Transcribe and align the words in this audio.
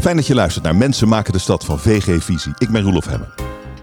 Fijn 0.00 0.16
dat 0.16 0.26
je 0.26 0.34
luistert 0.34 0.64
naar 0.64 0.76
Mensen 0.76 1.08
maken 1.08 1.32
de 1.32 1.38
stad 1.38 1.64
van 1.64 1.78
VG 1.78 2.22
Visie. 2.22 2.52
Ik 2.58 2.70
ben 2.70 2.82
Roelof 2.82 3.06
Hemmen. 3.06 3.32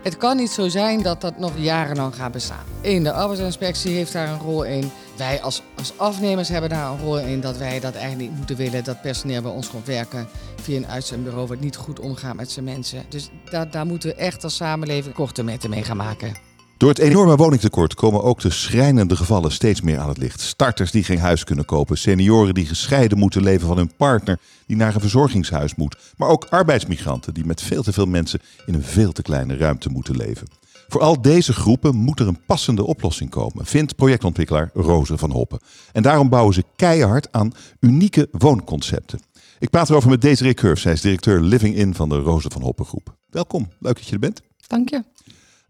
Het 0.04 0.18
kan 0.18 0.38
niet 0.38 0.50
zo 0.50 0.68
zijn 0.68 1.02
dat 1.02 1.22
dat 1.22 1.38
nog 1.38 1.52
jarenlang 1.56 2.16
gaat 2.16 2.32
bestaan. 2.32 2.66
Eén, 2.82 3.04
de 3.04 3.12
arbeidsinspectie 3.12 3.96
heeft 3.96 4.14
daar 4.14 4.28
een 4.28 4.40
rol 4.40 4.64
in. 4.64 4.92
Wij 5.18 5.42
als, 5.42 5.64
als 5.76 5.94
afnemers 5.98 6.50
hebben 6.50 6.70
daar 6.70 6.92
een 6.92 7.00
rol 7.00 7.20
in 7.20 7.42
dat 7.42 7.58
wij 7.58 7.80
dat 7.80 7.96
eigenlijk 7.96 8.30
niet 8.30 8.38
moeten 8.38 8.56
willen. 8.56 8.84
Dat 8.84 9.02
personeel 9.02 9.42
bij 9.42 9.52
ons 9.52 9.70
komt 9.70 9.86
werken 9.86 10.28
via 10.62 10.78
een 10.78 10.88
uitzendbureau 10.88 11.48
wat 11.48 11.60
niet 11.60 11.76
goed 11.76 12.00
omgaat 12.00 12.36
met 12.36 12.52
zijn 12.52 12.66
mensen. 12.66 13.04
Dus 13.10 13.30
daar, 13.50 13.72
daar 13.72 13.86
moeten 13.86 14.10
we 14.10 14.16
echt 14.16 14.44
als 14.44 14.56
samenleving 14.56 15.16
korte 15.16 15.44
metten 15.44 15.70
mee 15.70 15.84
gaan 15.84 15.98
maken. 15.98 16.47
Door 16.78 16.90
het 16.90 17.00
enorme 17.00 17.36
woningtekort 17.36 17.94
komen 17.94 18.24
ook 18.24 18.40
de 18.40 18.50
schrijnende 18.50 19.16
gevallen 19.16 19.52
steeds 19.52 19.82
meer 19.82 20.00
aan 20.00 20.08
het 20.08 20.18
licht. 20.18 20.40
Starters 20.40 20.92
die 20.92 21.04
geen 21.04 21.20
huis 21.20 21.44
kunnen 21.44 21.66
kopen, 21.66 21.98
senioren 21.98 22.54
die 22.54 22.66
gescheiden 22.66 23.18
moeten 23.18 23.44
leven 23.44 23.68
van 23.68 23.78
hun 23.78 23.96
partner 23.96 24.40
die 24.66 24.78
naar 24.78 24.96
een 24.96 25.02
verzorgingshuis 25.02 25.76
moet, 25.76 25.98
maar 26.18 26.30
ook 26.30 26.46
arbeidsmigranten 26.50 27.34
die 27.34 27.46
met 27.46 27.62
veel 27.62 27.84
te 27.84 27.94
veel 27.94 28.06
mensen 28.06 28.40
in 28.66 28.74
een 28.74 28.84
veel 28.84 29.12
te 29.12 29.22
kleine 29.22 29.58
ruimte 29.58 29.90
moeten 29.90 30.16
leven. 30.18 30.48
Voor 30.88 31.02
al 31.02 31.22
deze 31.22 31.54
groepen 31.54 31.96
moet 31.96 32.20
er 32.20 32.28
een 32.28 32.46
passende 32.46 32.86
oplossing 32.86 33.30
komen, 33.30 33.66
vindt 33.66 33.96
projectontwikkelaar 33.96 34.70
Roze 34.74 35.18
van 35.18 35.32
Hoppen. 35.32 35.60
En 35.92 36.04
daarom 36.04 36.30
bouwen 36.30 36.54
ze 36.54 36.64
keihard 36.76 37.32
aan 37.32 37.52
unieke 37.80 38.28
woonconcepten. 38.32 39.20
Ik 39.60 39.70
praat 39.70 39.90
erover 39.90 40.10
met 40.10 40.22
Desiree 40.22 40.54
Curve. 40.54 40.82
Zij 40.82 40.94
is 40.94 41.02
directeur 41.02 41.42
Living 41.42 41.76
In 41.76 41.94
van 41.94 42.10
de 42.10 42.18
Roze 42.18 42.50
van 42.52 42.62
Hoppen 42.62 42.86
groep. 42.86 43.16
Welkom, 43.30 43.68
leuk 43.80 43.96
dat 43.96 44.08
je 44.08 44.14
er 44.14 44.20
bent. 44.20 44.42
Dank 44.68 44.90
je. 44.90 45.04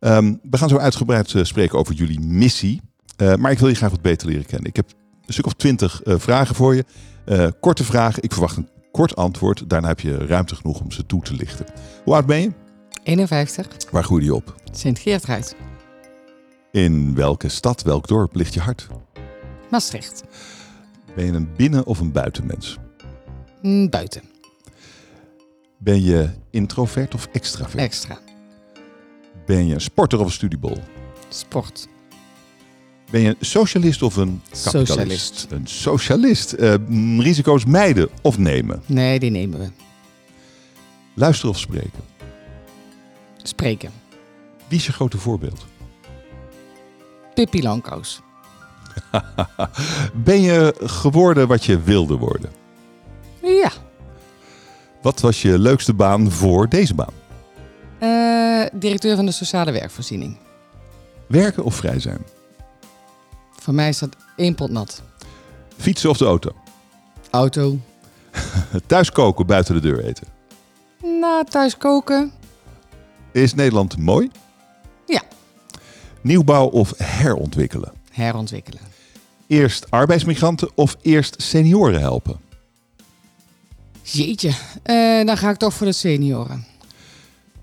Ehm, 0.07 0.34
we 0.49 0.57
gaan 0.57 0.70
zo 0.70 0.77
uitgebreid 0.77 1.34
uh, 1.34 1.43
spreken 1.43 1.79
over 1.79 1.93
jullie 1.93 2.20
missie. 2.20 2.81
Uh, 3.21 3.35
maar 3.35 3.52
ik 3.52 3.59
wil 3.59 3.67
je 3.67 3.75
graag 3.75 3.91
wat 3.91 4.02
beter 4.02 4.27
leren 4.27 4.45
kennen. 4.45 4.70
Ik 4.70 4.75
heb 4.75 4.91
een 5.25 5.33
stuk 5.33 5.45
of 5.45 5.53
twintig 5.53 6.02
uh, 6.05 6.16
vragen 6.17 6.55
voor 6.55 6.75
je. 6.75 6.85
korte 7.59 7.83
vragen. 7.83 8.23
Ik 8.23 8.31
verwacht 8.31 8.57
een 8.57 8.70
kort 8.91 9.16
antwoord. 9.16 9.70
Daarna 9.70 9.88
heb 9.88 9.99
je 9.99 10.17
ruimte 10.17 10.55
genoeg 10.55 10.80
om 10.81 10.91
ze 10.91 11.05
toe 11.05 11.21
te 11.23 11.33
lichten. 11.33 11.66
Hoe 12.03 12.13
oud 12.13 12.25
ben 12.25 12.41
je? 12.41 12.52
51. 13.03 13.67
Waar 13.91 14.03
groeide 14.03 14.25
je 14.25 14.35
op? 14.35 14.55
Sint-Geertruid. 14.72 15.55
In 16.72 17.16
welke 17.16 17.50
stad, 17.50 17.81
welk 17.81 18.08
dorp 18.08 18.35
ligt 18.35 18.53
je 18.53 18.59
hart? 18.59 18.88
Maastricht. 19.69 20.23
Ben 21.16 21.25
je 21.25 21.31
een 21.31 21.50
binnen- 21.55 21.85
of 21.85 22.00
een 22.00 22.11
buitenmens? 22.11 22.78
Mm, 23.61 23.89
buiten. 23.89 24.22
Ben 25.78 26.02
je 26.03 26.30
introvert 26.52 27.13
of 27.13 27.28
extravert? 27.31 27.81
Extra. 27.81 28.17
Ben 29.48 29.67
je 29.67 29.73
een 29.73 29.81
sporter 29.81 30.20
of 30.20 30.26
een 30.26 30.31
studiebol? 30.31 30.78
Sport. 31.30 31.88
Ben 33.09 33.22
je 33.22 33.28
een 33.28 33.45
socialist 33.45 34.02
of 34.02 34.16
een 34.16 34.42
kapitalist? 34.64 34.88
Socialist. 34.90 35.48
Een 35.50 35.67
socialist. 35.67 36.56
Uh, 36.59 36.73
risico's 37.20 37.66
mijden 37.66 38.09
of 38.22 38.38
nemen? 38.38 38.81
Nee, 38.86 39.20
die 39.20 39.31
nemen 39.31 39.59
we. 39.59 39.68
Luisteren 41.14 41.52
of 41.52 41.59
spreken? 41.59 42.00
Spreken. 43.44 43.92
Wie 44.68 44.78
is 44.78 44.86
je 44.86 44.92
grote 44.92 45.18
voorbeeld? 45.18 45.66
Pippi 47.34 47.64
Langkous. 47.64 48.22
ben 50.25 50.42
je 50.42 50.75
geworden 50.80 51.48
wat 51.48 51.66
je 51.66 51.81
wilde 51.81 52.16
worden? 52.16 52.52
Ja. 53.42 53.72
Wat 55.02 55.22
was 55.22 55.42
je 55.42 55.59
leukste 55.59 55.94
baan 55.94 56.31
voor 56.31 56.70
deze 56.70 56.95
baan? 56.95 57.14
Uh, 58.03 58.66
directeur 58.73 59.16
van 59.16 59.26
de 59.26 59.31
sociale 59.31 59.72
werkvoorziening. 59.72 60.38
Werken 61.28 61.64
of 61.64 61.76
vrij 61.76 62.00
zijn? 62.00 62.26
Voor 63.52 63.73
mij 63.73 63.90
is 63.90 64.00
dat 64.00 64.16
één 64.36 64.56
pot 64.56 64.70
nat. 64.70 65.02
Fietsen 65.78 66.09
of 66.09 66.18
de 66.18 66.25
auto? 66.25 66.52
Auto. 67.30 67.80
thuis 68.88 69.12
koken, 69.12 69.45
buiten 69.45 69.73
de 69.75 69.81
deur 69.81 70.06
eten? 70.06 70.28
Nou, 71.02 71.45
thuis 71.45 71.78
koken. 71.78 72.31
Is 73.31 73.53
Nederland 73.53 73.98
mooi? 73.98 74.31
Ja. 75.06 75.22
Nieuwbouw 76.22 76.66
of 76.66 76.94
herontwikkelen? 76.97 77.91
Herontwikkelen. 78.12 78.81
Eerst 79.47 79.91
arbeidsmigranten 79.91 80.69
of 80.75 80.97
eerst 81.02 81.41
senioren 81.41 82.00
helpen? 82.00 82.40
Jeetje, 84.02 84.47
uh, 84.86 85.25
dan 85.25 85.38
ga 85.38 85.50
ik 85.50 85.57
toch 85.57 85.74
voor 85.74 85.86
de 85.86 85.94
senioren. 85.94 86.66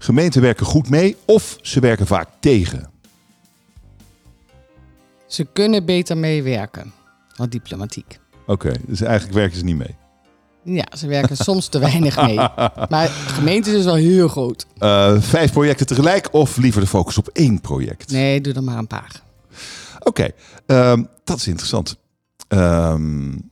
Gemeenten 0.04 0.42
werken 0.42 0.66
goed 0.66 0.88
mee 0.88 1.16
of 1.24 1.58
ze 1.62 1.80
werken 1.80 2.06
vaak 2.06 2.28
tegen? 2.40 2.90
Ze 5.26 5.44
kunnen 5.52 5.84
beter 5.84 6.16
meewerken. 6.16 6.92
Wat 7.36 7.50
diplomatiek. 7.50 8.20
Oké, 8.46 8.52
okay, 8.52 8.80
dus 8.86 9.00
eigenlijk 9.00 9.34
werken 9.34 9.58
ze 9.58 9.64
niet 9.64 9.76
mee. 9.76 9.96
Ja, 10.62 10.86
ze 10.96 11.06
werken 11.06 11.36
soms 11.46 11.68
te 11.68 11.78
weinig 11.78 12.22
mee. 12.22 12.36
Maar 12.94 13.08
gemeentes 13.08 13.72
is 13.72 13.84
wel 13.84 13.94
heel 13.94 14.28
groot. 14.28 14.66
Uh, 14.78 15.20
vijf 15.20 15.52
projecten 15.52 15.86
tegelijk 15.86 16.32
of 16.32 16.56
liever 16.56 16.80
de 16.80 16.86
focus 16.86 17.18
op 17.18 17.28
één 17.28 17.60
project? 17.60 18.10
Nee, 18.10 18.40
doe 18.40 18.52
er 18.52 18.64
maar 18.64 18.78
een 18.78 18.86
paar. 18.86 19.22
Oké, 19.98 20.08
okay, 20.08 20.90
um, 20.92 21.08
dat 21.24 21.36
is 21.36 21.46
interessant. 21.46 21.96
Um, 22.48 23.50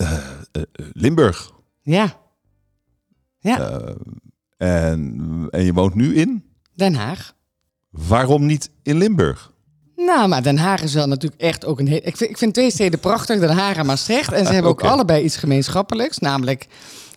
uh, 0.00 0.12
uh, 0.52 0.62
Limburg. 0.92 1.50
Ja. 1.82 2.16
Ja. 3.38 3.82
En, 4.64 5.46
en 5.50 5.64
je 5.64 5.72
woont 5.72 5.94
nu 5.94 6.14
in? 6.14 6.44
Den 6.74 6.94
Haag. 6.94 7.34
Waarom 7.90 8.46
niet 8.46 8.70
in 8.82 8.96
Limburg? 8.96 9.52
Nou, 9.96 10.28
maar 10.28 10.42
Den 10.42 10.58
Haag 10.58 10.82
is 10.82 10.94
wel 10.94 11.06
natuurlijk 11.06 11.42
echt 11.42 11.64
ook 11.64 11.78
een 11.80 11.86
heel... 11.86 12.00
Ik 12.02 12.16
vind, 12.16 12.30
ik 12.30 12.38
vind 12.38 12.54
twee 12.54 12.70
steden 12.70 12.98
prachtig, 12.98 13.40
Den 13.40 13.56
Haag 13.56 13.76
en 13.76 13.86
Maastricht. 13.86 14.32
En 14.32 14.46
ze 14.46 14.52
hebben 14.52 14.70
ook 14.70 14.82
allebei 14.92 15.24
iets 15.24 15.36
gemeenschappelijks. 15.36 16.18
Namelijk 16.18 16.66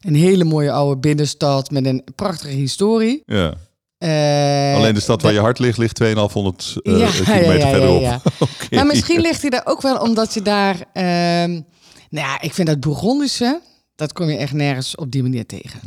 een 0.02 0.16
hele 0.16 0.44
mooie 0.44 0.72
oude 0.72 1.00
binnenstad 1.00 1.72
met 1.72 1.86
een 1.86 2.04
prachtige 2.16 2.56
historie. 2.56 3.24
Ja. 3.26 3.54
Uh, 4.00 4.78
Alleen 4.78 4.94
de 4.94 5.00
stad 5.00 5.22
waar 5.22 5.34
je 5.34 5.40
hart 5.40 5.60
ligt, 5.60 5.78
ligt 5.78 5.96
2500 5.96 6.76
uh, 6.84 7.00
ja, 7.00 7.10
kilometer 7.10 7.58
ja, 7.58 7.66
ja, 7.66 7.70
verderop. 7.70 8.02
Okay. 8.40 8.80
Maar 8.80 8.86
misschien 8.86 9.22
ligt 9.22 9.42
hij 9.42 9.50
daar 9.50 9.66
ook 9.66 9.82
wel 9.82 9.98
omdat 9.98 10.34
je 10.34 10.42
daar... 10.42 10.76
Uh, 10.76 11.62
nou 12.10 12.28
ja, 12.28 12.42
ik 12.42 12.54
vind 12.54 12.68
dat 12.68 12.80
Bourgondische, 12.80 13.62
dat 13.98 14.14
kom 14.14 14.30
je 14.30 14.38
echt 14.38 14.54
nergens 14.54 14.96
op 14.96 15.12
die 15.12 15.22
manier 15.22 15.46
tegen. 15.46 15.80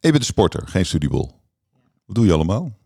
Je 0.00 0.10
bent 0.10 0.14
een 0.14 0.24
sporter, 0.24 0.62
geen 0.66 0.86
studiebol. 0.86 1.30
Wat 2.06 2.14
doe 2.16 2.26
je 2.26 2.32
allemaal? 2.32 2.78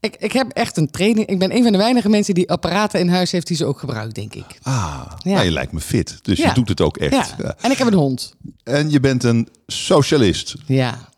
Ik, 0.00 0.16
ik 0.16 0.32
heb 0.32 0.50
echt 0.52 0.76
een 0.76 0.90
training. 0.90 1.26
Ik 1.26 1.38
ben 1.38 1.56
een 1.56 1.62
van 1.62 1.72
de 1.72 1.78
weinige 1.78 2.08
mensen 2.08 2.34
die 2.34 2.50
apparaten 2.50 3.00
in 3.00 3.08
huis 3.08 3.32
heeft 3.32 3.46
die 3.46 3.56
ze 3.56 3.64
ook 3.64 3.78
gebruikt, 3.78 4.14
denk 4.14 4.34
ik. 4.34 4.58
Ah, 4.62 5.12
ja. 5.18 5.32
nou, 5.32 5.44
je 5.44 5.50
lijkt 5.50 5.72
me 5.72 5.80
fit. 5.80 6.18
Dus 6.22 6.38
ja. 6.38 6.48
je 6.48 6.54
doet 6.54 6.68
het 6.68 6.80
ook 6.80 6.96
echt. 6.96 7.34
Ja. 7.38 7.56
En 7.60 7.70
ik 7.70 7.78
heb 7.78 7.86
een 7.86 7.94
hond. 7.94 8.34
En 8.62 8.90
je 8.90 9.00
bent 9.00 9.24
een 9.24 9.48
socialist. 9.66 10.54
Ja. 10.66 11.08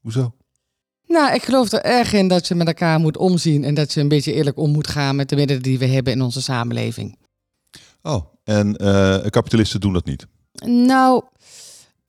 Hoezo? 0.00 0.34
Nou, 1.06 1.34
ik 1.34 1.42
geloof 1.42 1.72
er 1.72 1.82
erg 1.82 2.12
in 2.12 2.28
dat 2.28 2.48
je 2.48 2.54
met 2.54 2.66
elkaar 2.66 3.00
moet 3.00 3.16
omzien 3.16 3.64
en 3.64 3.74
dat 3.74 3.92
je 3.92 4.00
een 4.00 4.08
beetje 4.08 4.32
eerlijk 4.32 4.58
om 4.58 4.70
moet 4.70 4.88
gaan 4.88 5.16
met 5.16 5.28
de 5.28 5.36
middelen 5.36 5.62
die 5.62 5.78
we 5.78 5.86
hebben 5.86 6.12
in 6.12 6.22
onze 6.22 6.42
samenleving. 6.42 7.18
Oh, 8.02 8.24
en 8.44 8.76
uh, 8.82 9.26
kapitalisten 9.30 9.80
doen 9.80 9.92
dat 9.92 10.04
niet? 10.04 10.26
Nou, 10.64 11.22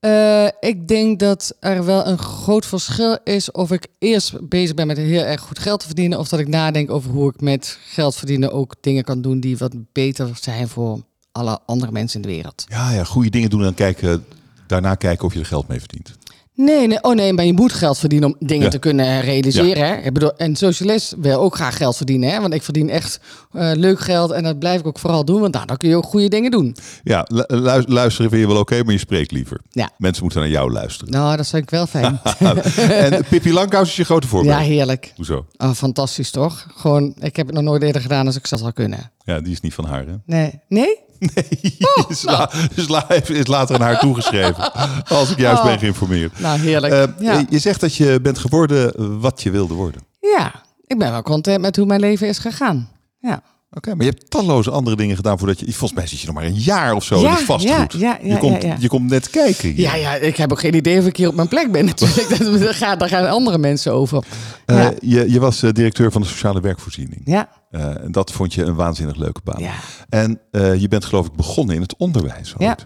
uh, 0.06 0.48
ik 0.60 0.88
denk 0.88 1.20
dat 1.20 1.56
er 1.60 1.86
wel 1.86 2.08
een 2.08 2.18
groot 2.18 2.66
verschil 2.66 3.18
is 3.24 3.52
of 3.52 3.72
ik 3.72 3.88
eerst 4.00 4.50
bezig 4.50 4.76
ben 4.76 4.88
met 4.88 4.98
heel 4.98 5.24
erg 5.24 5.42
goed 5.42 5.60
geld 5.60 5.80
te 5.80 5.86
verdienen, 5.86 6.20
of 6.20 6.30
dat 6.30 6.40
ik 6.40 6.48
nadenk 6.48 6.92
over 6.92 7.12
hoe 7.12 7.30
ik 7.30 7.42
met 7.42 7.78
geld 7.86 8.16
verdienen 8.16 8.52
ook 8.52 8.76
dingen 8.82 9.04
kan 9.04 9.22
doen 9.22 9.40
die 9.40 9.58
wat 9.58 9.76
beter 9.92 10.30
zijn 10.42 10.68
voor 10.68 11.02
alle 11.32 11.60
andere 11.66 11.92
mensen 11.92 12.22
in 12.22 12.28
de 12.28 12.34
wereld. 12.34 12.66
Ja, 12.68 12.92
ja, 12.92 13.04
goede 13.04 13.30
dingen 13.30 13.50
doen 13.50 13.60
en 13.60 13.66
dan 13.66 13.74
kijken, 13.74 14.26
daarna 14.68 14.96
kijken 14.96 15.26
of 15.26 15.34
je 15.34 15.40
er 15.40 15.46
geld 15.46 15.68
mee 15.68 15.80
verdient. 15.80 16.16
Nee, 16.56 16.88
nee, 16.88 17.04
oh 17.04 17.16
nee, 17.16 17.34
maar 17.34 17.46
je 17.46 17.54
moet 17.54 17.74
geld 17.74 17.98
verdienen 17.98 18.30
om 18.30 18.36
dingen 18.48 18.64
ja. 18.64 18.70
te 18.70 18.80
kunnen 18.80 19.22
realiseren. 19.22 19.78
Ja. 19.78 19.86
Hè? 19.86 19.96
Ik 19.96 20.14
bedoel, 20.14 20.38
en 20.38 20.56
socialist 20.56 21.16
wil 21.18 21.40
ook 21.40 21.56
graag 21.56 21.78
geld 21.78 21.98
verdienen, 21.98 22.30
hè? 22.30 22.42
want 22.42 22.54
ik 22.54 22.64
verdien 22.64 22.90
echt 22.90 23.20
uh, 23.52 23.72
leuk 23.76 24.00
geld 24.00 24.32
en 24.32 24.44
dat 24.44 24.60
blijf 24.60 24.80
ik 24.80 24.88
ook 24.88 25.00
vooral 25.00 25.26
doen, 25.26 25.42
want 25.42 25.54
nou, 25.54 25.66
dan 25.66 25.78
kun 25.78 25.90
je 25.90 25.96
ook 25.96 26.06
goede 26.06 26.28
dingen 26.28 26.52
doen. 26.52 26.76
Ja, 27.04 27.26
lu 27.28 27.44
luisteren 27.86 28.30
vind 28.30 28.42
je 28.42 28.48
wel 28.48 28.58
oké, 28.58 28.74
okay, 28.74 28.84
maar 28.84 28.94
je 28.94 29.00
spreekt 29.00 29.32
liever. 29.32 29.62
Ja. 29.72 29.90
Mensen 29.98 30.24
moeten 30.24 30.42
naar 30.42 30.50
jou 30.50 30.72
luisteren. 30.72 31.14
Nou, 31.14 31.38
dat 31.38 31.48
vind 31.48 31.64
ik 31.64 31.70
wel 31.70 31.88
fijn. 31.88 32.20
en 33.04 33.26
Pippi 33.30 33.54
Langkous 33.54 33.90
is 33.90 33.96
je 33.96 34.06
grote 34.06 34.28
voorbeeld. 34.28 34.56
Ja, 34.56 34.62
heerlijk. 34.62 35.14
Hoezo? 35.16 35.46
Oh, 35.58 35.72
fantastisch 35.72 36.32
toch? 36.32 36.68
Gewoon, 36.76 37.14
ik 37.20 37.36
heb 37.36 37.46
het 37.46 37.56
nog 37.56 37.64
nooit 37.64 37.84
eerder 37.84 38.02
gedaan 38.02 38.26
als 38.26 38.36
ik 38.36 38.50
dat 38.50 38.60
zou 38.60 38.72
kunnen. 38.72 39.12
Ja, 39.26 39.40
die 39.40 39.52
is 39.52 39.62
niet 39.62 39.74
van 39.74 39.86
haar, 39.86 40.06
hè? 40.06 40.16
Nee. 40.26 40.60
Nee? 40.68 41.00
Nee, 41.36 41.78
oh, 41.80 42.10
is, 42.10 42.24
la, 42.24 42.52
is, 42.76 42.88
la, 42.88 43.12
is, 43.12 43.48
later 43.48 43.76
aan 43.76 43.82
haar 43.82 44.00
toegeschreven. 44.00 44.74
Als 45.08 45.32
ik 45.32 45.38
juist 45.38 45.60
oh. 45.60 45.66
ben 45.66 45.80
geïnformeerd. 45.80 46.40
Nou, 46.40 46.60
heerlijk. 46.60 46.94
Uh, 46.94 47.04
ja. 47.20 47.46
Je 47.50 47.60
zegt 47.60 47.80
dat 47.80 47.96
je 47.96 48.20
bent 48.22 48.38
geworden 48.38 49.20
wat 49.20 49.44
je 49.44 49.52
wilde 49.52 49.74
worden. 49.74 50.02
Ja, 50.20 50.52
ik 50.86 50.98
ben 50.98 51.12
wel 51.12 51.22
content 51.22 51.62
met 51.62 51.76
hoe 51.76 51.86
mijn 51.86 52.00
leven 52.00 52.28
is 52.28 52.38
gegaan. 52.38 52.90
Ja. 53.20 53.42
Oké, 53.76 53.88
okay, 53.88 53.94
maar 53.94 54.06
je 54.06 54.12
hebt 54.12 54.30
talloze 54.30 54.72
andere 54.72 54.96
dingen 54.96 55.16
gedaan 55.16 55.38
voordat 55.38 55.60
je... 55.60 55.66
Volgens 55.66 55.94
mij 55.94 56.08
zit 56.08 56.20
je 56.20 56.26
nog 56.26 56.36
maar 56.36 56.44
een 56.44 56.56
jaar 56.60 56.94
of 56.94 57.04
zo 57.04 57.20
ja, 57.20 57.30
in 57.30 57.36
het 57.36 57.44
vastgoed. 57.44 57.94
Ja, 57.94 58.18
ja, 58.22 58.34
je, 58.34 58.38
komt, 58.38 58.66
je 58.80 58.88
komt 58.88 59.10
net 59.10 59.30
kijken. 59.30 59.70
Hier. 59.70 59.80
Ja, 59.80 59.96
ja, 59.96 60.14
ik 60.14 60.38
heb 60.38 60.52
ook 60.52 60.60
geen 60.60 60.76
idee 60.76 61.00
of 61.00 61.06
ik 61.06 61.18
hier 61.18 61.28
op 61.28 61.36
mijn 61.36 61.48
plek 61.48 61.72
ben 61.72 61.86
natuurlijk. 61.96 62.60
daar, 62.60 62.74
gaan, 62.74 62.98
daar 62.98 63.10
gaan 63.10 63.30
andere 63.30 63.58
mensen 63.58 63.94
over. 63.94 64.24
Uh, 64.66 64.88
je, 65.00 65.32
je 65.32 65.40
was 65.40 65.60
directeur 65.60 66.12
van 66.12 66.22
de 66.22 66.28
sociale 66.28 66.62
werkvoorziening. 66.62 67.22
Ja. 67.26 67.50
Uh, 67.76 68.04
en 68.04 68.12
dat 68.12 68.32
vond 68.32 68.54
je 68.54 68.64
een 68.64 68.76
waanzinnig 68.76 69.16
leuke 69.16 69.42
baan. 69.44 69.62
Ja. 69.62 69.74
En 70.10 70.42
uh, 70.52 70.82
je 70.82 70.88
bent 70.88 71.06
geloof 71.06 71.26
ik 71.26 71.36
begonnen 71.36 71.76
in 71.76 71.82
het 71.82 71.96
onderwijs. 71.96 72.54
Ja. 72.58 72.78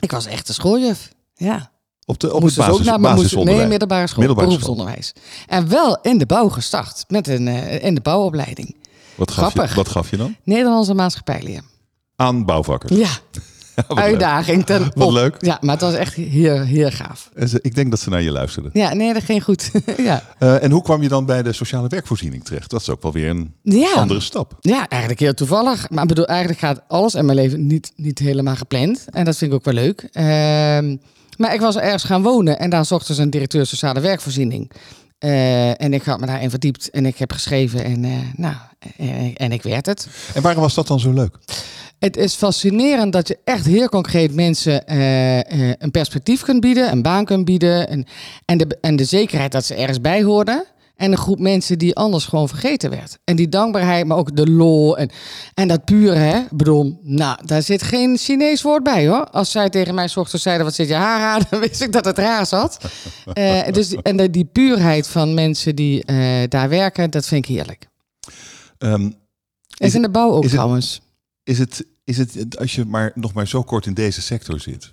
Ik 0.00 0.10
was 0.10 0.26
echt 0.26 0.48
een 0.48 0.54
schooljuf. 0.54 1.12
Ja. 1.34 1.70
Op, 2.04 2.20
de, 2.20 2.34
op 2.34 2.42
het 2.42 2.52
ze 2.52 2.58
basis, 2.58 2.74
ook 2.74 2.84
naar, 2.84 3.00
maar 3.00 3.16
nee, 3.44 3.66
middelbare 3.66 4.06
school, 4.06 4.18
Middelbare 4.18 4.50
school. 4.50 4.74
beroepsonderwijs. 4.74 5.12
En 5.46 5.68
wel 5.68 5.98
in 6.00 6.18
de 6.18 6.26
bouw 6.26 6.48
gestart, 6.48 7.04
met 7.08 7.28
een, 7.28 7.48
eh, 7.48 7.84
in 7.84 7.94
de 7.94 8.00
bouwopleiding. 8.00 8.76
Wat 9.14 9.30
gaf, 9.30 9.44
je, 9.44 9.50
Grappig. 9.50 9.74
wat 9.74 9.88
gaf 9.88 10.10
je 10.10 10.16
dan? 10.16 10.36
Nederlandse 10.44 10.94
maatschappijleer. 10.94 11.62
Aan 12.16 12.44
bouwvakkers. 12.44 12.98
Ja. 12.98 13.08
uitdaging 13.94 14.66
ten 14.66 14.82
Wat 14.94 15.06
op. 15.06 15.12
leuk. 15.12 15.36
Ja, 15.38 15.58
maar 15.60 15.70
het 15.74 15.80
was 15.80 15.94
echt 15.94 16.14
heel, 16.14 16.60
heel 16.60 16.90
gaaf. 16.90 17.30
Ze- 17.46 17.58
Ik 17.62 17.74
denk 17.74 17.90
dat 17.90 18.00
ze 18.00 18.10
naar 18.10 18.22
je 18.22 18.30
luisterden. 18.30 18.70
Ja, 18.74 18.94
nee, 18.94 19.12
dat 19.12 19.22
ging 19.22 19.44
goed. 19.44 19.70
ja. 19.96 20.22
Eh, 20.38 20.62
en 20.62 20.70
hoe 20.70 20.82
kwam 20.82 21.02
je 21.02 21.08
dan 21.08 21.26
bij 21.26 21.42
de 21.42 21.52
sociale 21.52 21.88
werkvoorziening 21.88 22.44
terecht? 22.44 22.70
Dat 22.70 22.80
is 22.80 22.88
ook 22.90 23.02
wel 23.02 23.12
weer 23.12 23.30
een 23.30 23.54
Ja. 23.62 23.92
andere 23.94 24.20
stap. 24.20 24.56
Ja, 24.60 24.88
eigenlijk 24.88 25.20
heel 25.20 25.34
toevallig. 25.34 25.90
Maar 25.90 26.02
ik 26.02 26.08
bedoel, 26.08 26.26
eigenlijk 26.26 26.60
gaat 26.60 26.80
alles 26.88 27.14
in 27.14 27.24
mijn 27.24 27.38
leven 27.38 27.66
niet, 27.66 27.92
niet 27.96 28.18
helemaal 28.18 28.56
gepland. 28.56 29.04
En 29.10 29.24
dat 29.24 29.36
vind 29.36 29.50
ik 29.50 29.56
ook 29.56 29.64
wel 29.64 29.74
leuk. 29.74 30.08
Ehm, 30.12 30.96
maar 31.36 31.54
ik 31.54 31.60
was 31.60 31.76
ergens 31.76 32.04
gaan 32.04 32.22
wonen 32.22 32.58
en 32.58 32.70
daar 32.70 32.84
zochten 32.84 33.14
ze 33.14 33.22
een 33.22 33.30
directeur 33.30 33.66
sociale 33.66 34.00
werkvoorziening. 34.00 34.70
Eh, 35.22 35.80
en 35.80 35.92
ik 35.92 36.02
had 36.02 36.20
me 36.20 36.26
daarin 36.26 36.50
verdiept 36.50 36.90
en 36.90 37.06
ik 37.06 37.18
heb 37.18 37.32
geschreven 37.32 37.84
en, 37.84 38.04
eh, 38.04 38.10
nou, 38.36 38.54
en, 38.96 39.34
en 39.36 39.52
ik 39.52 39.62
werd 39.62 39.86
het. 39.86 40.06
En 40.34 40.42
waarom 40.42 40.62
was 40.62 40.74
dat 40.74 40.86
dan 40.86 41.00
zo 41.00 41.12
leuk? 41.12 41.38
Het 42.02 42.16
is 42.16 42.34
fascinerend 42.34 43.12
dat 43.12 43.28
je 43.28 43.38
echt 43.44 43.66
heel 43.66 43.88
concreet 43.88 44.34
mensen 44.34 44.86
eh, 44.86 45.38
eh, 45.38 45.74
een 45.78 45.90
perspectief 45.90 46.42
kunt 46.42 46.60
bieden, 46.60 46.92
een 46.92 47.02
baan 47.02 47.24
kunt 47.24 47.44
bieden. 47.44 47.88
En, 47.88 48.06
en, 48.44 48.58
de, 48.58 48.78
en 48.80 48.96
de 48.96 49.04
zekerheid 49.04 49.52
dat 49.52 49.64
ze 49.64 49.74
ergens 49.74 50.00
bij 50.00 50.22
hoorden. 50.22 50.64
En 50.96 51.12
een 51.12 51.18
groep 51.18 51.38
mensen 51.38 51.78
die 51.78 51.94
anders 51.96 52.24
gewoon 52.24 52.48
vergeten 52.48 52.90
werd. 52.90 53.18
En 53.24 53.36
die 53.36 53.48
dankbaarheid, 53.48 54.06
maar 54.06 54.16
ook 54.16 54.36
de 54.36 54.50
lol 54.50 54.98
en, 54.98 55.10
en 55.54 55.68
dat 55.68 55.84
pure, 55.84 56.14
hè. 56.16 56.40
Bedoel, 56.50 56.98
nou, 57.02 57.38
daar 57.46 57.62
zit 57.62 57.82
geen 57.82 58.16
Chinees 58.18 58.62
woord 58.62 58.82
bij, 58.82 59.08
hoor. 59.08 59.30
Als 59.30 59.50
zij 59.50 59.70
tegen 59.70 59.94
mij 59.94 60.10
ochtends 60.14 60.42
zeiden, 60.42 60.64
wat 60.66 60.74
zit 60.74 60.88
je 60.88 60.94
haar 60.94 61.20
aan? 61.34 61.42
Dan 61.50 61.60
wist 61.60 61.80
ik 61.80 61.92
dat 61.92 62.04
het 62.04 62.18
raar 62.18 62.46
zat. 62.46 62.78
Eh, 63.32 63.68
dus, 63.72 63.94
en 63.94 64.16
de, 64.16 64.30
die 64.30 64.44
puurheid 64.44 65.08
van 65.08 65.34
mensen 65.34 65.76
die 65.76 66.04
eh, 66.04 66.16
daar 66.48 66.68
werken, 66.68 67.10
dat 67.10 67.26
vind 67.26 67.48
ik 67.48 67.54
heerlijk. 67.56 67.88
Ehm, 68.78 69.04
Is, 69.06 69.12
Is 69.78 69.94
in 69.94 70.02
de 70.02 70.10
bouw 70.10 70.30
ook 70.30 70.38
is 70.44 70.50
het- 70.50 70.52
trouwens. 70.58 71.00
is, 71.44 71.58
het, 71.58 71.86
is 72.04 72.18
het, 72.18 72.58
als 72.58 72.74
je 72.74 72.84
maar 72.84 73.12
nog 73.14 73.32
maar 73.32 73.48
zo 73.48 73.62
kort 73.62 73.86
in 73.86 73.94
deze 73.94 74.22
sector 74.22 74.60
zit, 74.60 74.92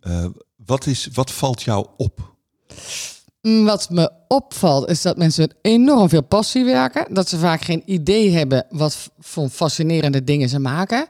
eh, 0.00 0.26
wat, 0.66 0.86
is, 0.86 1.08
wat 1.12 1.32
valt 1.32 1.62
jou 1.62 1.86
op? 1.96 2.34
Mm, 3.42 3.64
Wat 3.64 3.90
me 3.90 4.10
opvalt 4.28 4.88
is 4.90 5.02
dat 5.02 5.16
mensen 5.16 5.50
enorm 5.62 6.08
veel 6.08 6.22
passie 6.22 6.64
werken. 6.64 7.14
Dat 7.14 7.28
ze 7.28 7.38
vaak 7.38 7.62
geen 7.62 7.82
idee 7.84 8.30
hebben 8.30 8.66
wat 8.70 9.10
voor 9.18 9.48
fascinerende 9.48 10.24
dingen 10.24 10.48
ze 10.48 10.58
maken. 10.58 11.06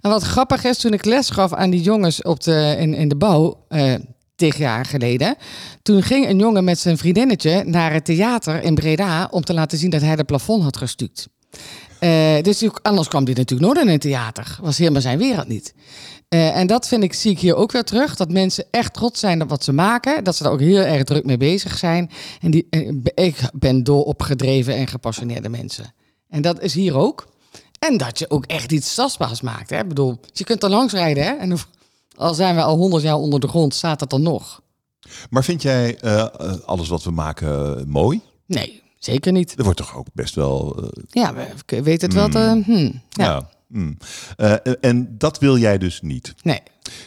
En 0.00 0.10
wat 0.10 0.22
grappig 0.22 0.64
is, 0.64 0.78
toen 0.78 0.92
ik 0.92 1.04
les 1.04 1.30
gaf 1.30 1.52
aan 1.52 1.70
die 1.70 1.82
jongens 1.82 2.22
op 2.22 2.42
de, 2.42 2.76
in, 2.78 2.94
in 2.94 3.08
de 3.08 3.16
bouw, 3.16 3.64
eh 3.68 3.94
tig 4.36 4.56
jaar 4.56 4.84
geleden. 4.84 5.36
Toen 5.82 6.02
ging 6.02 6.28
een 6.28 6.38
jongen 6.38 6.64
met 6.64 6.78
zijn 6.78 6.98
vriendinnetje 6.98 7.64
naar 7.64 7.92
het 7.92 8.04
theater 8.04 8.62
in 8.62 8.74
Breda 8.74 9.28
om 9.30 9.44
te 9.44 9.54
laten 9.54 9.78
zien 9.78 9.90
dat 9.90 10.00
hij 10.00 10.16
de 10.16 10.24
plafond 10.24 10.62
had 10.62 10.76
gestuukt. 10.76 11.28
Eh, 11.98 12.42
dus 12.42 12.68
anders 12.82 13.08
kwam 13.08 13.24
hij 13.24 13.34
natuurlijk 13.34 13.72
nooit 13.72 13.86
in 13.86 13.92
een 13.92 13.98
theater. 13.98 14.58
Was 14.60 14.78
helemaal 14.78 15.00
zijn 15.00 15.18
wereld 15.18 15.48
niet. 15.48 15.74
Eh, 16.32 16.56
en 16.56 16.66
dat 16.66 16.88
vind 16.88 17.02
ik, 17.02 17.12
zie 17.12 17.30
ik 17.30 17.38
hier 17.38 17.54
ook 17.54 17.72
weer 17.72 17.84
terug. 17.84 18.16
Dat 18.16 18.30
mensen 18.30 18.64
echt 18.70 18.94
trots 18.94 19.20
zijn 19.20 19.42
op 19.42 19.48
wat 19.48 19.64
ze 19.64 19.72
maken. 19.72 20.24
Dat 20.24 20.36
ze 20.36 20.42
daar 20.42 20.52
ook 20.52 20.60
heel 20.60 20.82
erg 20.82 21.04
druk 21.04 21.24
mee 21.24 21.36
bezig 21.36 21.78
zijn. 21.78 22.10
En 22.40 22.50
die, 22.50 22.66
eh, 22.70 22.90
ik 23.14 23.40
ben 23.52 23.84
dol 23.84 24.02
op 24.02 24.22
gedreven 24.22 24.74
en 24.74 24.86
gepassioneerde 24.86 25.48
mensen. 25.48 25.94
En 26.28 26.42
dat 26.42 26.60
is 26.60 26.74
hier 26.74 26.96
ook. 26.96 27.28
En 27.78 27.96
dat 27.96 28.18
je 28.18 28.30
ook 28.30 28.46
echt 28.46 28.72
iets 28.72 28.94
tastbaars 28.94 29.40
maakt. 29.40 29.70
Hè? 29.70 29.78
Ik 29.78 29.88
bedoel, 29.88 30.20
je 30.32 30.44
kunt 30.44 30.62
er 30.62 30.70
langs 30.70 30.92
rijden. 30.92 31.24
Hè? 31.24 31.32
En 31.32 31.56
al 32.16 32.34
zijn 32.34 32.54
we 32.54 32.62
al 32.62 32.76
honderd 32.76 33.02
jaar 33.02 33.16
onder 33.16 33.40
de 33.40 33.48
grond, 33.48 33.74
staat 33.74 33.98
dat 33.98 34.10
dan 34.10 34.22
nog? 34.22 34.60
Maar 35.30 35.44
vind 35.44 35.62
jij 35.62 35.98
eh, 35.98 36.26
alles 36.64 36.88
wat 36.88 37.02
we 37.02 37.10
maken 37.10 37.84
mooi? 37.88 38.20
Nee, 38.46 38.82
zeker 38.98 39.32
niet. 39.32 39.58
Er 39.58 39.64
wordt 39.64 39.78
toch 39.78 39.96
ook 39.96 40.06
best 40.12 40.34
wel. 40.34 40.90
Ja, 41.10 41.34
we 41.66 41.82
weten 41.82 42.08
het 42.08 42.18
wel. 42.18 42.28
Te, 42.28 42.62
hm, 42.64 42.90
ja. 43.08 43.24
ja. 43.24 43.50
Mm. 43.72 43.96
Eh, 44.36 44.54
en 44.80 45.14
dat 45.18 45.38
wil 45.38 45.58
jij 45.58 45.78
dus 45.78 46.00
niet. 46.00 46.34
Nee. 46.42 46.60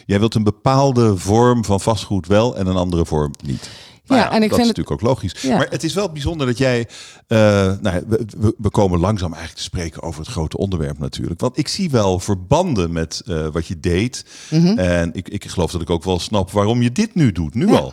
Jij 0.06 0.18
wilt 0.18 0.34
een 0.34 0.44
bepaalde 0.44 1.16
vorm 1.16 1.64
van 1.64 1.80
vastgoed 1.80 2.26
wel 2.26 2.56
en 2.56 2.66
een 2.66 2.76
andere 2.76 3.06
vorm 3.06 3.32
niet. 3.44 3.70
Ja, 4.08 4.30
en 4.30 4.42
ik 4.42 4.48
dat 4.50 4.58
vind 4.58 4.60
is 4.60 4.66
het- 4.66 4.66
natuurlijk 4.76 4.90
ook 4.90 5.00
logisch. 5.08 5.42
Ja. 5.42 5.56
Maar 5.56 5.66
het 5.70 5.84
is 5.84 5.94
wel 5.94 6.12
bijzonder 6.12 6.46
dat 6.46 6.58
jij. 6.58 6.88
eh, 7.26 7.38
nou, 7.80 8.02
we, 8.08 8.54
we- 8.58 8.70
komen 8.70 8.98
langzaam 9.00 9.28
eigenlijk 9.32 9.56
te 9.58 9.62
spreken 9.64 10.02
over 10.02 10.20
het 10.20 10.30
grote 10.30 10.56
onderwerp 10.56 10.98
natuurlijk. 10.98 11.40
Want 11.40 11.58
ik 11.58 11.68
zie 11.68 11.90
wel 11.90 12.18
verbanden 12.18 12.92
met 12.92 13.22
eh, 13.26 13.46
wat 13.48 13.66
je 13.66 13.80
deed. 13.80 14.24
Mhm. 14.50 14.78
En 14.78 15.14
ik, 15.14 15.28
ik 15.28 15.44
geloof 15.44 15.70
dat 15.70 15.80
ik 15.80 15.90
ook 15.90 16.04
wel 16.04 16.18
snap 16.18 16.50
waarom 16.50 16.82
je 16.82 16.92
dit 16.92 17.14
nu 17.14 17.32
doet, 17.32 17.54
nu 17.54 17.66
Ja. 17.68 17.76
al. 17.76 17.92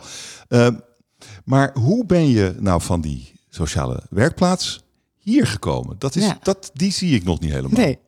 Maar 1.44 1.70
hoe 1.78 2.06
ben 2.06 2.28
je 2.28 2.54
nou 2.58 2.80
van 2.82 3.00
die 3.00 3.32
sociale 3.48 4.02
werkplaats 4.10 4.82
hier 5.18 5.46
gekomen? 5.46 5.96
Dat 5.98 6.16
is, 6.16 6.28
dat, 6.42 6.70
die 6.74 6.92
zie 6.92 7.14
ik 7.14 7.24
nog 7.24 7.40
niet 7.40 7.52
helemaal. 7.52 7.80
Nee. 7.80 7.98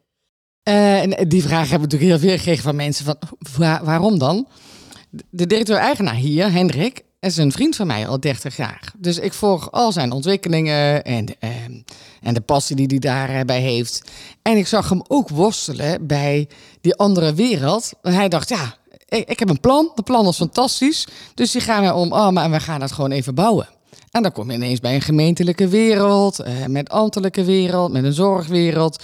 Eh, 0.67 1.03
en 1.03 1.29
die 1.29 1.43
vraag 1.43 1.71
hebben 1.71 1.89
we 1.89 1.95
natuurlijk 1.95 2.11
heel 2.21 2.29
veel 2.29 2.39
gekregen 2.39 2.63
van 2.63 2.77
mensen. 2.77 3.05
Van, 3.05 3.17
waar- 3.59 3.85
waarom 3.85 4.19
dan? 4.19 4.47
De 5.31 5.47
directeur-eigenaar 5.47 6.15
hier, 6.15 6.53
Hendrik, 6.53 7.03
is 7.21 7.37
een 7.37 7.53
vriend 7.53 7.77
van 7.77 7.87
mij 7.87 8.07
al 8.09 8.21
30 8.21 8.57
jaar. 8.57 8.93
Dus 8.99 9.19
ik 9.19 9.33
volg 9.33 9.73
al 9.73 9.93
zijn 9.93 10.13
ontwikkelingen 10.13 11.05
en, 11.05 11.27
eh, 11.39 11.51
en 12.23 12.35
de 12.35 12.41
passie 12.41 12.77
die 12.77 12.87
hij 12.87 12.99
daarbij 12.99 13.61
heeft. 13.61 14.03
En 14.43 14.57
ik 14.57 14.67
zag 14.67 14.89
hem 14.89 15.03
ook 15.09 15.29
worstelen 15.29 16.07
bij 16.07 16.49
die 16.81 16.95
andere 16.97 17.35
wereld. 17.35 17.93
Hij 18.03 18.29
dacht, 18.29 18.49
ja, 18.49 18.75
ik, 19.09 19.39
heb 19.39 19.49
een 19.49 19.61
plan. 19.61 19.91
De 19.95 20.03
plan 20.03 20.27
is 20.29 20.37
fantastisch. 20.37 21.07
Dus 21.35 21.51
die 21.51 21.61
gaan 21.61 21.83
we 21.83 21.93
omarmen 21.93 22.43
en 22.43 22.51
we 22.51 22.61
gaan 22.61 22.81
het 22.81 22.93
gewoon 22.93 23.11
even 23.11 23.35
bouwen. 23.35 23.69
En 24.11 24.23
dan 24.23 24.33
kom 24.33 24.51
je 24.51 24.57
ineens 24.57 24.81
bij 24.81 24.95
een 24.95 25.01
gemeentelijke 25.03 25.69
wereld, 25.69 26.39
eh, 26.39 26.53
met 26.67 26.89
ambtelijke 26.91 27.45
wereld, 27.45 27.93
met 27.93 28.05
een 28.05 28.13
zorgwereld, 28.13 29.03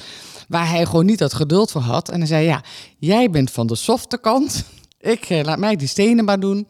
waar 0.53 0.69
hij 0.69 0.87
gewoon 0.87 1.07
niet 1.07 1.19
dat 1.19 1.35
geduld 1.35 1.71
voor 1.71 1.81
had. 1.81 2.09
En 2.09 2.19
hij 2.19 2.27
zei, 2.27 2.45
ja, 2.45 2.63
jij 2.99 3.31
bent 3.31 3.51
van 3.51 3.67
de 3.67 3.75
softe 3.75 4.19
kant, 4.19 4.65
ik 5.01 5.25
eh, 5.25 5.45
laat 5.45 5.59
mij 5.59 5.77
die 5.77 5.89
stenen 5.89 6.25
maar 6.25 6.41
doen. 6.41 6.67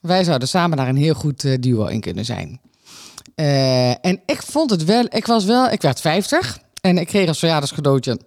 Wij 0.00 0.24
zouden 0.24 0.48
samen 0.48 0.76
daar 0.76 0.88
een 0.88 0.96
heel 0.96 1.14
goed 1.14 1.44
eh, 1.44 1.54
duo 1.60 1.84
in 1.84 2.00
kunnen 2.00 2.24
zijn. 2.24 2.60
Eh, 3.34 3.90
en 3.90 4.20
ik 4.26 4.42
vond 4.42 4.70
het 4.70 4.84
wel, 4.84 5.04
ik 5.08 5.26
was 5.26 5.44
wel, 5.44 5.70
ik 5.70 5.82
werd 5.82 6.00
50 6.00 6.58
en 6.80 6.98
ik 6.98 7.06
kreeg 7.06 7.28
als 7.28 7.38
verjaardagscadeautje 7.38 8.20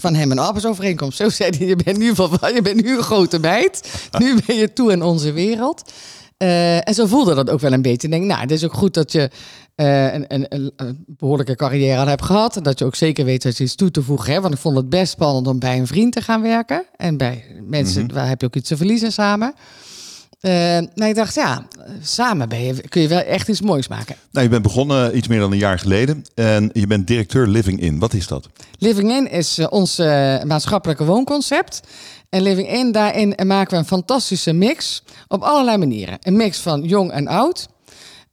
van 0.00 0.14
hem 0.14 0.30
een 0.30 0.38
arbeidsovereenkomst. 0.38 1.16
Zo 1.16 1.28
zei 1.28 1.56
hij, 1.58 1.66
je 1.66 1.76
bent 1.76 1.98
nu, 1.98 2.14
van, 2.14 2.38
je 2.54 2.62
bent 2.62 2.82
nu 2.82 2.96
een 2.96 3.02
grote 3.02 3.38
meid. 3.38 4.08
Nu 4.18 4.38
ben 4.46 4.56
je 4.56 4.72
toe 4.72 4.92
in 4.92 5.02
onze 5.02 5.32
wereld. 5.32 5.92
Eh, 6.36 6.88
en 6.88 6.94
zo 6.94 7.06
voelde 7.06 7.34
dat 7.34 7.50
ook 7.50 7.60
wel 7.60 7.72
een 7.72 7.82
beetje. 7.82 8.06
Ik 8.08 8.12
denk, 8.12 8.24
nou, 8.24 8.40
het 8.40 8.50
is 8.50 8.64
ook 8.64 8.74
goed 8.74 8.94
dat 8.94 9.12
je 9.12 9.30
eh, 9.74 10.12
een, 10.12 10.24
een, 10.28 10.72
een, 10.76 11.04
behoorlijke 11.06 11.56
carrière 11.56 12.00
al 12.00 12.06
hebt 12.06 12.24
gehad. 12.24 12.56
En 12.56 12.62
dat 12.62 12.78
je 12.78 12.84
ook 12.84 12.94
zeker 12.94 13.24
weet 13.24 13.42
dat 13.42 13.56
je 13.56 13.64
iets 13.64 13.74
toe 13.74 13.90
te 13.90 14.02
voegen 14.02 14.30
hebt. 14.30 14.42
Want 14.42 14.54
ik 14.54 14.60
vond 14.60 14.76
het 14.76 14.88
best 14.88 15.12
spannend 15.12 15.46
om 15.46 15.58
bij 15.58 15.78
een 15.78 15.86
vriend 15.86 16.12
te 16.12 16.20
gaan 16.20 16.42
werken. 16.42 16.84
En 16.96 17.16
bij 17.16 17.44
mensen, 17.62 18.12
waar 18.12 18.28
heb 18.28 18.40
je 18.40 18.46
ook 18.46 18.56
iets 18.56 18.68
te 18.68 18.76
verliezen 18.76 19.12
samen. 19.12 19.54
Eh 20.40 20.50
nou, 20.94 21.10
ik 21.10 21.14
dacht, 21.14 21.34
ja, 21.34 21.66
samen 22.02 22.48
ben 22.48 22.62
je, 22.62 22.88
kun 22.88 23.02
je 23.02 23.08
wel 23.08 23.20
echt 23.20 23.48
iets 23.48 23.60
moois 23.60 23.88
maken. 23.88 24.16
Nou, 24.30 24.44
je 24.44 24.50
bent 24.50 24.62
begonnen 24.62 25.16
iets 25.16 25.28
meer 25.28 25.38
dan 25.40 25.52
een 25.52 25.58
jaar 25.58 25.78
geleden. 25.78 26.24
En 26.34 26.70
je 26.72 26.86
bent 26.86 27.06
directeur 27.06 27.46
Living 27.46 27.80
In. 27.80 27.98
Wat 27.98 28.14
is 28.14 28.26
dat? 28.26 28.48
Living 28.78 29.10
In 29.10 29.30
is 29.30 29.60
ons 29.68 29.98
maatschappelijke 30.44 31.04
woonconcept. 31.04 31.80
En 32.34 32.42
Living 32.42 32.70
In, 32.72 32.92
daarin 32.92 33.34
maken 33.46 33.70
we 33.70 33.76
een 33.76 33.84
fantastische 33.84 34.52
mix 34.52 35.02
op 35.28 35.42
allerlei 35.42 35.76
manieren. 35.76 36.18
Een 36.20 36.36
mix 36.36 36.58
van 36.58 36.82
jong 36.82 37.10
en 37.10 37.26
oud. 37.26 37.68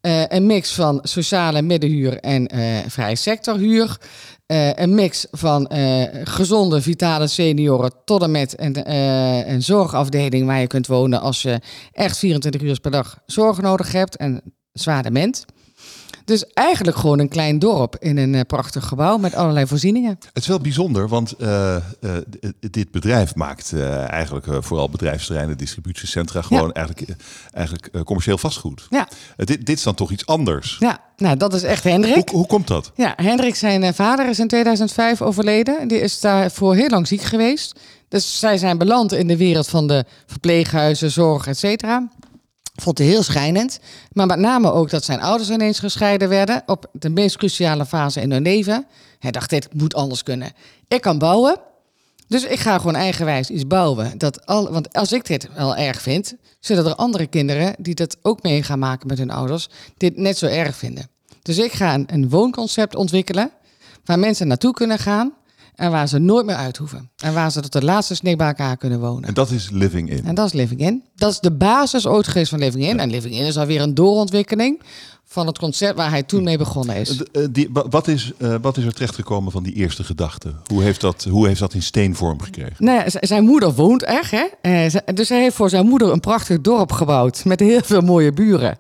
Eh, 0.02 0.24
een 0.28 0.46
mix 0.46 0.74
van 0.74 1.00
sociale 1.04 1.62
middenhuur 1.62 2.18
en 2.20 2.48
eh, 2.48 2.78
vrije 2.88 3.16
sectorhuur. 3.16 3.98
Eh, 4.46 4.74
een 4.74 4.96
mix 4.96 5.26
van 5.32 5.72
gezonde, 6.24 6.82
vitale 6.82 7.28
senioren 7.28 7.92
tot 8.06 8.22
en 8.22 8.32
met 8.32 8.60
een, 8.60 8.92
een 9.52 9.64
zorgafdeling 9.64 10.46
waar 10.46 10.60
je 10.60 10.68
kunt 10.68 10.88
wonen 10.88 11.22
als 11.22 11.42
je 11.42 11.60
echt 11.92 12.18
24 12.18 12.62
uur 12.62 12.80
per 12.80 12.92
dag 12.92 13.20
zorg 13.26 13.62
nodig 13.62 13.92
hebt 13.92 14.16
en 14.16 14.42
zwaar 14.74 15.04
dement. 15.04 15.46
Dus 16.26 16.46
eigenlijk 16.54 16.98
gewoon 16.98 17.20
een 17.20 17.30
klein 17.30 17.60
dorp 17.60 17.96
in 18.00 18.18
een 18.18 18.36
eh, 18.36 18.42
prachtig 18.48 18.86
gebouw 18.86 19.18
met 19.18 19.36
allerlei 19.36 19.68
voorzieningen. 19.68 20.18
Het 20.34 20.44
is 20.44 20.48
wel 20.48 20.60
bijzonder, 20.60 21.08
want 21.08 21.32
eh, 21.32 21.76
eh, 21.76 21.82
dit 22.60 22.92
bedrijf 22.92 23.36
maakt 23.36 23.74
eigenlijk 24.08 24.48
vooral 24.60 24.90
bedrijfsterreinen, 24.90 25.58
distributiecentra, 25.58 26.42
gewoon 26.42 26.72
eigenlijk, 26.72 27.16
eigenlijk 27.52 28.06
commercieel 28.06 28.38
vastgoed. 28.38 28.88
Ja, 28.90 29.08
dit, 29.36 29.66
dit 29.66 29.78
is 29.78 29.84
dan 29.84 29.96
toch 29.96 30.12
iets 30.12 30.26
anders. 30.26 30.78
ja. 30.80 31.00
nou 31.18 31.38
dat 31.38 31.54
is 31.54 31.64
echt 31.64 31.84
Hendrik. 31.84 32.30
Hoe, 32.30 32.38
hoe 32.38 32.48
komt 32.48 32.68
dat? 32.68 32.92
Ja, 32.96 33.14
Hendrik, 33.16 33.56
zijn 33.56 33.94
vader 33.94 34.30
is 34.30 34.40
in 34.40 34.48
2005 34.48 35.22
overleden. 35.22 35.88
Die 35.88 36.00
is 36.00 36.20
daarvoor 36.20 36.76
heel 36.76 36.90
lang 36.90 37.08
ziek 37.08 37.22
geweest. 37.22 37.80
Dus 38.08 38.40
zij 38.40 38.58
zijn 38.58 38.78
beland 38.78 39.14
in 39.14 39.28
de 39.28 39.38
wereld 39.38 39.68
van 39.68 39.88
de 39.88 40.06
verpleeghuizen, 40.26 41.12
zorg, 41.12 41.48
et 41.48 41.58
cetera. 41.58 42.10
Vond 42.82 42.98
hij 42.98 43.08
heel 43.08 43.24
schijnend. 43.24 43.80
Maar 44.12 44.26
met 44.26 44.40
name 44.40 44.72
ook 44.72 44.90
dat 44.90 45.04
zijn 45.04 45.22
ouders 45.22 45.50
ineens 45.50 45.80
gescheiden 45.80 46.30
werden. 46.30 46.64
Op 46.66 46.86
de 46.92 47.10
meest 47.10 47.38
cruciale 47.38 47.86
fase 47.86 48.22
in 48.22 48.32
hun 48.32 48.42
leven. 48.42 48.86
Hij 49.20 49.32
dacht, 49.32 49.50
dit 49.50 49.74
moet 49.74 49.96
anders 49.96 50.24
kunnen. 50.24 50.52
Ik 50.88 51.02
kan 51.02 51.18
bouwen. 51.18 51.60
Dus 52.28 52.44
ik 52.44 52.60
ga 52.60 52.78
gewoon 52.78 52.96
eigenwijs 52.96 53.50
iets 53.50 53.68
bouwen. 53.68 54.18
Dat 54.18 54.46
al, 54.46 54.72
want 54.72 54.94
als 54.94 55.12
ik 55.12 55.26
dit 55.26 55.50
wel 55.56 55.76
erg 55.76 56.02
vind, 56.02 56.36
zullen 56.60 56.86
er 56.86 56.96
andere 56.96 57.28
kinderen 57.28 57.76
die 57.78 57.96
dat 57.96 58.18
ook 58.22 58.44
mee 58.44 58.64
gaan 58.64 58.80
maken 58.80 59.08
met 59.08 59.18
hun 59.18 59.32
ouders, 59.32 59.70
dit 59.98 60.18
net 60.18 60.38
zo 60.38 60.46
erg 60.46 60.76
vinden. 60.76 61.10
Dus 61.42 61.58
ik 61.58 61.72
ga 61.72 61.94
een, 61.94 62.06
een 62.08 62.30
woonconcept 62.30 62.96
ontwikkelen 62.96 63.52
waar 64.06 64.20
mensen 64.20 64.48
naartoe 64.48 64.74
kunnen 64.74 65.00
gaan 65.00 65.34
en 65.76 65.92
waar 65.92 66.08
ze 66.08 66.18
nooit 66.20 66.46
meer 66.46 66.56
uit 66.56 66.78
hoeven. 66.78 67.10
En 67.24 67.34
waar 67.34 67.52
ze 67.52 67.62
tot 67.62 67.72
de 67.72 67.84
laatste 67.84 68.16
snik 68.16 68.38
bij 68.38 68.48
elkaar 68.48 68.78
kunnen 68.78 69.00
wonen. 69.00 69.24
En 69.28 69.34
dat 69.34 69.50
is 69.52 69.70
Living 69.70 70.10
In. 70.10 70.26
En 70.26 70.36
dat 70.36 70.46
is 70.46 70.54
Living 70.54 70.80
In. 70.82 71.04
Dat 71.16 71.32
is 71.32 71.40
de 71.40 71.52
basis 71.52 72.08
ooit 72.08 72.28
geweest 72.28 72.50
van 72.50 72.60
Living 72.60 72.86
In. 72.86 73.00
En 73.00 73.10
Living 73.10 73.34
In 73.36 73.46
is 73.46 73.58
alweer 73.58 73.82
een 73.82 73.94
doorontwikkeling 73.94 74.82
van 75.26 75.48
het 75.48 75.58
concept 75.60 75.98
waar 75.98 76.10
hij 76.10 76.24
toen 76.24 76.44
mee 76.44 76.58
begonnen 76.58 76.96
is. 76.96 77.24
Eh, 77.24 77.44
die, 77.52 77.70
wa- 77.74 77.86
wat, 77.90 78.08
is 78.08 78.32
eh, 78.38 78.56
wat 78.62 78.78
is 78.78 78.84
er 78.86 78.94
terechtgekomen 78.94 79.52
van 79.52 79.64
die 79.64 79.74
eerste 79.74 80.04
gedachte? 80.04 80.54
Hoe 80.66 80.84
heeft 80.84 81.02
dat, 81.02 81.24
hoe 81.30 81.48
heeft 81.48 81.60
dat 81.60 81.74
in 81.74 81.82
steenvorm 81.84 82.42
gekregen? 82.42 82.76
Nou 82.78 83.04
ja, 83.04 83.20
zijn 83.22 83.44
moeder 83.44 83.74
woont 83.74 84.04
er, 84.08 84.28
hè? 84.32 84.46
Eh, 84.62 85.14
dus 85.14 85.30
hij 85.30 85.42
heeft 85.42 85.56
voor 85.56 85.70
zijn 85.70 85.88
moeder 85.88 86.12
een 86.12 86.20
prachtig 86.20 86.62
dorp 86.62 86.92
gebouwd 86.92 87.46
met 87.46 87.60
heel 87.60 87.82
veel 87.84 88.02
mooie 88.02 88.32
buren. 88.32 88.78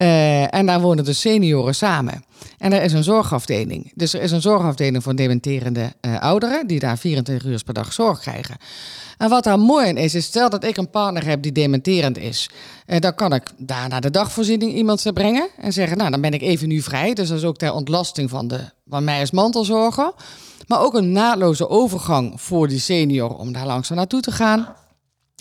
Eh, 0.00 0.54
en 0.54 0.66
daar 0.66 0.80
wonen 0.80 1.04
de 1.04 1.12
senioren 1.12 1.74
samen. 1.74 2.24
En 2.58 2.72
er 2.72 2.82
is 2.82 2.92
een 2.92 3.02
zorgafdeling. 3.04 3.92
Dus 3.94 4.14
er 4.14 4.22
is 4.22 4.30
een 4.30 4.40
zorgafdeling 4.40 5.02
voor 5.02 5.16
dementerende 5.16 5.92
eh, 6.00 6.20
ouderen 6.20 6.66
die 6.66 6.78
daar 6.78 6.98
24 6.98 7.48
uur 7.48 7.62
per 7.64 7.74
dag 7.74 7.92
zorg 7.92 8.20
krijgen. 8.20 8.56
En 9.18 9.28
wat 9.28 9.44
daar 9.44 9.58
mooi 9.58 9.88
in 9.88 9.96
is, 9.96 10.14
is 10.14 10.24
stel 10.24 10.50
dat 10.50 10.64
ik 10.64 10.76
een 10.76 10.90
partner 10.90 11.26
heb 11.26 11.42
die 11.42 11.52
dementerend 11.52 12.18
is. 12.18 12.50
eh, 12.86 13.00
dan 13.00 13.14
kan 13.14 13.32
ik 13.32 13.50
daar 13.56 13.88
naar 13.88 14.00
de 14.00 14.10
dagvoorziening 14.10 14.72
iemand 14.72 15.10
brengen 15.12 15.48
en 15.58 15.72
zeggen, 15.72 15.96
nou 15.96 16.10
dan 16.10 16.20
ben 16.20 16.32
ik 16.32 16.42
even 16.42 16.68
nu 16.68 16.80
vrij. 16.80 17.14
Dus 17.14 17.28
dat 17.28 17.38
is 17.38 17.44
ook 17.44 17.56
ter 17.56 17.72
ontlasting 17.72 18.30
van, 18.30 18.48
de, 18.48 18.60
van 18.88 19.04
mij 19.04 19.20
als 19.20 19.30
mantelzorger. 19.30 20.12
Maar 20.66 20.80
ook 20.80 20.94
een 20.94 21.12
naadloze 21.12 21.68
overgang 21.68 22.40
voor 22.40 22.68
die 22.68 22.78
senior 22.80 23.36
om 23.36 23.52
daar 23.52 23.66
langzaam 23.66 23.96
naartoe 23.96 24.20
te 24.20 24.32
gaan. 24.32 24.68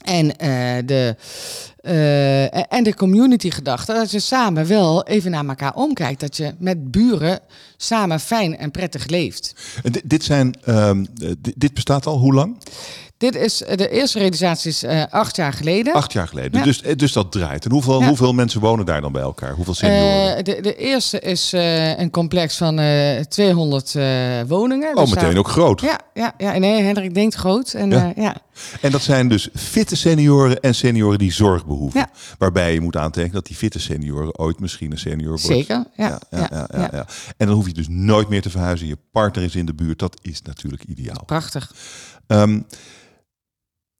En, 0.02 0.38
eh, 0.38 0.78
de, 0.86 1.16
eh, 1.82 2.74
en 2.74 2.84
de 2.84 2.94
community 2.94 3.50
gedachte, 3.50 3.94
dat 3.94 4.12
je 4.12 4.20
samen 4.20 4.68
wel 4.68 5.04
even 5.04 5.32
naar 5.32 5.46
elkaar 5.46 5.76
omkijkt. 5.76 6.20
Dat 6.20 6.38
je 6.38 6.54
met 6.58 6.92
buren 6.92 7.40
samen 7.82 8.20
fijn 8.20 8.58
en 8.58 8.72
prettig 8.72 9.08
leeft. 9.08 9.54
Dit, 10.04 10.24
zijn, 10.24 10.56
ehm, 10.66 11.06
eh, 11.22 11.30
dit, 11.56 11.74
bestaat 11.74 12.06
al 12.06 12.18
hoe 12.18 12.34
lang? 12.34 12.58
Dit 13.18 13.36
is 13.36 13.64
eh, 13.64 13.78
de 13.78 13.90
eerste 13.90 14.20
realisatie 14.20 14.70
is 14.70 14.84
eh, 14.84 15.04
acht 15.10 15.36
jaar 15.36 15.54
geleden. 15.54 15.94
Acht 15.94 16.14
jaar 16.14 16.28
geleden. 16.28 16.60
Ja. 16.60 16.66
Dus, 16.66 16.82
dus 16.82 17.12
dat 17.14 17.32
draait. 17.32 17.66
En 17.66 17.72
hoeveel, 17.72 18.00
Ja. 18.02 18.08
hoeveel 18.08 18.34
mensen 18.34 18.62
wonen 18.62 18.86
daar 18.86 19.02
dan 19.02 19.12
bij 19.12 19.22
elkaar? 19.22 19.54
Hoeveel 19.54 19.74
senioren? 19.74 20.44
De, 20.44 20.62
de 20.62 20.76
eerste 20.76 21.20
is 21.20 21.52
een 21.98 22.10
complex 22.12 22.58
van 22.58 22.80
eh 22.80 23.20
200 23.20 23.96
eh, 23.96 24.04
woningen. 24.48 24.90
oh, 24.90 24.96
Dus 25.04 25.10
meteen 25.14 25.30
daar- 25.30 25.38
ook 25.40 25.48
groot. 25.48 25.82
Ja, 25.82 26.00
ja, 26.14 26.34
ja, 26.38 26.58
nee, 26.58 26.82
Hendrik 26.82 27.14
denkt 27.14 27.36
groot. 27.36 27.74
En, 27.74 27.90
Ja. 27.90 28.14
ja. 28.16 28.36
En 28.82 28.92
dat 28.92 29.02
zijn 29.02 29.28
dus 29.28 29.50
fitte 29.56 29.96
senioren 29.96 30.60
en 30.60 30.76
senioren 30.76 31.20
die 31.20 31.34
zorg 31.34 31.66
behoeven. 31.66 32.10
Waarbij 32.38 32.74
je 32.74 32.82
moet 32.82 32.96
aantekenen 32.98 33.34
dat 33.36 33.46
die 33.46 33.56
fitte 33.56 33.80
senioren 33.80 34.38
ooit 34.40 34.60
misschien 34.60 34.92
een 34.92 34.98
senior 34.98 35.30
wordt. 35.30 35.46
Zeker. 35.46 35.84
Ja, 35.96 36.08
Ja, 36.08 36.20
ja, 36.30 36.48
ja, 36.52 36.68
ja, 36.72 36.80
ja. 36.80 36.90
ja. 36.92 37.06
En 37.38 37.48
dan 37.48 37.56
hoef 37.56 37.68
je 37.68 37.69
dus 37.74 37.88
nooit 37.88 38.30
meer 38.30 38.42
te 38.42 38.50
verhuizen. 38.50 38.88
Je 38.88 38.98
partner 39.12 39.44
is 39.44 39.56
in 39.56 39.66
de 39.66 39.74
buurt. 39.74 40.00
Dat 40.00 40.20
is 40.22 40.42
natuurlijk 40.42 40.84
ideaal. 40.84 41.26
Prachtig. 41.26 41.74
Ehm, 42.28 42.62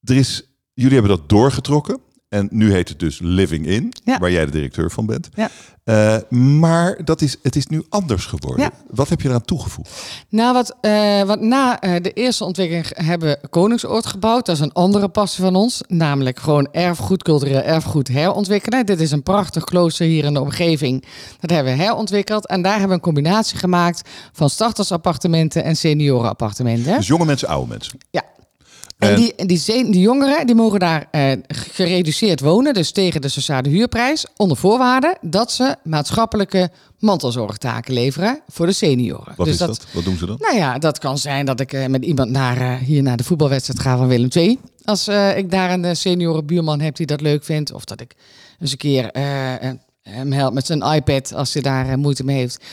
er 0.00 0.16
is, 0.16 0.42
jullie 0.74 0.98
hebben 0.98 1.16
dat 1.16 1.28
doorgetrokken. 1.28 2.00
En 2.30 2.48
nu 2.50 2.72
heet 2.72 2.88
het 2.88 2.98
dus 2.98 3.18
Living 3.22 3.66
In, 3.66 3.92
Ja. 4.04 4.18
waar 4.18 4.30
jij 4.30 4.44
de 4.44 4.50
directeur 4.50 4.90
van 4.90 5.06
bent. 5.06 5.28
Ja. 5.34 5.50
Eh, 5.84 6.16
maar 6.38 7.04
dat 7.04 7.20
is, 7.20 7.36
het 7.42 7.56
is 7.56 7.66
nu 7.66 7.82
anders 7.88 8.26
geworden. 8.26 8.64
Ja. 8.64 8.70
Wat 8.90 9.08
heb 9.08 9.20
je 9.20 9.28
eraan 9.28 9.44
toegevoegd? 9.44 9.90
Nou, 10.28 10.52
wat, 10.52 10.76
eh, 10.80 11.22
wat 11.22 11.40
na 11.40 11.80
eh, 11.80 12.02
de 12.02 12.12
eerste 12.12 12.44
ontwikkeling 12.44 12.86
hebben 12.94 13.28
we 13.28 13.48
Koningsoord 13.48 14.06
gebouwd. 14.06 14.46
Dat 14.46 14.54
is 14.54 14.60
een 14.62 14.72
andere 14.72 15.08
passie 15.08 15.44
van 15.44 15.54
ons. 15.56 15.80
Namelijk 15.86 16.38
gewoon 16.38 16.68
erfgoed, 16.72 17.22
cultureel 17.22 17.60
erfgoed 17.60 18.08
herontwikkelen. 18.08 18.86
Dit 18.86 19.00
is 19.00 19.10
een 19.10 19.22
prachtig 19.22 19.64
klooster 19.64 20.06
hier 20.06 20.24
in 20.24 20.34
de 20.34 20.40
omgeving. 20.40 21.04
Dat 21.40 21.50
hebben 21.50 21.76
we 21.76 21.82
herontwikkeld. 21.82 22.46
En 22.46 22.62
daar 22.62 22.70
hebben 22.72 22.88
we 22.88 22.94
een 22.94 23.00
combinatie 23.00 23.58
gemaakt 23.58 24.08
van 24.32 24.50
startersappartementen 24.50 25.64
en 25.64 25.76
seniorenappartementen. 25.76 26.96
Dus 26.96 27.06
jonge 27.06 27.24
mensen, 27.24 27.48
oude 27.48 27.68
mensen. 27.68 27.98
Ja. 28.10 28.22
En 29.00 29.08
En- 29.08 29.16
die, 29.46 29.90
die, 29.90 30.00
jongeren 30.00 30.46
die 30.46 30.54
mogen 30.54 30.78
daar 30.78 31.08
eh, 31.10 31.32
gereduceerd 31.48 32.40
wonen, 32.40 32.74
dus 32.74 32.90
tegen 32.90 33.20
de 33.20 33.28
sociale 33.28 33.68
huurprijs, 33.68 34.26
onder 34.36 34.56
voorwaarde 34.56 35.16
dat 35.20 35.52
ze 35.52 35.76
maatschappelijke 35.84 36.70
mantelzorgtaken 36.98 37.94
leveren 37.94 38.40
voor 38.48 38.66
de 38.66 38.72
senioren. 38.72 39.32
Wat 39.36 39.46
dus 39.46 39.54
is 39.54 39.60
dat, 39.60 39.86
Wat 39.92 40.04
doen 40.04 40.16
ze 40.16 40.26
dan? 40.26 40.36
Nou 40.40 40.56
ja, 40.56 40.78
dat 40.78 40.98
kan 40.98 41.18
zijn 41.18 41.46
dat 41.46 41.60
ik 41.60 41.72
eh, 41.72 41.86
met 41.86 42.04
iemand 42.04 42.30
naar, 42.30 42.60
eh, 42.60 42.74
hier 42.74 43.02
naar 43.02 43.16
de 43.16 43.24
voetbalwedstrijd 43.24 43.80
ga 43.80 43.96
van 43.96 44.08
Willem 44.08 44.28
II. 44.36 44.58
Als 44.84 45.08
ik 45.36 45.50
daar 45.50 45.70
een 45.70 45.84
uh, 45.84 45.90
senioren 45.92 46.46
buurman 46.46 46.80
heb 46.80 46.96
die 46.96 47.06
dat 47.06 47.20
leuk 47.20 47.44
vindt. 47.44 47.72
Of 47.72 47.84
dat 47.84 48.00
ik 48.00 48.14
eens 48.58 48.70
een 48.72 48.76
keer 48.76 49.10
hem 50.02 50.32
help 50.32 50.54
met 50.54 50.66
zijn 50.66 50.82
iPad 50.82 51.34
als 51.34 51.52
hij 51.52 51.62
daar 51.62 51.98
moeite 51.98 52.24
mee 52.24 52.36
heeft. 52.36 52.64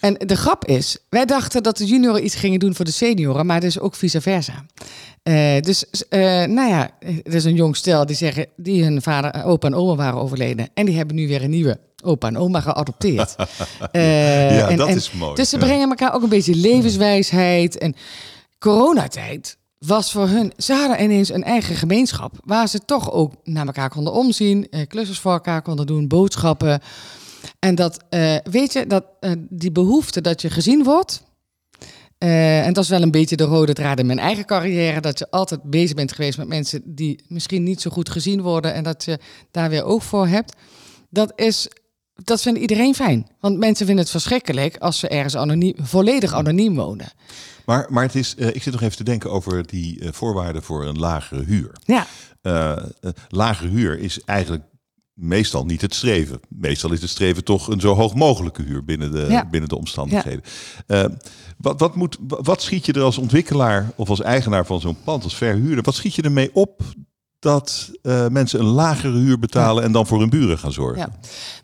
En 0.00 0.14
de 0.26 0.36
grap 0.36 0.64
is, 0.64 0.98
wij 1.08 1.24
dachten 1.24 1.62
dat 1.62 1.76
de 1.76 1.84
junioren 1.84 2.24
iets 2.24 2.34
gingen 2.34 2.58
doen 2.58 2.74
voor 2.74 2.84
de 2.84 2.90
senioren, 2.90 3.46
maar 3.46 3.60
dus 3.60 3.78
ook 3.80 3.94
vice 3.94 4.20
versa. 4.20 4.64
Eh, 5.22 5.60
dus, 5.60 5.84
eh, 6.08 6.20
nou 6.44 6.68
ja, 6.68 6.90
er 7.00 7.34
is 7.34 7.44
een 7.44 7.54
jong 7.54 7.76
stel 7.76 8.06
die 8.06 8.16
zeggen, 8.16 8.46
die 8.56 8.82
hun 8.84 9.02
vader, 9.02 9.30
eh, 9.30 9.46
opa 9.48 9.66
en 9.66 9.74
oma 9.74 9.94
waren 9.94 10.20
overleden. 10.20 10.68
En 10.74 10.86
die 10.86 10.96
hebben 10.96 11.16
nu 11.16 11.28
weer 11.28 11.42
een 11.42 11.50
nieuwe 11.50 11.78
opa 12.04 12.28
en 12.28 12.36
oma 12.38 12.60
geadopteerd. 12.60 13.34
Ja, 13.92 14.68
en- 14.68 14.76
dat 14.76 14.88
en- 14.88 14.96
is 14.96 15.12
mooi. 15.12 15.34
Dus 15.34 15.48
ze 15.48 15.58
Ja. 15.58 15.64
brengen 15.64 15.88
elkaar 15.88 16.14
ook 16.14 16.22
een 16.22 16.28
beetje 16.28 16.54
levenswijsheid. 16.54 17.78
En 17.78 17.94
coronatijd 18.58 19.56
was 19.78 20.12
voor 20.12 20.28
hun... 20.28 20.52
Ze 20.56 20.72
hadden 20.72 21.02
ineens 21.02 21.32
een 21.32 21.44
eigen 21.44 21.76
gemeenschap... 21.76 22.32
waar 22.44 22.68
ze 22.68 22.78
toch 22.84 23.12
ook 23.12 23.32
naar 23.44 23.66
elkaar 23.66 23.88
konden 23.90 24.12
omzien... 24.12 24.68
klussers 24.88 25.18
voor 25.18 25.32
elkaar 25.32 25.62
konden 25.62 25.86
doen, 25.86 26.08
boodschappen. 26.08 26.80
En 27.58 27.74
dat, 27.74 28.04
eh, 28.08 28.36
weet 28.50 28.72
je, 28.72 28.86
dat, 28.86 29.04
eh, 29.20 29.32
die 29.48 29.72
behoefte 29.72 30.20
dat 30.20 30.42
je 30.42 30.50
gezien 30.50 30.84
wordt... 30.84 31.22
eh, 32.18 32.66
en 32.66 32.72
dat 32.72 32.84
is 32.84 32.90
wel 32.90 33.02
een 33.02 33.10
beetje 33.10 33.36
de 33.36 33.44
rode 33.44 33.72
draad 33.72 33.98
in 33.98 34.06
mijn 34.06 34.18
eigen 34.18 34.44
carrière... 34.44 35.00
dat 35.00 35.18
je 35.18 35.30
altijd 35.30 35.62
bezig 35.62 35.94
bent 35.96 36.12
geweest 36.12 36.38
met 36.38 36.48
mensen... 36.48 36.82
die 36.84 37.24
misschien 37.28 37.62
niet 37.62 37.80
zo 37.80 37.90
goed 37.90 38.10
gezien 38.10 38.42
worden... 38.42 38.74
en 38.74 38.84
dat 38.84 39.04
je 39.04 39.18
daar 39.50 39.70
weer 39.70 39.84
oog 39.84 40.04
voor 40.04 40.26
hebt. 40.26 40.56
Dat 41.10 41.32
is 41.34 41.68
dat 42.24 42.42
vindt 42.42 42.58
iedereen 42.58 42.94
fijn. 42.94 43.26
Want 43.40 43.58
mensen 43.58 43.86
vinden 43.86 44.04
het 44.04 44.12
verschrikkelijk 44.12 44.76
als 44.76 44.98
ze 44.98 45.08
ergens 45.08 45.36
anoniem, 45.36 45.74
volledig 45.78 46.32
anoniem 46.32 46.74
wonen. 46.74 47.12
Maar, 47.64 47.86
maar 47.88 48.02
het 48.02 48.14
is, 48.14 48.34
ik 48.34 48.62
zit 48.62 48.72
nog 48.72 48.82
even 48.82 48.96
te 48.96 49.04
denken 49.04 49.30
over 49.30 49.66
die 49.66 50.02
voorwaarden 50.12 50.62
voor 50.62 50.86
een 50.86 50.98
lagere 50.98 51.42
huur. 51.44 51.70
Ja, 51.84 52.06
eh, 52.46 52.76
lagere 53.28 53.68
huur 53.68 53.98
is 53.98 54.20
eigenlijk 54.24 54.62
meestal 55.16 55.64
niet 55.64 55.80
het 55.80 55.94
streven. 55.94 56.40
Meestal 56.48 56.92
is 56.92 57.00
het 57.00 57.10
streven 57.10 57.44
toch 57.44 57.68
een 57.68 57.80
zo 57.80 57.94
hoog 57.94 58.14
mogelijke 58.14 58.62
huur 58.62 58.84
binnen 58.84 59.12
de, 59.12 59.26
Ja. 59.28 59.48
binnen 59.50 59.68
de 59.68 59.76
omstandigheden. 59.76 60.42
Eh, 60.86 61.04
wat, 61.58 61.80
wat, 61.80 61.94
moet, 61.94 62.16
wat 62.28 62.62
schiet 62.62 62.86
je 62.86 62.92
er 62.92 63.02
als 63.02 63.18
ontwikkelaar 63.18 63.92
of 63.96 64.08
als 64.08 64.20
eigenaar 64.20 64.66
van 64.66 64.80
zo'n 64.80 64.96
pand, 65.04 65.24
als 65.24 65.36
verhuurder, 65.36 65.84
wat 65.84 65.94
schiet 65.94 66.14
je 66.14 66.22
ermee 66.22 66.50
op 66.52 66.82
dat 67.38 67.90
eh, 68.02 68.28
mensen 68.28 68.60
een 68.60 68.66
lagere 68.66 69.18
huur 69.18 69.38
betalen 69.38 69.82
en 69.84 69.92
dan 69.92 70.06
voor 70.06 70.20
hun 70.20 70.30
buren 70.30 70.58
gaan 70.58 70.72
zorgen? 70.72 70.98
ja. 70.98 71.18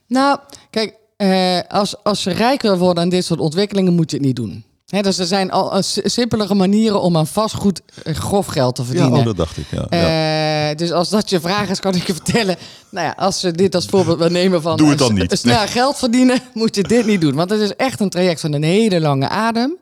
Nou, 0.06 0.38
kijk, 0.70 0.96
eh, 1.16 1.60
als, 1.68 2.04
als 2.04 2.24
je 2.24 2.30
rijk 2.32 2.62
wil 2.62 2.78
worden 2.78 3.02
aan 3.02 3.08
dit 3.08 3.24
soort 3.24 3.40
ontwikkelingen, 3.40 3.94
moet 3.94 4.10
je 4.10 4.16
het 4.16 4.26
niet 4.26 4.36
doen. 4.36 4.64
Dus 5.00 5.18
er 5.18 5.26
zijn 5.26 5.50
al 5.50 5.72
eh, 5.76 5.82
si- 5.82 6.00
simpelere 6.04 6.54
manieren 6.54 7.00
om 7.00 7.16
aan 7.16 7.26
vastgoed 7.26 7.80
eh, 8.04 8.14
grof 8.14 8.46
geld 8.46 8.74
te 8.74 8.82
Ja, 8.82 8.86
verdienen. 8.88 9.18
oh, 9.18 9.24
dat 9.24 9.36
dacht 9.36 9.56
ik. 9.56 9.64
Ja, 9.70 9.86
ja. 9.90 10.70
Eh, 10.70 10.76
dus 10.76 10.92
als 10.92 11.08
dat 11.08 11.30
je 11.30 11.40
vraag 11.40 11.68
is, 11.68 11.80
kan 11.80 11.94
ik 11.94 12.06
je 12.06 12.14
vertellen. 12.14 12.56
Nou 12.90 13.06
ja, 13.06 13.14
als 13.16 13.42
we 13.42 13.50
dit 13.52 13.74
als 13.74 13.86
voorbeeld 13.86 14.18
wil 14.18 14.28
nemen 14.28 14.62
van 14.62 14.76
Doe 14.76 14.88
het 14.88 14.98
dan 14.98 15.14
niet. 15.14 15.38
snel 15.38 15.66
geld 15.66 15.96
verdienen, 15.98 16.38
moet 16.54 16.74
je 16.76 16.82
dit 16.82 17.06
niet 17.06 17.20
doen. 17.20 17.34
Want 17.34 17.50
het 17.50 17.60
is 17.60 17.76
echt 17.76 18.00
een 18.00 18.08
traject 18.10 18.40
van 18.40 18.52
een 18.52 18.62
hele 18.62 19.00
lange 19.00 19.28
adem. 19.28 19.76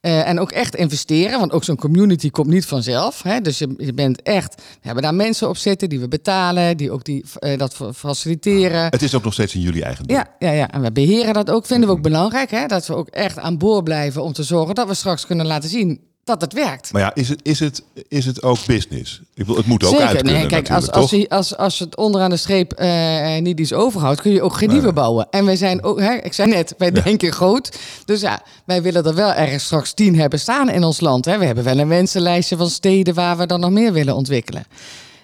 Eh, 0.00 0.28
en 0.28 0.40
ook 0.40 0.50
echt 0.52 0.74
investeren, 0.76 1.38
want 1.38 1.52
ook 1.52 1.64
zo'n 1.64 1.76
community 1.76 2.30
komt 2.30 2.46
niet 2.46 2.66
vanzelf. 2.66 3.22
Hè? 3.22 3.40
Dus 3.40 3.58
je, 3.58 3.74
je 3.76 3.92
bent 3.94 4.22
echt, 4.22 4.54
we 4.54 4.62
hebben 4.80 5.02
daar 5.02 5.14
mensen 5.14 5.48
op 5.48 5.56
zitten 5.56 5.88
die 5.88 6.00
we 6.00 6.08
betalen, 6.08 6.76
die 6.76 6.90
ook 6.90 7.04
die, 7.04 7.24
eh, 7.38 7.58
dat 7.58 7.74
fa- 7.74 7.92
faciliteren. 7.92 8.82
Het 8.84 9.02
is 9.02 9.14
ook 9.14 9.24
nog 9.24 9.32
steeds 9.32 9.54
in 9.54 9.60
jullie 9.60 9.84
eigendom. 9.84 10.16
Ja, 10.16 10.26
ja, 10.38 10.50
ja, 10.50 10.70
en 10.70 10.82
we 10.82 10.92
beheren 10.92 11.34
dat 11.34 11.50
ook. 11.50 11.66
Vinden 11.66 11.88
we 11.88 11.94
ook 11.94 12.02
belangrijk, 12.02 12.50
hè? 12.50 12.66
dat 12.66 12.86
we 12.86 12.94
ook 12.94 13.08
echt 13.08 13.38
aan 13.38 13.58
boord 13.58 13.84
blijven 13.84 14.22
om 14.22 14.32
te 14.32 14.42
zorgen 14.42 14.74
dat 14.74 14.88
we 14.88 14.94
straks 14.94 15.26
kunnen 15.26 15.46
laten 15.46 15.68
zien 15.68 16.00
dat 16.24 16.40
het 16.40 16.52
werkt. 16.52 16.92
Maar 16.92 17.02
ja, 17.02 17.14
is 17.14 17.28
het, 17.28 17.40
is, 17.42 17.60
het, 17.60 17.82
is 18.08 18.26
het 18.26 18.42
ook 18.42 18.66
business? 18.66 19.20
Ik 19.20 19.28
bedoel, 19.34 19.56
het 19.56 19.66
moet 19.66 19.84
ook 19.84 19.90
Zeker. 19.90 20.06
uit 20.06 20.16
kunnen 20.16 20.34
nee, 20.34 20.46
kijk, 20.46 20.70
als, 20.70 20.90
als, 20.90 21.10
je, 21.10 21.28
als, 21.56 21.78
het 21.78 21.96
onderaan 21.96 22.30
de 22.30 22.36
streep 22.36 22.72
eh, 22.72 23.36
eh, 23.36 23.42
niet 23.42 23.60
iets 23.60 23.72
overhoudt, 23.72 24.20
kun 24.20 24.32
je 24.32 24.42
ook 24.42 24.56
geen 24.56 24.68
nieuwe 24.68 24.92
bouwen. 24.92 25.26
En 25.30 25.44
wij 25.44 25.56
zijn 25.56 25.82
ook, 25.82 26.00
hè, 26.00 26.14
ik 26.14 26.32
zei 26.32 26.50
net, 26.50 26.74
wij 26.78 26.90
denken 26.90 27.32
groot. 27.32 27.78
Dus 28.04 28.20
ja, 28.20 28.42
wij 28.64 28.82
willen 28.82 29.04
er 29.04 29.14
wel 29.14 29.32
ergens 29.32 29.64
straks 29.64 29.92
tien 29.92 30.18
hebben 30.18 30.40
staan 30.40 30.70
in 30.70 30.84
ons 30.84 31.00
land. 31.00 31.24
Hè. 31.24 31.38
We 31.38 31.44
hebben 31.44 31.64
wel 31.64 31.78
een 31.78 31.88
wensenlijstje 31.88 32.56
van 32.56 32.70
steden 32.70 33.14
waar 33.14 33.36
we 33.36 33.46
dan 33.46 33.60
nog 33.60 33.70
meer 33.70 33.92
willen 33.92 34.14
ontwikkelen. 34.14 34.64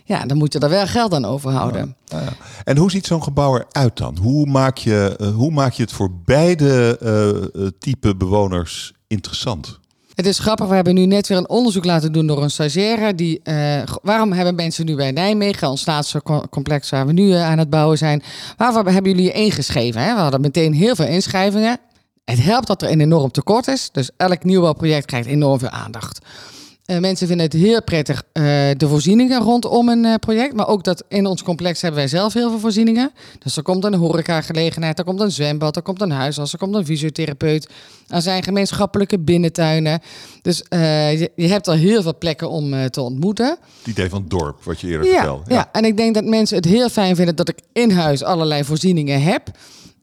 Ja, 0.04 0.26
dan 0.26 0.36
moet 0.36 0.52
je 0.52 0.58
er 0.58 0.68
wel 0.68 0.86
geld 0.86 1.14
aan 1.14 1.24
overhouden. 1.24 1.96
Ja, 2.04 2.20
ja. 2.20 2.32
En 2.64 2.76
hoe 2.76 2.90
ziet 2.90 3.06
zo'n 3.06 3.22
gebouw 3.22 3.56
eruit 3.56 3.96
dan? 3.96 4.16
Hoe 4.20 4.46
maak 4.46 4.76
je, 4.76 5.16
eh, 5.18 5.28
hoe 5.28 5.50
maak 5.50 5.72
je 5.72 5.82
het 5.82 5.92
voor 5.92 6.10
beide 6.24 6.98
eh, 7.54 7.66
type 7.78 8.16
bewoners 8.16 8.92
interessant? 9.06 9.80
Het 10.16 10.26
is 10.26 10.38
grappig, 10.38 10.66
we 10.66 10.74
hebben 10.74 10.94
nu 10.94 11.06
net 11.06 11.26
weer 11.28 11.38
een 11.38 11.48
onderzoek 11.48 11.84
laten 11.84 12.12
doen 12.12 12.26
door 12.26 12.42
een 12.42 12.50
stagiaire. 12.50 13.14
Die, 13.14 13.40
eh, 13.42 13.82
waarom 14.02 14.32
hebben 14.32 14.54
mensen 14.54 14.86
nu 14.86 14.94
bij 14.96 15.10
Nijmegen, 15.10 15.68
ons 15.68 15.86
laatste 15.86 16.22
co- 16.22 16.44
complex 16.50 16.90
waar 16.90 17.06
we 17.06 17.12
nu 17.12 17.32
eh, 17.32 17.44
aan 17.44 17.58
het 17.58 17.70
bouwen 17.70 17.98
zijn, 17.98 18.22
waarvoor 18.56 18.84
hebben 18.84 19.12
jullie 19.14 19.32
ingeschreven? 19.32 20.00
Hè? 20.02 20.14
We 20.14 20.20
hadden 20.20 20.40
meteen 20.40 20.72
heel 20.74 20.94
veel 20.94 21.06
inschrijvingen. 21.06 21.78
Het 22.24 22.42
helpt 22.42 22.66
dat 22.66 22.82
er 22.82 22.90
een 22.90 23.00
enorm 23.00 23.30
tekort 23.30 23.68
is, 23.68 23.88
dus 23.92 24.10
elk 24.16 24.44
nieuwbouwproject 24.44 25.06
krijgt 25.06 25.28
enorm 25.28 25.58
veel 25.58 25.68
aandacht. 25.68 26.18
Eh, 26.86 26.98
mensen 26.98 27.26
vinden 27.26 27.46
het 27.46 27.54
heel 27.54 27.82
prettig, 27.82 28.22
eh, 28.32 28.42
de 28.76 28.88
voorzieningen 28.88 29.40
rondom 29.40 29.88
een 29.88 30.04
eh, 30.04 30.14
project. 30.14 30.54
Maar 30.54 30.68
ook 30.68 30.84
dat 30.84 31.04
in 31.08 31.26
ons 31.26 31.42
complex 31.42 31.80
hebben 31.80 32.00
wij 32.00 32.08
zelf 32.08 32.32
heel 32.32 32.50
veel 32.50 32.58
voorzieningen. 32.58 33.10
Dus 33.38 33.56
er 33.56 33.62
komt 33.62 33.84
een 33.84 33.94
horecagelegenheid, 33.94 34.98
er 34.98 35.04
komt 35.04 35.20
een 35.20 35.30
zwembad, 35.30 35.76
er 35.76 35.82
komt 35.82 36.00
een 36.00 36.10
huisarts, 36.10 36.52
er 36.52 36.58
komt 36.58 36.74
een 36.74 36.84
fysiotherapeut. 36.84 37.68
Er 38.08 38.22
zijn 38.22 38.42
gemeenschappelijke 38.42 39.18
binnentuinen. 39.18 40.00
Dus 40.42 40.62
je, 40.68 41.30
je 41.36 41.48
hebt 41.48 41.68
al 41.68 41.74
heel 41.74 42.02
veel 42.02 42.18
plekken 42.18 42.50
om 42.50 42.90
te 42.90 43.00
ontmoeten. 43.00 43.46
Het 43.78 43.86
idee 43.86 44.08
van 44.08 44.20
het 44.20 44.30
dorp, 44.30 44.64
wat 44.64 44.80
je 44.80 44.86
eerder 44.86 45.06
Ja, 45.06 45.12
vertelde. 45.12 45.54
ja. 45.54 45.68
en 45.72 45.84
ik 45.84 45.96
denk 45.96 46.14
dat 46.14 46.24
mensen 46.24 46.56
het 46.56 46.64
heel 46.64 46.88
fijn 46.88 47.16
vinden 47.16 47.36
dat 47.36 47.48
ik 47.48 47.58
in 47.72 47.90
huis 47.90 48.22
allerlei 48.22 48.64
voorzieningen 48.64 49.22
heb. 49.22 49.50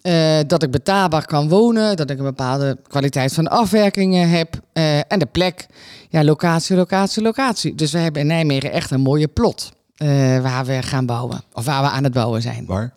Eh, 0.03 0.39
dat 0.47 0.63
ik 0.63 0.71
betaalbaar 0.71 1.25
kan 1.25 1.49
wonen, 1.49 1.95
dat 1.95 2.09
ik 2.09 2.17
een 2.17 2.23
bepaalde 2.23 2.77
kwaliteit 2.87 3.33
van 3.33 3.47
afwerkingen 3.47 4.29
heb. 4.29 4.59
Eh, 4.73 4.97
en 4.97 5.19
de 5.19 5.25
plek, 5.25 5.65
ja, 6.09 6.23
locatie, 6.23 6.75
locatie, 6.75 7.21
locatie. 7.21 7.75
Dus 7.75 7.91
we 7.91 7.97
hebben 7.97 8.21
in 8.21 8.27
Nijmegen 8.27 8.71
echt 8.71 8.91
een 8.91 9.01
mooie 9.01 9.27
plot 9.27 9.71
eh, 9.95 10.07
waar 10.41 10.65
we 10.65 10.81
gaan 10.81 11.05
bouwen. 11.05 11.43
Of 11.53 11.65
waar 11.65 11.81
we 11.81 11.89
aan 11.89 12.03
het 12.03 12.13
bouwen 12.13 12.41
zijn. 12.41 12.65
Waar? 12.65 12.93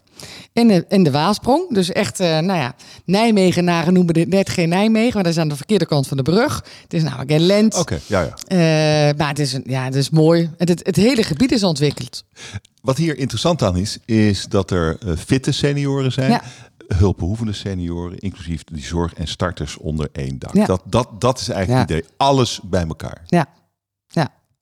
In 0.53 0.69
de, 0.69 0.85
in 0.89 1.03
de 1.03 1.11
Waalsprong. 1.11 1.75
Dus 1.75 1.93
echt, 1.93 2.19
nou 2.19 2.55
ja, 2.55 2.75
Nijmegenaren 3.05 3.93
noemen 3.93 4.15
dit 4.15 4.29
net 4.29 4.49
geen 4.49 4.69
Nijmegen, 4.69 5.15
maar 5.15 5.23
dat 5.23 5.33
is 5.33 5.39
aan 5.39 5.49
de 5.49 5.57
verkeerde 5.57 5.87
kant 5.87 6.07
van 6.07 6.17
de 6.17 6.23
brug. 6.23 6.65
Het 6.83 6.95
is 6.95 7.03
namelijk 7.03 7.31
in 7.31 7.41
Lent. 7.41 7.79
Oké, 7.79 7.99
ja, 8.07 8.21
ja. 8.21 9.15
Maar 9.17 9.29
het 9.29 9.39
is, 9.39 9.53
een, 9.53 9.65
ja, 9.67 9.85
het 9.85 9.95
is 9.95 10.11
mooi. 10.11 10.51
Het, 10.57 10.69
het, 10.69 10.81
het 10.87 10.97
hele 10.97 11.23
gebied 11.23 11.53
is 11.53 11.63
ontwikkeld. 11.63 12.25
Wat 12.83 12.97
hier 12.97 13.19
interessant 13.19 13.63
aan 13.63 13.77
is, 13.77 13.99
is 14.05 14.47
dat 14.49 14.71
er 14.71 14.99
fitte 15.19 15.53
senioren 15.53 16.13
zijn. 16.13 16.31
Ja. 16.31 16.43
Hulpbehoevende 16.95 17.53
senioren, 17.53 18.19
inclusief 18.19 18.65
die 18.65 18.85
zorg 18.85 19.15
en 19.15 19.27
starters 19.29 19.77
onder 19.77 20.09
één 20.13 20.39
dak. 20.39 20.55
Ja. 20.55 20.67
Dat, 20.67 20.83
dat, 20.85 21.21
dat 21.21 21.41
is 21.41 21.49
eigenlijk 21.49 21.89
Ja. 21.89 21.95
het 21.95 22.05
idee. 22.05 22.17
Alles 22.17 22.61
bij 22.65 22.87
elkaar. 22.87 23.23
Ja, 23.27 23.39
ja. 23.39 23.47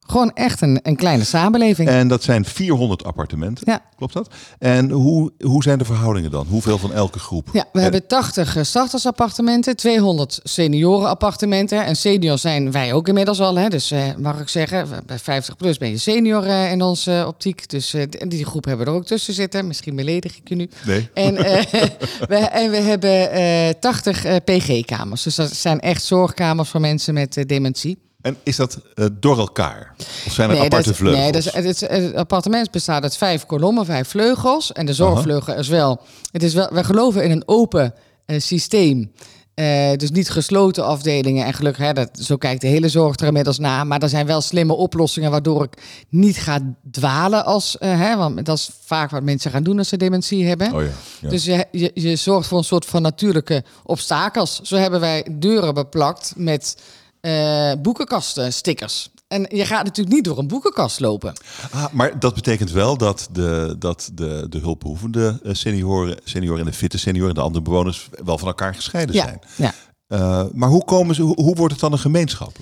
Gewoon 0.06 0.32
echt 0.34 0.60
een, 0.60 0.78
een 0.82 0.96
kleine 0.96 1.24
samenleving. 1.24 1.88
En 1.88 2.08
dat 2.08 2.22
zijn 2.22 2.44
400 2.44 3.04
appartementen. 3.04 3.64
Ja. 3.66 3.80
Klopt 3.96 4.12
dat? 4.12 4.28
En 4.58 4.90
hoe, 4.90 5.32
hoe 5.38 5.62
zijn 5.62 5.78
de 5.78 5.84
verhoudingen 5.84 6.30
dan? 6.30 6.46
Hoeveel 6.48 6.78
van 6.78 6.92
elke 6.92 7.18
groep? 7.18 7.48
Ja, 7.52 7.64
we 7.72 7.80
hebben 7.80 8.06
80 8.06 8.56
startersappartementen, 8.62 9.76
200 9.76 10.40
seniorenappartementen. 10.42 11.84
En 11.84 11.96
senior 11.96 12.38
zijn 12.38 12.70
wij 12.70 12.92
ook 12.92 13.08
inmiddels 13.08 13.40
al. 13.40 13.56
Hè? 13.58 13.68
Dus 13.68 13.90
eh, 13.90 14.02
mag 14.18 14.40
ik 14.40 14.48
zeggen, 14.48 14.88
bij 15.06 15.18
50 15.18 15.56
plus 15.56 15.78
ben 15.78 15.90
je 15.90 15.98
senior 15.98 16.44
eh, 16.46 16.70
in 16.72 16.82
onze 16.82 17.24
optiek. 17.26 17.68
Dus 17.68 17.94
eh, 17.94 18.02
die- 18.28 18.42
groep 18.44 18.64
hebben 18.64 18.84
we 18.86 18.92
er 18.92 18.98
ook 18.98 19.06
tussen 19.06 19.34
zitten. 19.34 19.66
Misschien 19.66 19.96
beledig 19.96 20.36
ik 20.36 20.48
je 20.48 20.54
nu. 20.54 20.68
Nee. 20.86 21.08
En, 21.14 21.36
eh, 21.36 21.62
we, 22.28 22.36
en 22.36 22.70
we 22.70 22.76
hebben 22.76 23.30
eh 23.30 23.70
80 23.80 24.24
eh, 24.24 24.36
PG-kamers. 24.44 25.22
Dus 25.22 25.34
dat 25.34 25.52
zijn 25.56 25.80
echt 25.80 26.02
zorgkamers 26.02 26.68
voor 26.68 26.80
mensen 26.80 27.14
met 27.14 27.36
eh, 27.36 27.44
dementie. 27.46 27.98
En 28.24 28.36
is 28.42 28.56
dat 28.56 28.78
eh, 28.94 29.06
door 29.12 29.38
elkaar? 29.38 29.94
Of 30.26 30.32
zijn 30.32 30.50
er 30.50 30.60
aparte 30.60 30.94
vleugels? 30.94 31.22
Nee, 31.22 31.32
dat 31.32 31.64
is, 31.64 31.80
het, 31.80 32.14
appartement 32.14 32.70
bestaat 32.70 33.02
uit 33.02 33.16
vijf 33.16 33.46
kolommen, 33.46 33.84
vijf 33.84 34.08
vleugels. 34.08 34.72
En 34.72 34.86
de 34.86 34.94
zorgvleugel 34.94 35.54
is 35.54 35.68
wel... 35.68 36.00
Het 36.32 36.42
is 36.42 36.54
wel 36.54 36.68
we 36.72 36.84
geloven 36.84 37.24
in 37.24 37.30
een 37.30 37.42
open 37.46 37.94
eh, 38.26 38.40
systeem. 38.40 39.12
Eh, 39.54 39.92
dus 39.96 40.10
niet 40.10 40.30
gesloten 40.30 40.84
afdelingen. 40.84 41.46
En 41.46 41.54
gelukkig, 41.54 41.84
hè, 41.84 41.92
dat, 41.92 42.10
zo 42.20 42.36
kijkt 42.36 42.60
de 42.60 42.66
hele 42.66 42.88
zorg 42.88 43.16
er 43.16 43.26
inmiddels 43.26 43.58
naar. 43.58 43.86
Maar 43.86 44.02
er 44.02 44.08
zijn 44.08 44.26
wel 44.26 44.40
slimme 44.40 44.72
oplossingen 44.72 45.30
waardoor 45.30 45.62
ik 45.62 45.82
niet 46.08 46.36
ga 46.36 46.58
dwalen. 46.90 47.44
Als, 47.44 47.76
hè, 47.78 48.16
want 48.16 48.46
dat 48.46 48.58
is 48.58 48.70
vaak 48.84 49.10
wat 49.10 49.22
mensen 49.22 49.50
gaan 49.50 49.62
doen 49.62 49.78
als 49.78 49.88
ze 49.88 49.96
dementie 49.96 50.46
hebben. 50.46 50.72
Oh 50.72 50.82
ja, 50.82 50.90
ja. 51.20 51.28
Dus 51.28 51.44
je, 51.44 51.66
je, 51.72 51.90
je 51.94 52.16
zorgt 52.16 52.48
voor 52.48 52.58
een 52.58 52.64
soort 52.64 52.86
van 52.86 53.02
natuurlijke 53.02 53.64
obstakels. 53.82 54.60
Zo 54.62 54.76
hebben 54.76 55.00
wij 55.00 55.26
deuren 55.38 55.74
beplakt 55.74 56.32
met 56.36 56.76
eh, 57.24 57.72
boekenkasten, 57.82 58.52
stickers. 58.52 59.10
En 59.28 59.46
je 59.48 59.64
gaat 59.66 59.84
natuurlijk 59.84 60.14
niet 60.16 60.24
door 60.24 60.38
een 60.38 60.46
boekenkast 60.48 61.00
lopen. 61.00 61.32
Ah, 61.70 61.84
maar 61.92 62.18
dat 62.18 62.34
betekent 62.34 62.70
wel 62.70 62.96
dat 62.96 63.28
de, 63.32 63.76
dat 63.78 64.10
de, 64.14 64.46
de 64.48 64.58
hulpbehoevende 64.58 65.40
eh, 65.42 65.54
senioren, 65.54 66.16
senioren 66.24 66.58
en 66.60 66.66
de 66.66 66.72
fitte 66.76 66.98
senioren, 66.98 67.34
de 67.34 67.40
andere 67.40 67.64
bewoners, 67.64 68.08
wel 68.24 68.38
van 68.38 68.48
elkaar 68.48 68.74
gescheiden 68.74 69.14
Ja, 69.14 69.22
zijn. 69.24 69.40
ja. 69.56 69.74
Eh, 70.06 70.44
maar 70.52 70.68
hoe, 70.68 70.84
komen 70.84 71.14
ze, 71.14 71.22
hoe, 71.22 71.42
hoe 71.42 71.54
wordt 71.54 71.72
het 71.72 71.80
dan 71.80 71.92
een 71.92 71.98
gemeenschap? 71.98 72.52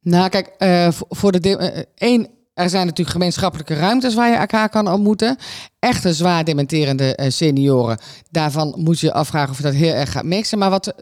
Nou, 0.00 0.28
kijk, 0.28 0.54
voor- 1.08 1.32
de 1.32 1.86
één, 1.94 2.28
er 2.54 2.70
zijn 2.70 2.86
natuurlijk 2.86 3.16
gemeenschappelijke 3.16 3.74
ruimtes 3.74 4.14
waar 4.14 4.30
je 4.30 4.36
elkaar 4.36 4.68
kan 4.68 4.88
ontmoeten. 4.88 5.36
Echte 5.78 6.14
zwaar 6.14 6.44
dementerende 6.44 7.14
eh, 7.14 7.30
senioren, 7.30 7.98
daarvan 8.30 8.74
moet 8.76 9.00
je 9.00 9.12
afvragen 9.12 9.50
of 9.50 9.56
je 9.56 9.62
dat 9.62 9.74
heel 9.74 9.94
erg 9.94 10.12
gaat 10.12 10.24
mixen. 10.24 10.58
Maar 10.58 10.70
wat 10.70 10.94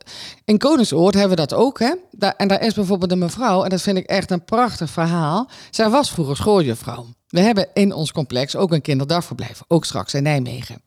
in 0.44 0.58
Koningsoord 0.58 1.14
hebben 1.14 1.36
we 1.36 1.46
dat 1.46 1.54
ook, 1.54 1.78
hè? 1.78 1.92
En 2.36 2.48
daar 2.48 2.62
is 2.62 2.74
bijvoorbeeld 2.74 3.12
een 3.12 3.18
mevrouw, 3.18 3.62
en 3.62 3.70
dat 3.70 3.82
vind 3.82 3.96
ik 3.96 4.06
echt 4.06 4.30
een 4.30 4.44
prachtig 4.44 4.90
verhaal. 4.90 5.48
Zij 5.70 5.90
was 5.90 6.10
vroeger 6.10 6.36
schooljuffrouw. 6.36 7.06
We 7.28 7.40
hebben 7.40 7.68
in 7.72 7.92
ons 7.92 8.12
complex 8.12 8.56
ook 8.56 8.72
een 8.72 8.82
kinderdagverblijf, 8.82 9.62
ook 9.68 9.84
straks 9.84 10.14
in 10.14 10.22
Nijmegen. 10.22 10.82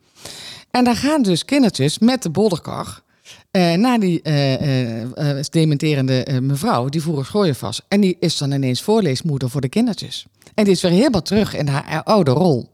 En 0.71 0.83
daar 0.83 0.95
gaan 0.95 1.21
dus 1.21 1.45
kindertjes 1.45 1.99
met 1.99 2.23
de 2.23 2.29
bolderkar 2.29 3.01
eh, 3.51 3.73
naar 3.73 3.99
die 3.99 4.21
eh, 4.21 5.39
dementerende 5.49 6.39
mevrouw 6.41 6.89
die 6.89 7.01
vroeger 7.01 7.25
schooien 7.25 7.55
was. 7.59 7.81
En 7.87 8.01
die 8.01 8.17
is 8.19 8.37
dan 8.37 8.51
ineens 8.51 8.81
voorleesmoeder 8.81 9.49
voor 9.49 9.61
de 9.61 9.69
kindertjes. 9.69 10.25
En 10.53 10.63
die 10.63 10.73
is 10.73 10.81
weer 10.81 10.91
helemaal 10.91 11.21
terug 11.21 11.55
in 11.55 11.67
haar 11.67 12.03
oude 12.03 12.31
rol. 12.31 12.69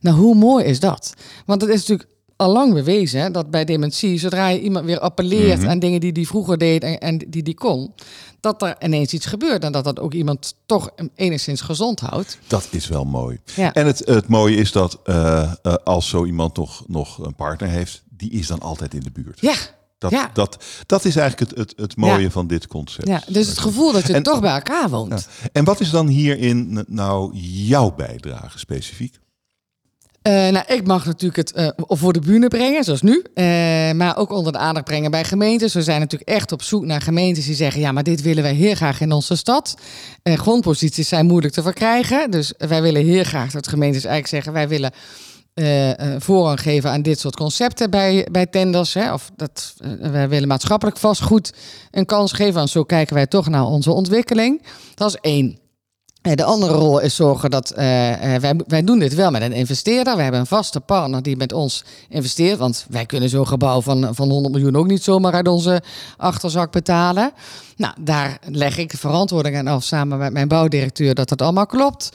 Nou, 0.00 0.16
hoe 0.16 0.34
mooi 0.34 0.64
is 0.64 0.80
dat? 0.80 1.14
Want 1.46 1.60
het 1.60 1.70
is 1.70 1.78
natuurlijk 1.78 2.08
al 2.36 2.52
lang 2.52 2.72
bewezen 2.72 3.20
hè, 3.20 3.30
dat 3.30 3.50
bij 3.50 3.64
dementie, 3.64 4.18
zodra 4.18 4.48
je 4.48 4.60
iemand 4.60 4.84
weer 4.84 4.98
appelleert 4.98 5.64
aan 5.64 5.78
dingen 5.78 6.00
die 6.00 6.12
die 6.12 6.26
vroeger 6.26 6.58
deed 6.58 6.82
en, 6.82 6.98
en 6.98 7.18
die 7.18 7.42
die 7.42 7.54
kon, 7.54 7.92
dat 8.40 8.62
er 8.62 8.76
ineens 8.78 9.12
iets 9.12 9.26
gebeurt 9.26 9.64
en 9.64 9.72
dat 9.72 9.84
dat 9.84 10.00
ook 10.00 10.12
iemand 10.12 10.54
toch 10.66 10.90
enigszins 11.14 11.60
gezond 11.60 12.00
houdt. 12.00 12.38
Dat 12.46 12.68
is 12.70 12.88
wel 12.88 13.04
mooi. 13.04 13.40
Ja. 13.54 13.72
En 13.72 13.86
het, 13.86 14.02
het 14.04 14.28
mooie 14.28 14.56
is 14.56 14.72
dat 14.72 14.98
eh, 15.04 15.52
eh, 15.62 15.74
als 15.84 16.08
zo 16.08 16.24
iemand 16.24 16.56
nog, 16.56 16.84
nog 16.86 17.18
een 17.18 17.34
partner 17.34 17.68
heeft, 17.68 18.02
die 18.08 18.30
is 18.30 18.46
dan 18.46 18.60
altijd 18.60 18.94
in 18.94 19.00
de 19.00 19.10
buurt. 19.10 19.40
Ja, 19.40 19.54
Dat, 20.00 20.10
ja. 20.10 20.30
dat, 20.32 20.64
dat 20.86 21.04
is 21.04 21.16
eigenlijk 21.16 21.50
het, 21.50 21.58
het, 21.58 21.72
het 21.76 21.96
mooie 21.96 22.22
Ja. 22.22 22.30
van 22.30 22.46
dit 22.46 22.66
concept. 22.66 23.08
ja. 23.08 23.22
dus 23.28 23.46
het 23.48 23.58
gevoel 23.58 23.92
dat 23.92 24.06
je 24.06 24.12
En- 24.12 24.22
toch 24.22 24.40
bij 24.40 24.52
elkaar 24.54 24.88
woont. 24.88 25.28
Ja. 25.42 25.48
En 25.52 25.64
wat 25.64 25.80
is 25.80 25.90
dan 25.90 26.06
hierin 26.06 26.84
nou 26.88 27.36
jouw 27.42 27.94
bijdrage 27.94 28.58
specifiek? 28.58 29.18
Eh, 30.22 30.32
nou, 30.32 30.64
ik 30.66 30.86
mag 30.86 31.06
natuurlijk 31.06 31.36
het 31.36 31.52
eh, 31.52 31.68
voor 31.76 32.12
de 32.12 32.20
bühne 32.20 32.48
brengen, 32.48 32.84
zoals 32.84 33.02
nu. 33.02 33.24
Eh, 33.34 33.44
maar 33.92 34.16
ook 34.16 34.30
onder 34.32 34.52
de 34.52 34.58
aandacht 34.58 34.84
brengen 34.84 35.10
bij 35.10 35.24
gemeentes. 35.24 35.74
We 35.74 35.82
zijn 35.82 36.00
natuurlijk 36.00 36.30
echt 36.30 36.52
op 36.52 36.62
zoek 36.62 36.84
naar 36.84 37.00
gemeentes 37.00 37.44
die 37.44 37.54
zeggen... 37.54 37.80
ja, 37.80 37.92
maar 37.92 38.02
dit 38.02 38.22
willen 38.22 38.42
wij 38.42 38.54
heel 38.54 38.74
graag 38.74 39.00
in 39.00 39.12
onze 39.12 39.36
stad. 39.36 39.74
Grondposities 40.22 41.08
zijn 41.08 41.26
moeilijk 41.26 41.54
te 41.54 41.62
verkrijgen. 41.62 42.30
Dus 42.30 42.52
wij 42.58 42.82
willen 42.82 43.04
heel 43.04 43.24
graag 43.24 43.52
dat 43.52 43.68
gemeentes 43.68 44.04
eigenlijk 44.04 44.34
zeggen... 44.34 44.52
wij 44.52 44.68
willen 44.68 44.92
eh, 45.60 46.14
eh, 46.14 46.20
voorrang 46.20 46.60
geven 46.60 46.90
aan 46.90 47.02
dit 47.02 47.18
soort 47.18 47.36
concepten 47.36 47.90
bij, 47.90 48.26
bij 48.30 48.46
tenders. 48.46 48.94
Hè? 48.94 49.12
Of 49.12 49.30
dat, 49.36 49.74
eh, 49.78 50.10
wij 50.10 50.28
willen 50.28 50.48
maatschappelijk 50.48 50.96
vastgoed 50.96 51.52
een 51.90 52.06
kans 52.06 52.32
geven. 52.32 52.54
Want 52.54 52.70
zo 52.70 52.84
kijken 52.84 53.14
wij 53.14 53.26
toch 53.26 53.48
naar 53.48 53.64
onze 53.64 53.92
ontwikkeling. 53.92 54.62
Dat 54.94 55.08
is 55.08 55.16
één. 55.20 55.58
De 56.20 56.44
andere 56.44 56.72
rol 56.72 57.00
is 57.00 57.14
zorgen 57.14 57.50
dat 57.50 57.72
wij, 57.76 58.54
wij 58.66 58.84
doen 58.84 58.98
dit 58.98 59.14
wel 59.14 59.30
met 59.30 59.42
een 59.42 59.52
investeerder. 59.52 60.16
We 60.16 60.22
hebben 60.22 60.40
een 60.40 60.46
vaste 60.46 60.80
partner 60.80 61.22
die 61.22 61.36
met 61.36 61.52
ons 61.52 61.84
investeert. 62.08 62.58
Want 62.58 62.86
wij 62.88 63.06
kunnen 63.06 63.28
zo'n 63.28 63.46
gebouw 63.46 63.80
van, 63.80 64.14
van 64.14 64.30
100 64.30 64.54
miljoen 64.54 64.76
ook 64.76 64.86
niet 64.86 65.02
zomaar 65.02 65.32
uit 65.32 65.48
onze 65.48 65.82
achterzak 66.16 66.72
betalen. 66.72 67.32
Nou, 67.76 67.94
daar 68.00 68.38
leg 68.46 68.78
ik 68.78 68.90
de 68.90 68.98
verantwoording 68.98 69.56
aan 69.56 69.66
af 69.66 69.84
samen 69.84 70.18
met 70.18 70.32
mijn 70.32 70.48
bouwdirecteur 70.48 71.14
dat 71.14 71.28
dat 71.28 71.42
allemaal 71.42 71.66
klopt. 71.66 72.10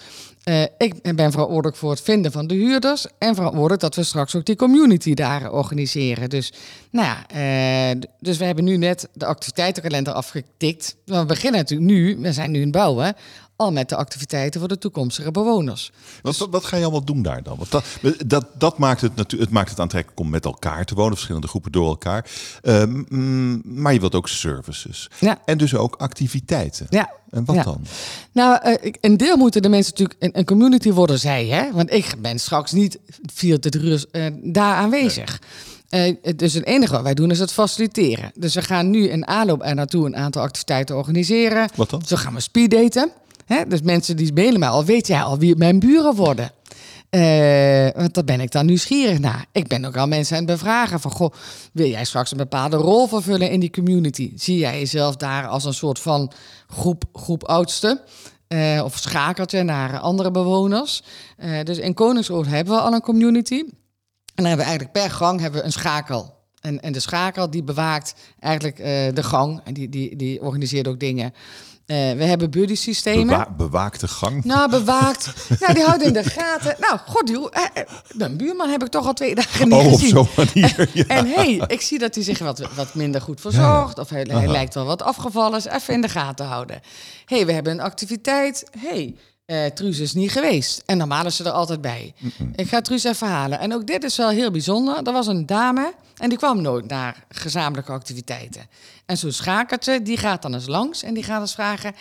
Eh, 0.45 0.63
ik 0.77 1.15
ben 1.15 1.31
verantwoordelijk 1.31 1.75
voor 1.75 1.89
het 1.89 2.01
vinden 2.01 2.31
van 2.31 2.47
de 2.47 2.53
huurders 2.53 3.05
en 3.17 3.35
verantwoordelijk 3.35 3.81
dat 3.81 3.95
we 3.95 4.03
straks 4.03 4.35
ook 4.35 4.45
die 4.45 4.55
community 4.55 5.13
daar 5.13 5.51
organiseren. 5.51 6.29
Dus, 6.29 6.53
nou 6.91 7.07
ja, 7.07 7.27
eh, 7.27 7.99
dus 8.19 8.37
we 8.37 8.45
hebben 8.45 8.63
nu 8.63 8.77
net 8.77 9.09
de 9.13 9.25
activiteitenkalender 9.25 10.13
afgetikt. 10.13 10.95
We 11.05 11.25
beginnen 11.25 11.59
natuurlijk 11.59 11.89
nu, 11.89 12.17
we 12.19 12.33
zijn 12.33 12.51
nu 12.51 12.61
in 12.61 12.71
bouwen, 12.71 13.15
al 13.55 13.71
met 13.71 13.89
de 13.89 13.95
activiteiten 13.95 14.59
voor 14.59 14.69
de 14.69 14.77
toekomstige 14.77 15.31
bewoners. 15.31 15.91
Wat, 16.21 16.37
wat, 16.37 16.49
wat 16.49 16.65
ga 16.65 16.75
je 16.77 16.83
allemaal 16.83 17.03
doen 17.05 17.21
daar 17.21 17.43
dan? 17.43 17.57
Want 17.57 17.71
dat, 17.71 17.85
dat, 18.25 18.45
dat 18.57 18.77
maakt 18.77 19.01
het 19.01 19.15
natuurlijk, 19.15 19.41
het 19.49 19.59
maakt 19.59 19.69
het 19.69 19.79
aantrekkelijk 19.79 20.19
om 20.19 20.29
met 20.29 20.45
elkaar 20.45 20.85
te 20.85 20.95
wonen, 20.95 21.13
verschillende 21.13 21.47
groepen 21.47 21.71
door 21.71 21.87
elkaar. 21.87 22.29
Ehm, 22.61 23.03
mm, 23.09 23.61
maar 23.63 23.93
je 23.93 23.99
wilt 23.99 24.15
ook 24.15 24.27
services. 24.27 25.09
Ja. 25.19 25.41
En 25.45 25.57
dus 25.57 25.75
ook 25.75 25.95
activiteiten. 25.95 26.87
Ja. 26.89 27.11
En 27.29 27.45
wat 27.45 27.55
Ja. 27.55 27.63
dan? 27.63 27.81
Nou, 28.31 28.59
eh, 28.61 28.91
een 29.01 29.17
deel 29.17 29.37
moeten 29.37 29.61
de 29.61 29.69
mensen 29.69 29.91
natuurlijk 29.91 30.23
een, 30.23 30.37
een 30.39 30.45
community 30.45 30.91
worden, 30.91 31.19
zij, 31.19 31.45
hè? 31.47 31.71
Want 31.71 31.93
ik 31.93 32.15
ben 32.19 32.39
straks 32.39 32.71
niet 32.71 32.99
24 33.33 33.81
uur 33.81 34.05
eh, 34.11 34.25
daar 34.43 34.75
aanwezig. 34.75 35.41
Eh, 35.89 36.15
dus 36.35 36.53
het 36.53 36.65
enige 36.65 36.91
wat 36.93 37.01
wij 37.01 37.13
doen 37.13 37.31
is 37.31 37.39
het 37.39 37.51
faciliteren. 37.51 38.31
Dus 38.35 38.55
we 38.55 38.61
gaan 38.61 38.89
nu 38.89 39.07
in 39.09 39.27
aanloop 39.27 39.63
er 39.65 39.75
naartoe 39.75 40.05
een 40.05 40.15
aantal 40.15 40.41
activiteiten 40.41 40.95
organiseren. 40.95 41.69
Wat 41.75 41.89
dan? 41.89 42.01
Zo 42.05 42.15
gaan 42.15 42.33
we 42.33 42.39
speeddaten. 42.39 43.11
Dus 43.67 43.81
mensen 43.81 44.17
die 44.17 44.33
mailen 44.33 44.59
mij 44.59 44.69
al, 44.69 44.85
weet 44.85 45.07
jij 45.07 45.21
al 45.21 45.37
wie 45.37 45.55
mijn 45.55 45.79
buren 45.79 46.15
worden? 46.15 46.51
Eh, 47.15 47.87
want 47.95 48.13
daar 48.13 48.23
ben 48.23 48.39
ik 48.39 48.51
dan 48.51 48.65
nieuwsgierig 48.65 49.19
naar. 49.19 49.45
Ik 49.51 49.67
ben 49.67 49.85
ook 49.85 49.97
al 49.97 50.07
mensen 50.07 50.37
aan 50.37 50.43
het 50.43 50.51
bevragen 50.51 50.99
van... 50.99 51.11
Goh, 51.11 51.33
wil 51.73 51.87
jij 51.87 52.05
straks 52.05 52.31
een 52.31 52.37
bepaalde 52.37 52.77
rol 52.77 53.07
vervullen 53.07 53.49
in 53.49 53.59
die 53.59 53.69
community? 53.69 54.31
Zie 54.35 54.57
jij 54.57 54.79
jezelf 54.79 55.15
daar 55.15 55.47
als 55.47 55.63
een 55.63 55.73
soort 55.73 55.99
van 55.99 56.31
groep, 56.67 57.03
groep 57.13 57.43
oudste? 57.43 58.01
Eh, 58.47 58.81
of 58.83 58.97
schakeltje 58.97 59.63
naar 59.63 59.99
andere 59.99 60.31
bewoners? 60.31 61.03
Eh, 61.37 61.63
dus 61.63 61.77
in 61.77 61.93
Koningsoord 61.93 62.47
hebben 62.47 62.73
we 62.73 62.79
al 62.79 62.93
een 62.93 63.01
community. 63.01 63.59
En 63.59 63.73
dan 64.35 64.45
hebben 64.45 64.65
we 64.65 64.71
eigenlijk 64.71 64.91
per 64.91 65.11
gang 65.11 65.39
hebben 65.39 65.59
we 65.59 65.65
een 65.65 65.71
schakel. 65.71 66.33
En, 66.61 66.81
en 66.81 66.93
de 66.93 66.99
schakel 66.99 67.49
die 67.49 67.63
bewaakt 67.63 68.15
eigenlijk 68.39 68.77
de 69.15 69.23
gang. 69.23 69.61
En 69.63 69.73
die, 69.73 69.89
die, 69.89 70.15
die 70.15 70.41
organiseert 70.41 70.87
ook 70.87 70.99
dingen. 70.99 71.33
Eh, 71.85 71.95
we 72.11 72.23
hebben 72.23 72.49
buddy 72.51 72.75
systemen. 72.75 73.27
Bewa 73.27 73.49
bewaakte 73.57 74.07
gang. 74.07 74.43
Nou, 74.43 74.69
bewaakt. 74.69 75.33
Ja, 75.59 75.73
die 75.73 75.83
houdt 75.83 76.03
in 76.03 76.13
de 76.13 76.23
gaten. 76.23 76.75
Nou, 76.79 76.99
god, 77.05 77.29
joh, 77.29 77.47
eh, 77.51 77.63
eh, 77.73 77.89
mijn 78.13 78.37
buurman 78.37 78.69
heb 78.69 78.83
ik 78.83 78.89
toch 78.89 79.05
al 79.05 79.13
twee 79.13 79.35
dagen 79.35 79.67
niet 79.69 79.77
Oh, 79.77 79.85
op 79.85 79.91
gezien. 79.93 80.09
zo'n 80.09 80.27
manier. 80.35 80.89
Ja. 80.93 81.03
En 81.07 81.27
hey, 81.27 81.61
ik 81.67 81.81
zie 81.81 81.99
dat 81.99 82.15
hij 82.15 82.23
zich 82.23 82.39
wat, 82.39 82.59
wat 82.75 82.93
minder 82.93 83.21
goed 83.21 83.41
verzorgt. 83.41 83.99
Of 83.99 84.09
hij, 84.09 84.25
hij 84.29 84.47
lijkt 84.47 84.73
wel 84.73 84.85
wat 84.85 85.01
afgevallen. 85.01 85.57
is. 85.57 85.65
even 85.65 85.93
in 85.93 86.01
de 86.01 86.09
gaten 86.09 86.45
houden. 86.45 86.79
hey, 87.25 87.45
we 87.45 87.51
hebben 87.51 87.73
een 87.73 87.81
activiteit. 87.81 88.63
hey, 88.79 89.15
eh 89.45 89.65
Truus 89.65 89.99
is 89.99 90.13
niet 90.13 90.31
geweest. 90.31 90.83
En 90.85 90.97
normaal 90.97 91.25
is 91.25 91.35
ze 91.35 91.43
er 91.43 91.51
altijd 91.51 91.81
bij. 91.81 92.13
Ik 92.55 92.67
ga 92.67 92.81
Truus 92.81 93.03
even 93.03 93.27
halen. 93.27 93.59
En 93.59 93.73
ook 93.73 93.87
dit 93.87 94.03
is 94.03 94.17
wel 94.17 94.29
heel 94.29 94.51
bijzonder. 94.51 94.95
Er 95.03 95.13
was 95.13 95.27
een 95.27 95.45
dame 95.45 95.93
en 96.17 96.29
die 96.29 96.37
kwam 96.37 96.61
nooit 96.61 96.87
naar 96.87 97.25
gezamenlijke 97.29 97.91
activiteiten. 97.91 98.67
En 99.05 99.17
zo'n 99.17 99.31
schakertje, 99.31 100.01
die 100.01 100.17
gaat 100.17 100.41
dan 100.41 100.53
eens 100.53 100.67
langs 100.67 101.03
en 101.03 101.13
die 101.13 101.23
gaat 101.23 101.41
eens 101.41 101.53
vragen... 101.53 101.93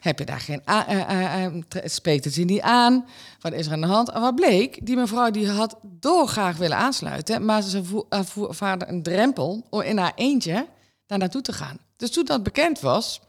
Heb 0.00 0.18
je 0.18 0.24
daar 0.24 0.40
geen 0.40 0.62
eh, 0.64 1.46
tre- 1.68 1.88
spreekt 1.88 2.24
het 2.24 2.34
je 2.34 2.44
niet 2.44 2.60
aan? 2.60 3.04
Wat 3.40 3.52
is 3.52 3.66
er 3.66 3.72
aan 3.72 3.80
de 3.80 3.86
hand? 3.86 4.10
En 4.10 4.20
wat 4.20 4.34
bleek? 4.34 4.86
Die 4.86 4.96
mevrouw 4.96 5.30
die 5.30 5.48
had 5.48 5.76
dolgraag 5.82 6.56
willen 6.56 6.76
aansluiten, 6.76 7.44
maar 7.44 7.62
ze 7.62 7.84
vo- 7.84 8.06
eh, 8.08 8.20
ervaarde 8.48 8.84
een 8.88 9.02
drempel 9.02 9.66
om 9.70 9.80
in 9.80 9.98
haar 9.98 10.12
eentje 10.14 10.66
daar 11.06 11.18
naartoe 11.18 11.42
te 11.42 11.52
gaan. 11.52 11.78
Dus 11.96 12.10
toen 12.10 12.24
dat 12.24 12.42
bekend 12.42 12.80
was, 12.80 13.20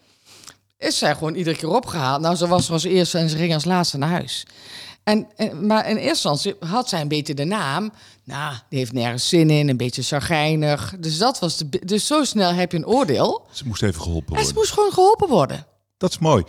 is 0.82 0.98
zij 0.98 1.14
gewoon 1.14 1.34
iedere 1.36 1.56
keer 1.58 1.70
opgehaald. 1.70 2.22
Nou, 2.22 2.36
ze 2.36 2.48
was 2.48 2.68
er 2.68 2.74
als 2.74 2.84
eerste 2.84 3.18
en 3.18 3.30
ze 3.30 3.38
ging 3.38 3.54
als 3.54 3.66
laatste 3.66 3.98
naar 3.98 4.10
huis. 4.10 4.46
En, 5.04 5.28
en- 5.36 5.66
maar 5.66 5.90
in 5.90 5.96
eerste 5.96 6.10
instantie 6.30 6.56
had 6.60 6.90
zij 6.90 7.02
een 7.02 7.08
beetje 7.08 7.34
de 7.34 7.44
naam. 7.46 7.92
Nou, 8.24 8.54
die 8.70 8.80
heeft 8.80 8.94
nergens 8.94 9.30
zin 9.30 9.50
in, 9.50 9.70
een 9.70 9.78
beetje 9.78 10.02
chagrijnig. 10.04 10.94
Dus, 11.00 11.18
dat 11.18 11.40
was 11.40 11.58
de, 11.58 11.82
dus 11.86 12.08
zo 12.08 12.24
snel 12.24 12.54
heb 12.54 12.72
je 12.72 12.78
een 12.78 12.86
oordeel. 12.88 13.48
Ze 13.52 13.64
moest 13.68 13.84
even 13.84 14.02
geholpen 14.02 14.36
En 14.36 14.46
ze 14.46 14.54
worden. 14.54 14.56
moest 14.56 14.72
gewoon 14.74 14.92
geholpen 14.94 15.28
worden. 15.28 15.66
Dat 15.98 16.10
is 16.10 16.18
mooi. 16.20 16.44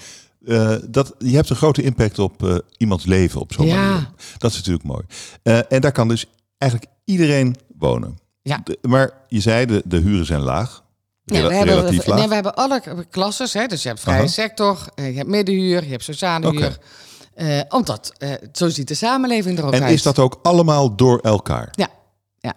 Eh, 0.46 0.74
dat, 0.88 1.14
je 1.18 1.34
hebt 1.34 1.50
een 1.50 1.56
grote 1.56 1.82
impact 1.82 2.18
op 2.18 2.44
eh, 2.44 2.56
iemands 2.76 3.04
leven 3.04 3.40
op 3.40 3.52
zo'n 3.52 3.66
Ja. 3.66 3.88
manier. 3.90 4.10
Dat 4.38 4.50
is 4.50 4.56
natuurlijk 4.56 4.84
mooi. 4.84 5.02
Eh, 5.42 5.58
en 5.72 5.80
daar 5.80 5.92
kan 5.92 6.08
dus 6.08 6.26
eigenlijk 6.58 6.92
iedereen 7.04 7.56
wonen. 7.78 8.18
Ja. 8.42 8.60
De- 8.64 8.78
maar 8.82 9.10
je 9.28 9.40
zei, 9.40 9.66
de, 9.66 9.82
de 9.84 9.96
huren 9.98 10.26
zijn 10.26 10.40
laag. 10.40 10.82
Ja, 11.24 11.48
we, 11.48 11.54
hebben, 11.54 11.74
relatief 11.74 12.06
laag. 12.06 12.18
nee, 12.18 12.28
we 12.28 12.34
hebben 12.34 12.54
alle 12.54 12.82
klasses. 13.10 13.52
Hè? 13.52 13.66
Dus 13.66 13.82
je 13.82 13.88
hebt 13.88 14.00
vrije 14.00 14.18
Aha. 14.18 14.26
sector, 14.26 14.86
eh, 14.94 15.10
je 15.10 15.16
hebt 15.16 15.28
middenhuur, 15.28 15.84
je 15.84 15.90
hebt 15.90 16.04
sociale 16.04 16.50
huur. 16.50 16.78
Eh, 17.34 17.60
omdat, 17.68 18.12
eh, 18.18 18.30
zo 18.52 18.68
ziet 18.68 18.88
de 18.88 18.94
samenleving 18.94 19.58
er 19.58 19.64
ook 19.64 19.72
en 19.72 19.82
uit. 19.82 19.92
is 19.92 20.02
dat 20.02 20.18
ook 20.18 20.38
allemaal 20.42 20.96
door 20.96 21.18
elkaar? 21.18 21.68
Ja, 21.70 21.88
ja, 22.38 22.54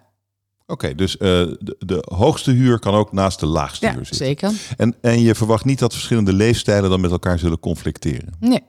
Oké, 0.67 0.95
dus 0.95 1.17
de, 1.17 1.75
de 1.80 2.04
hoogste 2.15 2.51
huur 2.51 2.80
kan 2.80 2.93
ook 2.93 3.12
naast 3.12 3.39
de 3.39 3.45
laagste 3.45 3.86
ja 3.86 3.93
huur 3.93 4.06
zitten. 4.06 4.25
zeker. 4.25 4.51
En, 4.78 4.95
en 5.01 5.21
je 5.21 5.36
verwacht 5.36 5.65
niet 5.65 5.80
dat 5.80 5.93
verschillende 5.93 6.34
leefstijlen 6.34 6.89
dan 6.89 7.01
met 7.01 7.12
elkaar 7.12 7.39
zullen 7.39 7.60
conflicteren. 7.60 8.34
Nee, 8.39 8.63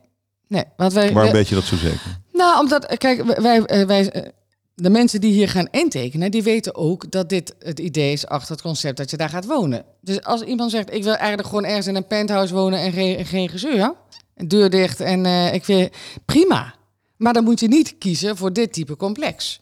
nee. 0.48 0.64
Want 0.76 0.92
wij, 0.92 1.12
Waarom 1.12 1.32
weet 1.32 1.48
je 1.48 1.54
dat 1.54 1.64
zo 1.64 1.76
zeker? 1.76 2.20
Nou, 2.32 2.61
omdat, 2.61 2.96
kijk, 2.96 3.40
wij, 3.40 3.87
wij, 3.87 4.32
de 4.78 4.90
mensen 4.90 5.20
die 5.20 5.32
hier 5.32 5.48
gaan 5.48 5.68
intekenen, 5.70 6.30
die 6.30 6.42
weten 6.42 6.74
ook 6.74 7.10
dat 7.10 7.28
dit 7.28 7.54
het 7.58 7.78
idee 7.78 8.12
is 8.12 8.26
achter 8.26 8.52
het 8.52 8.62
concept 8.62 8.96
dat 8.96 9.10
je 9.10 9.16
daar 9.16 9.28
gaat 9.28 9.46
wonen. 9.46 9.84
Dus 10.00 10.22
als 10.22 10.42
iemand 10.42 10.70
zegt, 10.70 10.94
ik 10.94 11.02
wil 11.02 11.14
eigenlijk 11.14 11.48
gewoon 11.48 11.64
ergens 11.64 11.86
in 11.86 11.96
een 11.96 12.06
penthouse 12.06 12.54
wonen 12.54 12.78
en 12.80 13.24
geen, 13.26 13.48
gezeur, 13.48 13.94
deur 14.34 14.70
dicht 14.70 15.00
en 15.00 15.26
eh, 15.26 15.54
ik 15.54 15.64
wil, 15.64 15.88
prima. 16.24 16.74
Maar 17.16 17.32
dan 17.32 17.44
moet 17.44 17.60
je 17.60 17.68
niet 17.68 17.98
kiezen 17.98 18.36
voor 18.36 18.52
dit 18.52 18.72
type 18.72 18.96
complex. 18.96 19.60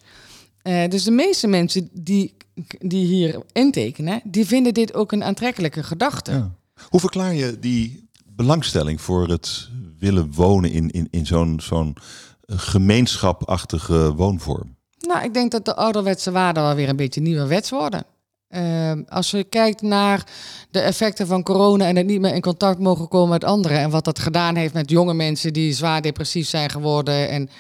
Eh, 0.63 0.89
dus 0.89 1.05
de 1.05 1.11
meeste 1.11 1.47
mensen 1.47 1.89
die, 1.93 2.37
die 2.79 3.07
hier 3.07 3.43
intekenen, 3.53 4.21
die 4.25 4.47
vinden 4.47 4.75
dit 4.75 4.95
ook 4.95 5.13
een 5.13 5.25
aantrekkelijke 5.25 5.83
gedachte. 5.83 6.51
Hoe 6.89 7.01
verklaar 7.01 7.35
je 7.35 7.59
die 7.59 8.09
belangstelling 8.27 9.01
voor 9.01 9.29
het 9.29 9.69
willen 9.99 10.33
wonen 10.33 10.71
in, 10.71 10.91
in, 10.91 11.09
in 11.11 11.27
zo'n 11.27 11.61
zo'n 11.63 11.97
eh, 12.45 12.59
gemeenschapachtige 12.59 14.15
woonvorm? 14.15 14.74
Nou, 15.07 15.25
ik 15.25 15.35
denk 15.35 15.51
dat 15.51 15.65
de 15.65 15.75
ouderwetse 15.75 16.31
waarden 16.31 16.63
wel 16.63 16.75
weer 16.75 16.89
een 16.89 16.97
beetje 16.97 17.21
nieuwerwets 17.21 17.71
worden. 17.71 18.05
Ehm, 18.49 19.03
als 19.09 19.31
je 19.31 19.45
kijkt 19.45 19.83
naar 19.83 20.27
de 20.71 20.81
effecten 20.81 21.27
van 21.27 21.43
corona 21.43 21.87
en 21.87 21.97
het 21.97 22.07
niet 22.07 22.21
meer 22.21 22.35
in 22.35 22.41
contact 22.41 22.79
mogen 22.79 23.09
komen 23.09 23.29
met 23.29 23.45
anderen. 23.45 23.79
En 23.79 23.91
wat 23.91 24.05
dat 24.05 24.19
gedaan 24.19 24.57
heeft 24.57 24.75
met 24.75 24.91
jonge 24.91 25.15
mensen 25.15 25.53
die 25.53 25.73
zwaar 25.73 26.03
depressief 26.03 26.49
zijn 26.49 26.71
geworden. 26.71 27.29
En 27.29 27.51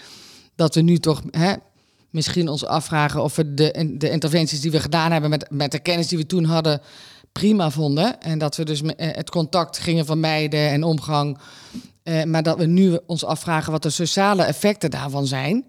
dat 0.54 0.74
we 0.74 0.80
nu 0.80 0.98
toch 0.98 1.22
hè, 1.30 1.54
misschien 2.10 2.48
ons 2.48 2.66
afvragen 2.66 3.22
of 3.22 3.36
we 3.36 3.54
de, 3.54 3.94
de 3.98 4.10
interventies 4.10 4.60
die 4.60 4.70
we 4.70 4.80
gedaan 4.80 5.12
hebben 5.12 5.30
met, 5.30 5.46
met 5.50 5.72
de 5.72 5.78
kennis 5.78 6.08
die 6.08 6.18
we 6.18 6.26
toen 6.26 6.44
hadden 6.44 6.80
prima 7.32 7.70
vonden. 7.70 8.20
En 8.20 8.38
dat 8.38 8.56
we 8.56 8.64
dus 8.64 8.82
eh, 8.82 8.94
het 8.96 9.30
contact 9.30 9.78
gingen 9.78 10.06
vermijden 10.06 10.68
en 10.68 10.84
omgang. 10.84 11.38
Eh, 12.02 12.22
maar 12.24 12.42
dat 12.42 12.58
we 12.58 12.66
nu 12.66 12.98
ons 13.06 13.24
afvragen 13.24 13.72
wat 13.72 13.82
de 13.82 13.90
sociale 13.90 14.42
effecten 14.42 14.90
daarvan 14.90 15.26
zijn. 15.26 15.64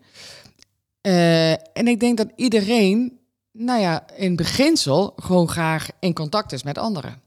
Eh, 1.05 1.51
en 1.51 1.87
ik 1.87 1.99
denk 1.99 2.17
dat 2.17 2.27
iedereen, 2.35 3.19
nou 3.51 3.81
ja, 3.81 4.03
in 4.15 4.35
beginsel 4.35 5.13
gewoon 5.15 5.49
graag 5.49 5.87
in 5.99 6.13
contact 6.13 6.51
is 6.51 6.63
met 6.63 6.77
anderen. 6.77 7.21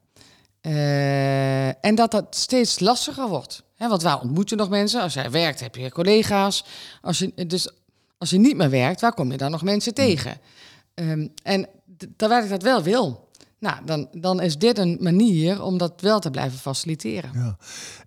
Eh, 0.61 1.85
en 1.85 1.95
dat 1.95 2.11
dat 2.11 2.37
steeds 2.37 2.81
lastiger 2.81 3.29
wordt. 3.29 3.63
Hè, 3.77 3.89
want 3.89 4.03
waar 4.03 4.21
ontmoet 4.21 4.51
je 4.51 4.57
nog 4.57 4.69
mensen? 4.69 5.03
Als 5.03 5.15
jij 5.15 5.31
werkt, 5.31 5.61
heb 5.61 5.75
je 5.75 5.91
collega's. 5.91 6.65
Als 7.01 7.19
je, 7.19 7.47
dus 7.47 7.71
als 8.19 8.31
je 8.31 8.39
niet 8.39 8.57
meer 8.57 8.71
werkt, 8.71 9.01
waar 9.01 9.15
kom 9.15 9.31
je 9.31 9.39
dan 9.39 9.51
nog 9.51 9.63
mensen 9.63 9.95
tegen? 9.95 10.39
Ehm, 10.95 11.27
en 11.43 11.69
terwijl 12.17 12.45
ik 12.45 12.51
dat 12.51 12.63
wel 12.63 12.83
wil, 12.83 13.29
nou, 13.59 13.85
dan, 13.85 14.09
dan 14.13 14.41
is 14.41 14.59
dit 14.59 14.79
een 14.79 14.97
manier 15.01 15.63
om 15.63 15.79
dat 15.79 16.01
wel 16.01 16.21
te 16.21 16.31
blijven 16.31 16.59
faciliteren. 16.59 17.31
Ja. 17.35 17.57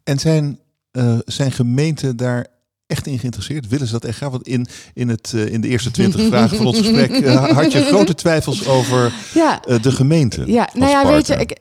En 0.04 0.20
zijn, 0.20 0.60
eh, 0.92 1.20
zijn 1.26 1.52
gemeenten 1.52 2.18
daar 2.18 2.48
echt 2.92 3.08
in 3.08 3.20
geïnteresseerd? 3.20 3.68
Willen 3.68 3.88
ze 3.88 3.94
dat 3.94 4.06
echt 4.06 4.18
graag? 4.18 4.30
Want 4.30 4.48
in, 4.48 4.68
in, 4.94 5.10
het, 5.10 5.32
eh, 5.36 5.54
in 5.54 5.62
de 5.62 5.68
eerste 5.68 5.92
twintig 5.92 6.26
vragen 6.26 6.58
van 6.58 6.66
ons 6.66 6.78
gesprek 6.78 7.12
eh, 7.12 7.44
had 7.58 7.72
je 7.72 7.84
grote 7.84 8.16
twijfels 8.16 8.68
over 8.68 9.14
Ja, 9.34 9.62
eh, 9.64 9.82
de 9.82 9.92
gemeente. 9.92 10.44
Ja, 10.46 10.70
nou 10.74 10.92
ja, 10.92 11.08
weet 11.08 11.28
je, 11.28 11.36
ik, 11.36 11.52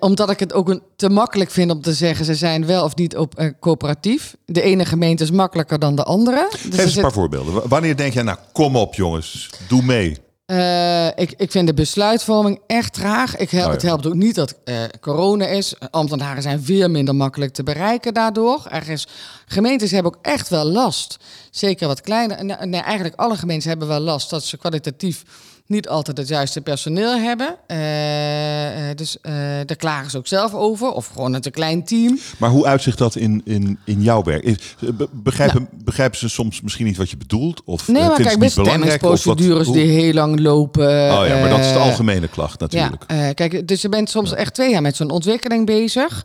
omdat 0.00 0.30
ik 0.30 0.40
het 0.40 0.52
ook 0.52 0.68
een, 0.68 0.82
te 0.96 1.08
makkelijk 1.08 1.50
vind 1.50 1.70
om 1.70 1.80
te 1.80 1.92
zeggen 1.92 2.24
ze 2.24 2.34
zijn 2.34 2.66
wel 2.66 2.84
of 2.84 2.96
niet 2.96 3.16
op, 3.16 3.34
eh, 3.34 3.50
coöperatief. 3.60 4.36
De 4.44 4.62
ene 4.62 4.84
gemeente 4.84 5.22
is 5.22 5.30
makkelijker 5.30 5.78
dan 5.78 5.94
de 5.94 6.04
andere. 6.04 6.48
Dus 6.50 6.60
Geef 6.60 6.84
eens 6.84 6.96
een 6.96 7.02
paar 7.02 7.12
voorbeelden. 7.12 7.68
Wanneer 7.68 7.96
denk 7.96 8.12
jij, 8.12 8.22
nou 8.22 8.38
kom 8.52 8.76
op 8.76 8.94
jongens, 8.94 9.50
doe 9.68 9.82
mee. 9.82 10.16
Eh, 10.50 11.06
ik, 11.06 11.34
ik 11.36 11.50
vind 11.50 11.66
de 11.66 11.74
besluitvorming 11.74 12.60
echt 12.66 12.92
traag. 12.92 13.36
Ik 13.36 13.52
Oh 13.52 13.58
ja. 13.58 13.70
Het 13.70 13.82
helpt 13.82 14.06
ook 14.06 14.14
niet 14.14 14.34
dat 14.34 14.58
eh, 14.64 14.76
corona 15.00 15.46
is. 15.46 15.74
Ambtenaren 15.90 16.42
zijn 16.42 16.62
veel 16.62 16.88
minder 16.88 17.14
makkelijk 17.14 17.52
te 17.52 17.62
bereiken 17.62 18.14
daardoor. 18.14 18.66
Ergens, 18.68 19.06
gemeentes 19.46 19.90
hebben 19.90 20.14
ook 20.14 20.18
echt 20.22 20.48
wel 20.48 20.64
last. 20.64 21.16
Zeker 21.50 21.86
wat 21.86 22.00
kleine. 22.00 22.56
Nee, 22.66 22.80
eigenlijk 22.80 23.14
alle 23.16 23.36
gemeentes 23.36 23.66
hebben 23.66 23.88
wel 23.88 24.00
last 24.00 24.30
dat 24.30 24.44
ze 24.44 24.56
kwalitatief 24.56 25.22
niet 25.70 25.88
altijd 25.88 26.16
het 26.16 26.28
juiste 26.28 26.60
personeel 26.60 27.18
hebben. 27.18 27.56
Eh, 27.66 28.90
eh, 28.90 28.96
dus 28.96 29.20
eh, 29.20 29.32
daar 29.66 29.76
klagen 29.76 30.10
ze 30.10 30.16
ook 30.18 30.26
zelf 30.26 30.54
over. 30.54 30.92
Of 30.92 31.06
gewoon 31.06 31.34
een 31.34 31.40
klein 31.50 31.84
team. 31.84 32.18
Maar 32.38 32.50
hoe 32.50 32.66
uitzicht 32.66 32.98
dat 32.98 33.16
in, 33.16 33.42
in, 33.44 33.78
in 33.84 34.02
jouw 34.02 34.22
werk? 34.22 34.44
Is, 34.44 34.56
be- 34.94 35.08
begrijpen, 35.12 35.68
begrijpen 35.84 36.18
ze 36.18 36.28
soms 36.28 36.60
misschien 36.60 36.86
niet 36.86 36.96
wat 36.96 37.10
je 37.10 37.16
bedoelt? 37.16 37.62
Of 37.64 37.88
Nee, 37.88 38.02
maar 38.02 38.20
kijk, 38.20 38.38
bestemmingsprocedures 38.38 39.70
die 39.70 39.90
heel 39.90 40.12
lang 40.12 40.40
lopen. 40.40 40.88
Oh 40.88 41.26
ja, 41.26 41.40
maar 41.40 41.48
dat 41.48 41.58
is 41.58 41.72
de 41.72 41.78
algemene 41.78 42.28
klacht 42.28 42.60
natuurlijk. 42.60 43.04
Ja, 43.08 43.32
kijk, 43.32 43.68
dus 43.68 43.82
je 43.82 43.88
bent 43.88 44.10
soms 44.10 44.34
echt 44.34 44.54
twee 44.54 44.70
jaar 44.70 44.82
met 44.82 44.96
zo'n 44.96 45.10
ontwikkeling 45.10 45.66
bezig. 45.66 46.24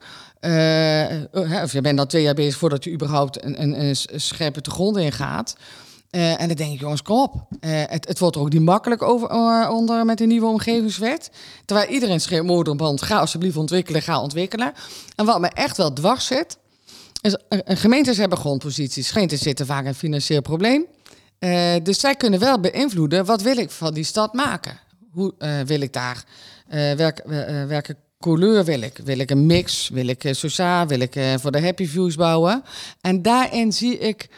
Of 1.62 1.72
je 1.72 1.80
bent 1.82 1.98
dan 1.98 2.08
twee 2.08 2.24
jaar 2.24 2.34
bezig 2.34 2.58
voordat 2.58 2.84
je 2.84 2.92
überhaupt 2.92 3.44
een, 3.44 3.62
een, 3.62 3.80
een 3.80 3.96
scherpe 4.22 4.62
te 4.62 4.70
grond 4.70 4.98
in 4.98 5.12
gaat. 5.12 5.56
Eh, 6.16 6.42
en 6.42 6.48
dan 6.48 6.58
denk 6.58 6.74
ik, 6.74 6.80
jongens, 6.80 7.02
kom 7.02 7.18
op. 7.18 7.48
Eh, 7.60 7.84
het, 7.86 8.08
het 8.08 8.20
wordt 8.20 8.36
er 8.36 8.42
ook 8.42 8.54
niet 8.54 8.62
makkelijk 8.62 9.02
over, 9.02 9.30
eh, 9.30 9.70
onder 9.72 10.06
met 10.06 10.18
de 10.18 10.26
nieuwe 10.26 10.48
omgevingswet. 10.48 11.32
Terwijl 11.66 11.90
iedereen 11.90 12.22
schreeuwt 12.22 12.46
moederband, 12.46 13.02
ga 13.02 13.20
alsjeblieft 13.20 13.58
ontwikkelen, 13.58 14.02
ga 14.02 14.22
ontwikkelen. 14.22 14.74
En 15.16 15.26
wat 15.26 15.40
me 15.40 15.48
echt 15.48 15.78
wel 15.78 15.94
dwars 15.94 16.26
zit, 16.26 16.58
is, 17.22 17.38
gemeentes 17.66 18.18
hebben 18.18 18.38
grondposities. 18.38 19.12
Gemeentes 19.12 19.42
zitten 19.42 19.66
vaak 19.66 19.82
in 19.82 19.88
een 19.88 19.96
financieel 19.96 20.42
probleem. 20.42 20.86
Dus 21.84 22.00
zij 22.00 22.16
kunnen 22.16 22.40
wel 22.40 22.60
beïnvloeden, 22.60 23.26
wat 23.26 23.42
wil 23.42 23.58
ik 23.58 23.72
van 23.72 23.94
die 23.94 24.04
stad 24.04 24.34
maken? 24.34 24.80
hoe 25.12 25.34
wil 25.66 25.82
ik 25.82 25.94
daar, 25.94 26.24
welke 27.68 27.96
couleur 28.26 28.64
wil 28.64 28.82
ik? 28.82 29.00
Wil 29.04 29.20
ik 29.20 29.32
een 29.32 29.46
mix? 29.46 29.90
Wil 29.90 30.08
ik 30.08 30.24
eh, 30.24 30.34
sociaal? 30.34 30.88
Wil 30.88 31.00
ik 31.00 31.16
eh, 31.16 31.34
voor 31.40 31.52
de 31.52 31.62
happy 31.62 31.88
views 31.88 32.16
bouwen? 32.16 32.64
En 33.02 33.22
daarin 33.22 33.74
zie 33.74 33.98
ik 33.98 34.30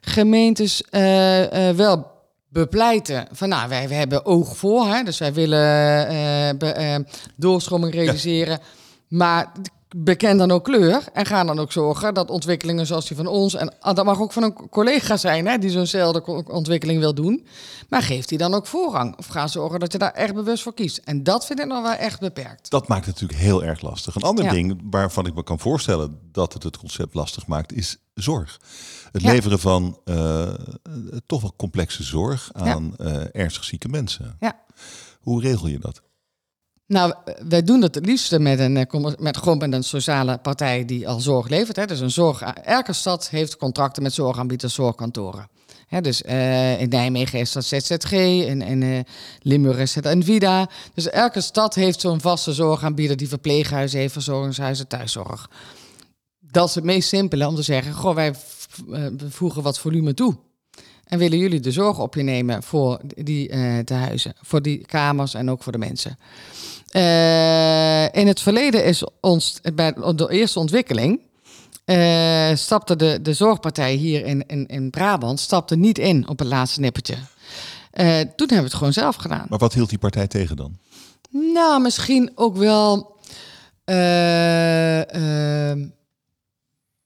gemeentes 0.00 0.82
eh, 0.82 1.70
wel 1.70 2.06
bepleiten 2.48 3.28
van 3.32 3.48
nou, 3.48 3.68
wij, 3.68 3.88
wij 3.88 3.98
hebben 3.98 4.26
oog 4.26 4.56
voor, 4.56 4.86
hè, 4.86 5.02
dus 5.02 5.18
wij 5.18 5.32
willen 5.32 6.08
eh 6.08 6.50
be, 6.58 7.04
doorstroming 7.36 7.94
realiseren, 7.94 8.60
maar 9.08 9.52
beken 9.96 10.36
dan 10.36 10.50
ook 10.50 10.64
kleur 10.64 11.02
en 11.12 11.26
ga 11.26 11.44
dan 11.44 11.58
ook 11.58 11.72
zorgen 11.72 12.14
dat 12.14 12.30
ontwikkelingen 12.30 12.86
zoals 12.86 13.06
die 13.06 13.16
van 13.16 13.26
ons 13.26 13.54
en 13.54 13.78
ah, 13.80 13.94
dat 13.94 14.04
mag 14.04 14.20
ook 14.20 14.32
van 14.32 14.42
een 14.42 14.68
collega 14.70 15.16
zijn 15.16 15.46
hè, 15.46 15.58
die 15.58 15.70
zo'nzelfde 15.70 16.44
ontwikkeling 16.46 17.00
wil 17.00 17.14
doen, 17.14 17.46
maar 17.88 18.02
geeft 18.02 18.28
die 18.28 18.38
dan 18.38 18.54
ook 18.54 18.66
voorrang 18.66 19.16
of 19.18 19.26
ga 19.26 19.46
zorgen 19.46 19.80
dat 19.80 19.92
je 19.92 19.98
daar 19.98 20.12
echt 20.12 20.34
bewust 20.34 20.62
voor 20.62 20.74
kiest. 20.74 21.00
En 21.04 21.22
dat 21.22 21.46
vind 21.46 21.60
ik 21.60 21.66
nog 21.66 21.82
wel 21.82 21.92
echt 21.92 22.20
beperkt. 22.20 22.70
Dat 22.70 22.88
maakt 22.88 23.06
het 23.06 23.14
natuurlijk 23.20 23.40
heel 23.40 23.64
erg 23.64 23.80
lastig. 23.80 24.14
Een 24.14 24.22
ander 24.22 24.44
Ja. 24.44 24.50
ding 24.50 24.80
waarvan 24.90 25.26
ik 25.26 25.34
me 25.34 25.42
kan 25.42 25.58
voorstellen 25.58 26.18
dat 26.32 26.52
het 26.52 26.62
het 26.62 26.76
concept 26.78 27.14
lastig 27.14 27.46
maakt, 27.46 27.72
is 27.72 27.96
zorg. 28.14 28.60
Het 29.12 29.22
Ja. 29.22 29.30
leveren 29.32 29.58
van 29.58 29.98
eh, 30.04 30.48
toch 31.26 31.40
wel 31.40 31.54
complexe 31.56 32.02
zorg 32.02 32.50
aan 32.52 32.96
eh, 32.96 33.22
ernstig 33.32 33.64
zieke 33.64 33.88
mensen. 33.88 34.36
Ja. 34.40 34.60
Hoe 35.20 35.40
regel 35.40 35.66
je 35.68 35.78
dat? 35.78 36.02
Nou, 36.88 37.14
wij 37.48 37.62
doen 37.62 37.80
dat 37.80 37.94
het 37.94 38.06
liefste 38.06 38.38
met 38.38 38.58
een, 38.58 38.76
eh, 38.76 39.04
met, 39.18 39.36
gewoon 39.36 39.58
met 39.58 39.72
een 39.72 39.84
sociale 39.84 40.38
partij 40.38 40.84
die 40.84 41.08
al 41.08 41.20
zorg 41.20 41.48
levert. 41.48 41.76
Hè. 41.76 41.86
Dus 41.86 42.00
een 42.00 42.10
zorg, 42.10 42.42
elke 42.42 42.92
stad 42.92 43.28
heeft 43.28 43.56
contracten 43.56 44.02
met 44.02 44.12
zorgaanbieders, 44.12 44.74
zorgkantoren. 44.74 45.48
Dus 46.00 46.22
eh, 46.22 46.80
in 46.80 46.88
Nijmegen 46.88 47.38
is 47.38 47.52
dat 47.52 47.64
ZZG, 47.64 48.12
in, 48.12 48.82
eh, 48.82 49.00
Limburg 49.42 49.78
is 49.78 49.94
het 49.94 50.06
Envida. 50.06 50.68
Dus 50.94 51.10
elke 51.10 51.40
stad 51.40 51.74
heeft 51.74 52.00
zo'n 52.00 52.20
vaste 52.20 52.52
zorgaanbieder 52.52 53.16
die 53.16 53.28
verpleeghuizen 53.28 54.00
heeft, 54.00 54.12
verzorgingshuizen, 54.12 54.88
thuiszorg. 54.88 55.50
Dat 56.40 56.68
is 56.68 56.74
het 56.74 56.84
meest 56.84 57.08
simpele 57.08 57.46
om 57.46 57.54
te 57.54 57.62
zeggen, 57.62 57.92
goh, 57.92 58.14
wij 58.14 58.34
eh, 58.92 59.06
voegen 59.28 59.62
wat 59.62 59.78
volume 59.78 60.14
toe. 60.14 60.36
En 61.04 61.18
willen 61.18 61.38
jullie 61.38 61.60
de 61.60 61.72
zorg 61.72 61.98
op 61.98 62.14
je 62.14 62.22
nemen 62.22 62.62
voor 62.62 63.00
die 63.04 63.48
eh 63.48 63.78
tehuizen, 63.78 64.32
voor 64.40 64.62
die 64.62 64.78
kamers 64.86 65.34
en 65.34 65.50
ook 65.50 65.62
voor 65.62 65.72
de 65.72 65.78
mensen. 65.78 66.18
Eh, 66.88 68.04
in 68.04 68.26
het 68.26 68.40
verleden 68.40 68.84
is 68.84 69.04
ons, 69.20 69.60
bij 69.74 69.92
de 69.92 70.28
eerste 70.30 70.58
ontwikkeling, 70.58 71.20
eh, 71.88 72.54
stapte 72.54 72.96
de, 72.96 73.18
de 73.22 73.32
zorgpartij 73.32 73.94
hier 73.94 74.24
in, 74.24 74.46
in, 74.46 74.66
in 74.66 74.90
Brabant 74.90 75.40
stapte 75.40 75.76
niet 75.76 75.98
in 75.98 76.28
op 76.28 76.38
het 76.38 76.48
laatste 76.48 76.80
nippertje. 76.80 77.14
Eh, 77.90 78.06
toen 78.06 78.26
hebben 78.36 78.56
we 78.56 78.62
het 78.62 78.74
gewoon 78.74 78.92
zelf 78.92 79.16
gedaan. 79.16 79.46
Maar 79.48 79.58
wat 79.58 79.74
hield 79.74 79.88
die 79.88 79.98
partij 79.98 80.26
tegen 80.26 80.56
dan? 80.56 80.78
Nou, 81.30 81.80
misschien 81.80 82.32
ook 82.34 82.56
wel 82.56 83.16
eh, 83.84 85.14
ehm, 85.70 85.88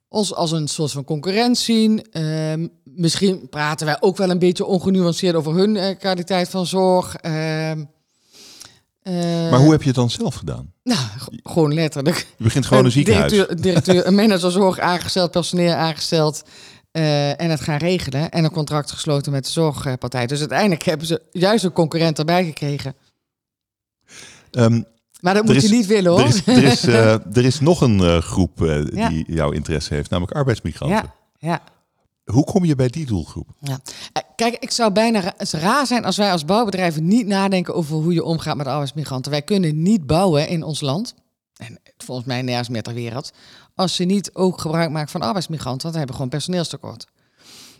ons 0.08 0.34
als 0.34 0.52
een 0.52 0.68
soort 0.68 0.90
van 0.90 1.04
concurrent 1.04 1.58
zien. 1.58 2.10
Ehm, 2.10 2.68
misschien 2.84 3.48
praten 3.48 3.86
wij 3.86 3.96
ook 4.00 4.16
wel 4.16 4.30
een 4.30 4.38
beetje 4.38 4.66
ongenuanceerd 4.66 5.34
over 5.34 5.54
hun 5.54 5.96
kwaliteit 5.96 6.48
van 6.48 6.66
zorg. 6.66 7.16
Ehm, 7.16 7.84
eh, 9.02 9.50
Maar 9.50 9.58
hoe 9.60 9.70
heb 9.70 9.80
je 9.80 9.86
het 9.86 9.96
dan 9.96 10.10
zelf 10.10 10.34
gedaan? 10.34 10.72
Nou, 10.82 11.00
gewoon 11.42 11.74
letterlijk. 11.74 12.26
Je 12.36 12.44
begint 12.44 12.66
gewoon 12.66 12.84
een 12.84 12.90
ziekenhuis. 12.90 13.30
Directeur, 13.32 13.62
directeur, 13.62 14.06
een 14.06 14.14
managerzorg 14.14 14.78
aangesteld, 14.78 15.30
personeel 15.30 15.74
aangesteld. 15.74 16.42
eh, 16.92 17.40
en 17.40 17.50
het 17.50 17.60
gaan 17.60 17.76
regelen. 17.78 18.30
En 18.30 18.44
een 18.44 18.50
contract 18.50 18.90
gesloten 18.90 19.32
met 19.32 19.44
de 19.44 19.50
zorgpartij. 19.50 20.26
Dus 20.26 20.38
uiteindelijk 20.38 20.82
hebben 20.82 21.06
ze 21.06 21.22
juist 21.30 21.64
een 21.64 21.72
concurrent 21.72 22.18
erbij 22.18 22.44
gekregen. 22.44 22.94
Ehm, 24.50 24.82
Maar 25.20 25.34
dat 25.34 25.44
moet 25.44 25.54
is- 25.56 25.62
je 25.62 25.68
niet 25.74 25.86
willen 25.86 26.10
hoor. 26.10 26.20
er, 26.20 26.26
is, 26.26 26.46
er, 26.46 26.62
is, 26.64 26.84
eh, 26.94 27.12
er 27.36 27.44
is 27.44 27.60
nog 27.60 27.80
een 27.80 28.22
groep 28.22 28.58
Ja. 28.92 29.08
die 29.08 29.24
jouw 29.32 29.50
interesse 29.50 29.94
heeft, 29.94 30.10
namelijk 30.10 30.36
arbeidsmigranten. 30.36 30.96
ja, 31.38 31.48
ja. 31.48 31.62
Hoe 32.24 32.44
kom 32.44 32.64
je 32.64 32.74
bij 32.74 32.88
die 32.88 33.06
doelgroep? 33.06 33.48
Ja. 33.60 33.80
Eh, 34.12 34.22
Kijk, 34.36 34.56
ik 34.58 34.70
zou 34.70 34.92
bijna 34.92 35.34
raar 35.38 35.86
zijn 35.86 36.04
als 36.04 36.16
wij 36.16 36.32
als 36.32 36.44
bouwbedrijven 36.44 37.06
niet 37.06 37.26
nadenken 37.26 37.74
over 37.74 37.96
hoe 37.96 38.12
je 38.12 38.24
omgaat 38.24 38.56
met 38.56 38.66
arbeidsmigranten. 38.66 39.30
Wij 39.30 39.42
kunnen 39.42 39.82
niet 39.82 40.06
bouwen 40.06 40.48
in 40.48 40.62
ons 40.62 40.80
land, 40.80 41.14
en 41.56 41.80
volgens 41.96 42.26
mij 42.26 42.42
nergens 42.42 42.68
meer 42.68 42.82
ter 42.82 42.94
wereld, 42.94 43.30
als 43.74 43.96
je 43.96 44.04
niet 44.04 44.34
ook 44.34 44.60
gebruik 44.60 44.90
maakt 44.90 45.10
van 45.10 45.22
arbeidsmigranten, 45.22 45.80
want 45.82 45.92
we 45.92 45.98
hebben 45.98 46.16
gewoon 46.16 46.30
personeelstekort. 46.30 47.06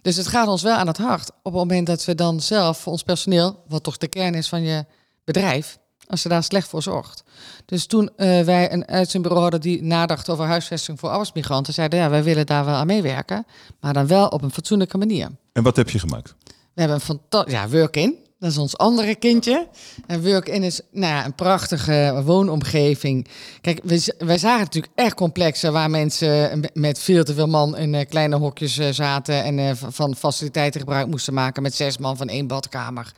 Dus 0.03 0.17
het 0.17 0.27
gaat 0.27 0.49
ons 0.49 0.63
wel 0.63 0.77
aan 0.77 0.87
het 0.87 0.97
hart 0.97 1.31
op 1.31 1.39
het 1.45 1.55
moment 1.55 1.87
dat 1.87 2.05
we 2.05 2.15
dan 2.15 2.41
zelf 2.41 2.87
ons 2.87 3.03
personeel, 3.03 3.63
wat 3.69 3.83
toch 3.83 3.97
de 3.97 4.09
kern 4.09 4.35
is 4.35 4.49
van 4.49 4.63
je 4.63 4.85
bedrijf, 5.25 5.79
als 6.07 6.23
je 6.23 6.29
daar 6.29 6.43
slecht 6.43 6.69
voor 6.69 6.83
zorgt. 6.83 7.23
Dus 7.65 7.87
toen 7.87 8.11
eh, 8.17 8.41
wij 8.41 8.73
een 8.73 8.89
uitzendbureau 8.89 9.43
hadden 9.43 9.61
die 9.61 9.83
nadacht 9.83 10.29
over 10.29 10.47
huisvesting 10.47 10.99
voor 11.01 11.09
arbeidsmigranten, 11.09 11.73
zeiden 11.73 11.99
ja, 11.99 12.11
wij 12.11 12.23
willen 12.23 12.47
daar 12.47 12.65
wel 12.65 12.75
aan 12.75 12.87
meewerken, 12.87 13.47
maar 13.81 13.93
dan 13.93 14.07
wel 14.07 14.27
op 14.29 14.43
een 14.43 14.51
fatsoenlijke 14.53 14.99
manier. 14.99 15.29
En 15.53 15.63
wat 15.63 15.77
heb 15.77 15.91
je 15.91 15.99
gemaakt? 15.99 16.35
We 16.47 16.81
hebben 16.81 16.97
een 16.97 17.03
fantastisch, 17.05 17.53
ja, 17.53 17.69
Work-in. 17.69 18.17
Dat 18.39 18.51
is 18.51 18.59
ons 18.59 18.79
andere 18.79 19.15
kindje. 19.15 19.69
En 20.07 20.23
Work-in 20.23 20.63
is 20.63 20.81
nou 20.91 21.13
ja, 21.13 21.25
een 21.25 21.35
prachtige 21.35 22.23
woonomgeving. 22.25 23.29
Kijk, 23.61 23.81
we, 23.85 24.15
wij 24.19 24.39
zagen 24.39 24.61
natuurlijk 24.61 24.93
echt 24.95 25.15
complexen 25.15 25.73
waar 25.73 25.91
mensen 25.91 26.61
met- 26.73 26.99
veel 26.99 27.25
te 27.25 27.35
veel 27.35 27.47
man 27.47 27.77
in 27.77 27.95
eh, 27.95 28.07
kleine 28.09 28.37
hokjes 28.37 28.79
eh, 28.79 28.89
zaten 28.91 29.45
en 29.59 29.77
van 29.77 30.17
faciliteiten 30.17 30.81
gebruik 30.81 31.07
moesten 31.07 31.35
maken 31.35 31.63
met 31.63 31.75
zes 31.75 31.99
man 31.99 32.17
van 32.17 32.29
één 32.29 32.47
badkamer. 32.47 33.13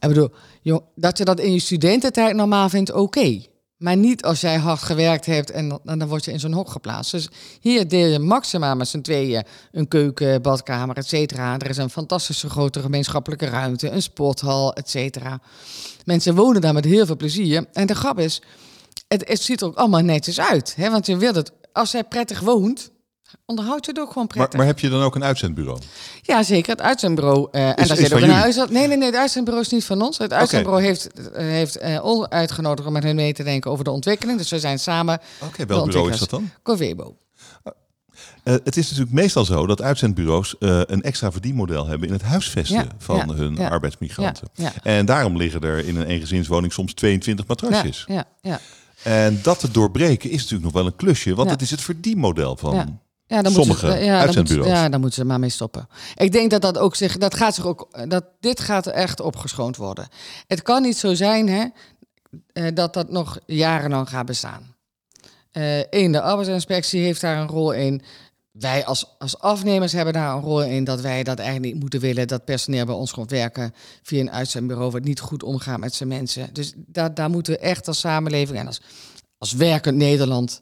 Ik 0.00 0.08
bedoel, 0.08 0.30
dat 0.94 1.18
je 1.18 1.24
dat 1.24 1.40
in 1.40 1.52
je 1.52 1.60
studententijd 1.60 2.34
normaal 2.36 2.68
vindt, 2.68 2.92
oké. 2.92 3.40
Maar 3.76 3.96
niet 3.96 4.24
als 4.24 4.40
jij 4.40 4.56
hard 4.56 4.82
gewerkt 4.82 5.26
hebt 5.26 5.50
en, 5.50 5.68
dan- 5.68 5.80
en 5.84 5.98
dan 5.98 6.08
word 6.08 6.24
je 6.24 6.32
in 6.32 6.40
zo'n 6.40 6.52
hok 6.52 6.70
geplaatst. 6.70 7.10
Dus 7.10 7.28
hier 7.60 7.88
deel 7.88 8.06
je 8.06 8.18
maximaal 8.18 8.76
met 8.76 8.88
z'n 8.88 9.00
tweeën 9.00 9.44
een 9.72 9.88
keuken, 9.88 10.42
badkamer, 10.42 10.96
et 10.96 11.06
cetera. 11.06 11.58
Er 11.58 11.68
is 11.68 11.76
een 11.76 11.90
fantastische 11.90 12.50
grote 12.50 12.80
gemeenschappelijke 12.80 13.46
ruimte, 13.46 13.90
een 13.90 14.02
sporthal, 14.02 14.72
et 14.74 14.90
cetera. 14.90 15.40
Mensen 16.04 16.34
wonen 16.34 16.60
daar 16.60 16.72
met 16.74 16.84
heel 16.84 17.06
veel 17.06 17.16
plezier. 17.16 17.66
En 17.72 17.86
de 17.86 17.94
grap 17.94 18.18
is, 18.18 18.42
het, 19.08 19.28
het 19.28 19.42
ziet 19.42 19.60
er 19.60 19.66
ook 19.66 19.76
allemaal 19.76 20.00
netjes 20.02 20.40
uit. 20.40 20.74
Hè? 20.76 20.90
Want 20.90 21.06
je 21.06 21.16
wilt 21.16 21.36
het, 21.36 21.52
als 21.72 21.90
jij 21.90 22.04
prettig 22.04 22.40
woont, 22.40 22.90
onderhoud 23.46 23.84
je 23.84 23.90
het 23.90 24.00
ook 24.00 24.08
gewoon 24.08 24.24
Maar, 24.26 24.36
prettig. 24.36 24.58
maar 24.58 24.66
heb 24.68 24.78
je 24.78 24.88
dan 24.88 25.02
ook 25.02 25.14
een 25.14 25.24
uitzendbureau? 25.24 25.78
Ja, 26.22 26.42
zeker. 26.42 26.70
Het 26.70 26.80
uitzendbureau. 26.80 27.48
eh, 27.52 27.68
en 27.68 27.76
Is- 27.76 27.88
daar 27.88 27.96
is 27.96 28.02
zit 28.02 28.12
ook 28.12 28.20
van 28.20 28.28
een 28.28 28.34
huis. 28.34 28.56
Nee, 28.56 28.86
nee, 28.86 28.96
nee. 28.96 29.06
Het 29.06 29.16
uitzendbureau 29.16 29.64
is 29.66 29.72
niet 29.72 29.84
van 29.84 30.02
ons. 30.02 30.18
Het 30.18 30.32
uitzendbureau 30.32 30.84
heeft, 30.84 31.30
eh, 31.30 31.44
heeft 31.46 31.76
eh, 31.76 32.04
ons 32.04 32.28
uitgenodigd 32.28 32.86
om 32.86 32.92
met 32.92 33.02
hen 33.02 33.16
mee 33.16 33.32
te 33.32 33.42
denken 33.42 33.70
over 33.70 33.84
de 33.84 33.90
ontwikkeling. 33.90 34.38
Dus 34.38 34.50
we 34.50 34.58
zijn 34.58 34.78
samen. 34.78 35.20
Oké, 35.42 35.66
welk 35.66 35.84
bureau 35.86 36.10
is 36.10 36.18
dat 36.18 36.30
dan? 36.30 36.50
Covebo. 36.62 37.16
Eh, 38.42 38.54
het 38.64 38.76
is 38.76 38.88
natuurlijk 38.90 39.14
meestal 39.16 39.44
zo 39.44 39.66
dat 39.66 39.82
uitzendbureaus 39.82 40.58
eh, 40.58 40.80
een 40.86 41.02
extra 41.02 41.32
verdienmodel 41.32 41.86
hebben 41.86 42.08
in 42.08 42.14
het 42.14 42.22
huisvesten 42.22 42.76
Ja, 42.76 42.86
van 42.98 43.16
ja, 43.16 43.34
hun 43.34 43.54
ja, 43.54 43.68
arbeidsmigranten. 43.68 44.48
ja, 44.54 44.64
ja. 44.64 44.72
En 44.82 45.06
daarom 45.06 45.36
liggen 45.36 45.60
er 45.60 45.86
in 45.86 45.96
een 45.96 46.06
eengezinswoning 46.06 46.72
soms 46.72 46.94
22 46.94 47.44
Ja, 47.48 47.54
matrasjes. 47.60 48.04
ja, 48.08 48.24
ja. 48.40 48.60
En 49.02 49.40
dat 49.42 49.58
te 49.58 49.70
doorbreken 49.70 50.30
is 50.30 50.36
natuurlijk 50.36 50.62
nog 50.64 50.72
wel 50.72 50.86
een 50.86 50.96
klusje, 50.96 51.34
want 51.34 51.46
Ja. 51.48 51.52
het 51.54 51.62
is 51.62 51.70
het 51.70 51.80
verdienmodel 51.80 52.56
van. 52.56 53.00
Ja. 53.32 53.42
Dan 53.42 53.52
moeten 53.52 53.74
Sommige 53.74 53.98
ze, 53.98 54.04
ja, 54.04 54.12
dan 54.12 54.20
uitzendbureaus. 54.20 54.68
ja, 54.68 54.88
dan 54.88 55.00
moeten 55.00 55.18
ze 55.20 55.26
maar 55.26 55.38
mee 55.38 55.50
stoppen. 55.50 55.88
Ik 56.14 56.32
denk 56.32 56.50
dat 56.50 56.62
dat 56.62 56.78
ook 56.78 56.94
zich, 56.94 57.18
dat 57.18 57.34
gaat 57.34 57.54
zich 57.54 57.66
ook, 57.66 57.88
dat 58.08 58.24
dit 58.40 58.60
gaat 58.60 58.86
echt 58.86 59.20
opgeschoond 59.20 59.76
worden. 59.76 60.08
Het 60.46 60.62
kan 60.62 60.82
niet 60.82 60.96
zo 60.96 61.14
zijn 61.14 61.48
hè, 61.48 61.64
eh, 62.52 62.66
dat 62.74 62.94
dat 62.94 63.10
nog 63.10 63.38
jarenlang 63.46 64.08
gaat 64.08 64.26
bestaan. 64.26 64.74
Eén, 65.90 66.12
de 66.12 66.20
arbeidsinspectie 66.20 67.02
heeft 67.02 67.20
daar 67.20 67.36
een 67.36 67.48
rol 67.48 67.72
in. 67.72 68.02
Wij 68.50 68.84
als, 68.84 69.14
als 69.18 69.38
afnemers 69.38 69.92
hebben 69.92 70.12
daar 70.12 70.34
een 70.34 70.42
rol 70.42 70.64
in 70.64 70.84
dat 70.84 71.00
wij 71.00 71.22
dat 71.22 71.38
eigenlijk 71.38 71.72
niet 71.72 71.82
moeten 71.82 72.00
willen. 72.00 72.28
Dat 72.28 72.44
personeel 72.44 72.84
bij 72.84 72.94
ons 72.94 73.12
komt 73.12 73.30
werken 73.30 73.74
via 74.02 74.20
een 74.20 74.30
uitzendbureau 74.30 74.90
wat 74.90 75.04
niet 75.04 75.20
goed 75.20 75.42
omgaat 75.42 75.78
met 75.78 75.94
zijn 75.94 76.08
mensen. 76.08 76.48
Dus 76.52 76.72
daar, 76.76 77.14
daar 77.14 77.30
moeten 77.30 77.52
we 77.52 77.58
echt 77.58 77.88
als 77.88 77.98
samenleving 77.98 78.58
en 78.58 78.66
als, 78.66 78.80
als 79.38 79.52
werkend 79.52 79.96
Nederland 79.96 80.60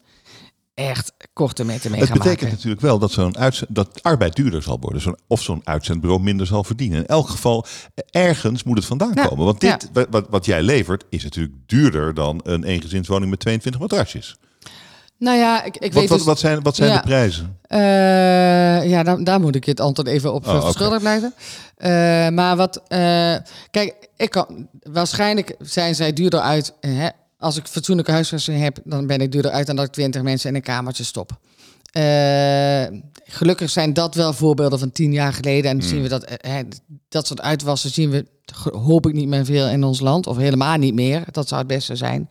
echt 0.88 1.12
korte 1.32 1.64
metten 1.64 1.90
mee 1.90 2.00
Het 2.00 2.08
gaan 2.08 2.18
betekent 2.18 2.40
maken. 2.42 2.56
natuurlijk 2.56 2.82
wel 2.82 2.98
dat, 2.98 3.10
zo'n 3.12 3.34
dat 3.68 4.02
arbeid 4.02 4.36
duurder 4.36 4.62
zal 4.62 4.78
worden. 4.80 5.00
Zo'n, 5.02 5.18
of 5.26 5.42
zo'n 5.42 5.60
uitzendbureau 5.64 6.22
minder 6.22 6.46
zal 6.46 6.64
verdienen. 6.64 6.98
In 6.98 7.06
elk 7.06 7.28
geval, 7.28 7.66
ergens 8.10 8.62
moet 8.62 8.76
het 8.76 8.86
vandaan 8.86 9.12
Ja, 9.14 9.26
komen. 9.26 9.44
Want 9.44 9.60
dit, 9.60 9.88
wa- 9.92 10.06
wat, 10.10 10.26
wat 10.30 10.44
jij 10.44 10.62
levert, 10.62 11.04
is 11.08 11.22
natuurlijk 11.22 11.54
duurder 11.66 12.14
dan 12.14 12.40
een 12.42 12.64
eengezinswoning 12.64 13.30
met 13.30 13.40
22 13.40 13.80
matrasjes. 13.80 14.36
Nou 15.18 15.38
ja, 15.38 15.64
ik, 15.64 15.76
ik 15.76 15.92
Wat, 15.92 16.00
weet 16.00 16.08
wat, 16.08 16.18
dus... 16.18 16.26
wat 16.26 16.38
zijn, 16.38 16.62
wat 16.62 16.76
zijn 16.76 16.90
Ja. 16.90 16.96
de 16.96 17.02
prijzen? 17.02 17.58
Eh, 17.62 17.78
ja, 18.90 19.02
daar, 19.02 19.24
daar 19.24 19.40
moet 19.40 19.54
ik 19.54 19.64
het 19.64 19.80
antwoord 19.80 20.08
even 20.08 20.32
op 20.32 20.46
Oh, 20.46 20.98
blijven. 20.98 21.34
Eh, 21.76 21.90
maar 22.28 22.56
wat... 22.56 22.82
eh, 22.88 23.36
kijk, 23.70 24.08
ik 24.16 24.30
kan, 24.30 24.68
waarschijnlijk 24.82 25.54
zijn 25.58 25.94
zij 25.94 26.12
duurder 26.12 26.40
uit... 26.40 26.74
Hè, 26.80 27.08
als 27.40 27.56
ik 27.56 27.66
fatsoenlijke 27.66 28.10
huisvesting 28.12 28.60
heb, 28.62 28.78
dan 28.84 29.06
ben 29.06 29.20
ik 29.20 29.32
duurder 29.32 29.50
uit... 29.50 29.66
dan 29.66 29.76
dat 29.76 29.84
ik 29.84 29.92
twintig 29.92 30.22
mensen 30.22 30.48
in 30.48 30.54
een 30.54 30.62
kamertje 30.62 31.04
stop. 31.04 31.38
Eh, 31.90 32.98
gelukkig 33.24 33.70
zijn 33.70 33.92
dat 33.92 34.14
wel 34.14 34.32
voorbeelden 34.32 34.78
van 34.78 34.92
tien 34.92 35.12
jaar 35.12 35.32
geleden. 35.32 35.70
En 35.70 35.78
dan 35.78 35.86
Hmm. 35.88 35.94
zien 35.96 36.02
we 36.02 36.08
dat, 36.08 36.24
eh, 36.24 36.54
dat 37.08 37.26
soort 37.26 37.40
uitwassen 37.40 37.90
zien 37.90 38.10
we, 38.10 38.26
hoop 38.72 39.06
ik, 39.06 39.12
niet 39.14 39.28
meer 39.28 39.44
veel 39.44 39.68
in 39.68 39.84
ons 39.84 40.00
land. 40.00 40.26
Of 40.26 40.36
helemaal 40.36 40.76
niet 40.76 40.94
meer. 40.94 41.24
Dat 41.30 41.48
zou 41.48 41.60
het 41.60 41.68
beste 41.70 41.96
zijn. 41.96 42.28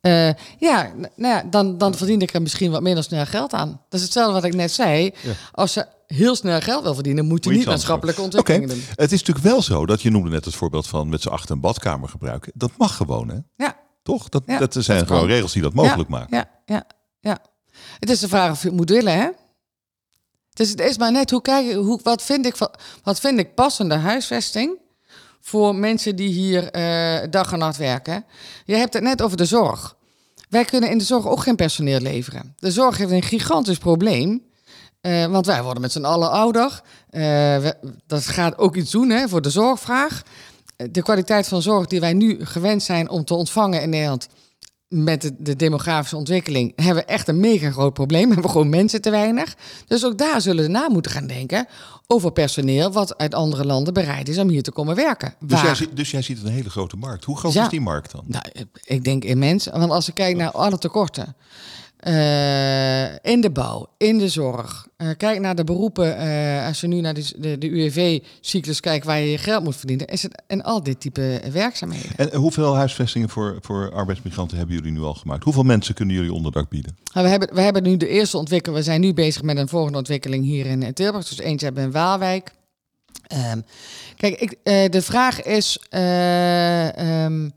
Eh, 0.00 0.28
ja, 0.58 0.92
nou 0.96 1.34
ja, 1.34 1.42
dan, 1.50 1.78
dan 1.78 1.94
verdien 1.94 2.20
ik 2.20 2.34
er 2.34 2.42
misschien 2.42 2.70
wat 2.70 2.82
minder 2.82 3.04
snel 3.04 3.26
geld 3.26 3.52
aan. 3.52 3.68
Dat 3.88 4.00
is 4.00 4.02
hetzelfde 4.02 4.32
wat 4.32 4.44
ik 4.44 4.54
net 4.54 4.72
zei. 4.72 5.04
Ja. 5.22 5.32
Als 5.52 5.74
je 5.74 5.86
heel 6.06 6.36
snel 6.36 6.60
geld 6.60 6.82
wil 6.82 6.94
verdienen, 6.94 7.24
moet 7.26 7.44
je 7.44 7.50
Moet 7.50 7.58
je 7.58 7.64
niet 7.64 7.74
maatschappelijke 7.74 8.20
ontwikkelingen 8.22 8.68
doen. 8.68 8.82
het 8.94 9.12
is 9.12 9.18
natuurlijk 9.18 9.46
wel 9.46 9.62
zo 9.62 9.86
dat 9.86 10.02
je 10.02 10.10
noemde 10.10 10.30
net 10.30 10.44
het 10.44 10.54
voorbeeld 10.54 10.86
van 10.86 11.08
met 11.08 11.22
z'n 11.22 11.28
achter 11.28 11.50
een 11.54 11.60
badkamer 11.60 12.08
gebruiken. 12.08 12.52
Dat 12.54 12.70
mag 12.78 12.96
gewoon, 12.96 13.28
hè? 13.28 13.36
Ja, 13.64 13.76
Toch? 14.02 14.28
Dat, 14.28 14.42
Ja, 14.46 14.58
dat 14.58 14.72
zijn 14.78 14.98
dat 14.98 15.06
gewoon 15.06 15.22
kan. 15.22 15.30
regels 15.30 15.52
die 15.52 15.62
dat 15.62 15.74
mogelijk 15.74 16.08
ja, 16.10 16.16
maken. 16.16 16.36
Ja, 16.36 16.50
ja, 16.66 16.84
ja. 17.20 17.38
Het 17.98 18.10
is 18.10 18.20
de 18.20 18.28
vraag 18.28 18.50
of 18.50 18.62
je 18.62 18.68
het 18.68 18.76
moet 18.76 18.90
willen, 18.90 19.18
hè? 19.18 19.28
Dus 20.54 20.68
het 20.70 20.80
is 20.80 20.98
maar 20.98 21.12
net 21.12 21.30
hoe 21.30 21.42
kijk 21.42 21.72
hoe, 21.74 22.00
wat, 22.02 22.22
vind 22.22 22.46
ik, 22.46 22.56
van- 22.56 22.74
wat 23.02 23.20
vind 23.20 23.38
ik 23.38 23.54
passende 23.54 23.94
huisvesting 23.94 24.78
voor 25.40 25.74
mensen 25.74 26.16
die 26.16 26.28
hier 26.28 26.70
eh, 26.70 27.30
dag 27.30 27.52
en 27.52 27.58
nacht 27.58 27.76
werken. 27.76 28.24
Je 28.64 28.74
hebt 28.74 28.94
het 28.94 29.02
net 29.02 29.22
over 29.22 29.36
de 29.36 29.44
zorg. 29.44 29.96
Wij 30.48 30.64
kunnen 30.64 30.90
in 30.90 30.98
de 30.98 31.04
zorg 31.04 31.26
ook 31.28 31.40
geen 31.42 31.56
personeel 31.56 32.00
leveren. 32.00 32.54
De 32.58 32.70
zorg 32.70 32.96
heeft 32.96 33.10
een 33.10 33.22
gigantisch 33.22 33.78
probleem. 33.78 34.50
eh, 35.00 35.26
want 35.26 35.46
wij 35.46 35.62
worden 35.62 35.82
met 35.82 35.92
z'n 35.92 36.04
allen 36.04 36.30
ouder. 36.30 36.80
Eh, 37.10 37.20
we- 37.58 37.76
dat 38.06 38.26
gaat 38.26 38.58
ook 38.58 38.76
iets 38.76 38.90
doen 38.90 39.10
hè, 39.10 39.28
voor 39.28 39.42
de 39.42 39.50
zorgvraag. 39.50 40.22
De 40.90 41.02
kwaliteit 41.02 41.48
van 41.48 41.62
zorg 41.62 41.86
die 41.86 42.00
wij 42.00 42.12
nu 42.12 42.44
gewend 42.44 42.82
zijn 42.82 43.08
om 43.10 43.24
te 43.24 43.34
ontvangen 43.34 43.82
in 43.82 43.88
Nederland 43.90 44.28
met 44.88 45.22
de, 45.22 45.34
de 45.38 45.56
demografische 45.56 46.16
ontwikkeling 46.16 46.72
hebben 46.76 47.04
we 47.04 47.10
echt 47.10 47.28
een 47.28 47.40
mega 47.40 47.70
groot 47.70 47.92
probleem. 47.94 48.26
We 48.28 48.32
hebben 48.32 48.50
gewoon 48.50 48.68
mensen 48.68 49.00
te 49.00 49.10
weinig. 49.10 49.54
Dus 49.86 50.04
ook 50.04 50.18
daar 50.18 50.40
zullen 50.40 50.64
we 50.64 50.70
na 50.70 50.88
moeten 50.90 51.10
gaan 51.12 51.26
denken 51.26 51.66
over 52.06 52.32
personeel 52.32 52.92
wat 52.92 53.18
uit 53.18 53.34
andere 53.34 53.64
landen 53.64 53.94
bereid 53.94 54.28
is 54.28 54.38
om 54.38 54.48
hier 54.48 54.62
te 54.62 54.72
komen 54.72 54.94
werken. 54.96 55.34
Dus, 55.40 55.60
jij, 55.62 55.74
ziet- 55.74 55.96
dus 55.96 56.10
jij 56.10 56.22
ziet 56.22 56.42
een 56.42 56.52
hele 56.52 56.70
grote 56.70 56.96
markt. 56.96 57.24
Hoe 57.24 57.36
groot 57.38 57.52
Ja. 57.52 57.62
is 57.62 57.68
die 57.68 57.80
markt 57.80 58.12
dan? 58.12 58.22
nou, 58.26 58.44
ik 58.84 59.04
denk 59.04 59.24
immens. 59.24 59.66
Want 59.66 59.90
als 59.90 60.08
ik 60.08 60.14
kijk 60.14 60.36
naar 60.36 60.50
alle 60.50 60.78
tekorten. 60.78 61.36
Eh, 62.02 63.32
in 63.32 63.40
de 63.40 63.50
bouw, 63.52 63.86
in 63.98 64.18
de 64.18 64.28
zorg. 64.28 64.86
Eh, 64.96 65.08
kijk 65.16 65.40
naar 65.40 65.54
de 65.54 65.64
beroepen. 65.64 66.16
eh, 66.16 66.66
als 66.66 66.80
je 66.80 66.86
nu 66.86 67.00
naar 67.00 67.14
de, 67.14 67.32
de, 67.38 67.58
de 67.58 67.68
UWV-cyclus 67.68 68.80
kijkt 68.80 69.04
waar 69.06 69.18
je 69.18 69.30
je 69.30 69.38
geld 69.38 69.64
moet 69.64 69.76
verdienen. 69.76 70.06
Is 70.06 70.22
het 70.22 70.42
in 70.46 70.62
al 70.62 70.82
dit 70.82 71.00
type 71.00 71.40
werkzaamheden. 71.52 72.10
En 72.16 72.34
hoeveel 72.34 72.76
huisvestingen 72.76 73.28
voor, 73.28 73.58
voor 73.60 73.92
arbeidsmigranten 73.92 74.56
hebben 74.58 74.76
jullie 74.76 74.92
nu 74.92 75.00
al 75.00 75.14
gemaakt? 75.14 75.44
Hoeveel 75.44 75.62
mensen 75.62 75.94
kunnen 75.94 76.14
jullie 76.14 76.32
onderdak 76.32 76.68
bieden? 76.68 76.96
Nou, 77.12 77.24
we, 77.26 77.30
hebben, 77.30 77.54
we 77.54 77.60
hebben 77.60 77.82
nu 77.82 77.96
de 77.96 78.08
eerste 78.08 78.36
ontwikkeling. 78.38 78.78
We 78.78 78.84
zijn 78.84 79.00
nu 79.00 79.14
bezig 79.14 79.42
met 79.42 79.56
een 79.56 79.68
volgende 79.68 79.98
ontwikkeling 79.98 80.44
hier 80.44 80.66
in 80.66 80.92
Tilburg. 80.94 81.28
Dus 81.28 81.38
eentje 81.38 81.64
hebben 81.66 81.82
we 81.82 81.88
in 81.90 81.94
Waalwijk. 81.94 82.52
Ehm, 83.26 83.60
kijk, 84.16 84.40
ik, 84.40 84.58
de 84.92 85.02
vraag 85.02 85.42
is... 85.42 85.78
eh, 85.90 87.24
ehm, 87.24 87.48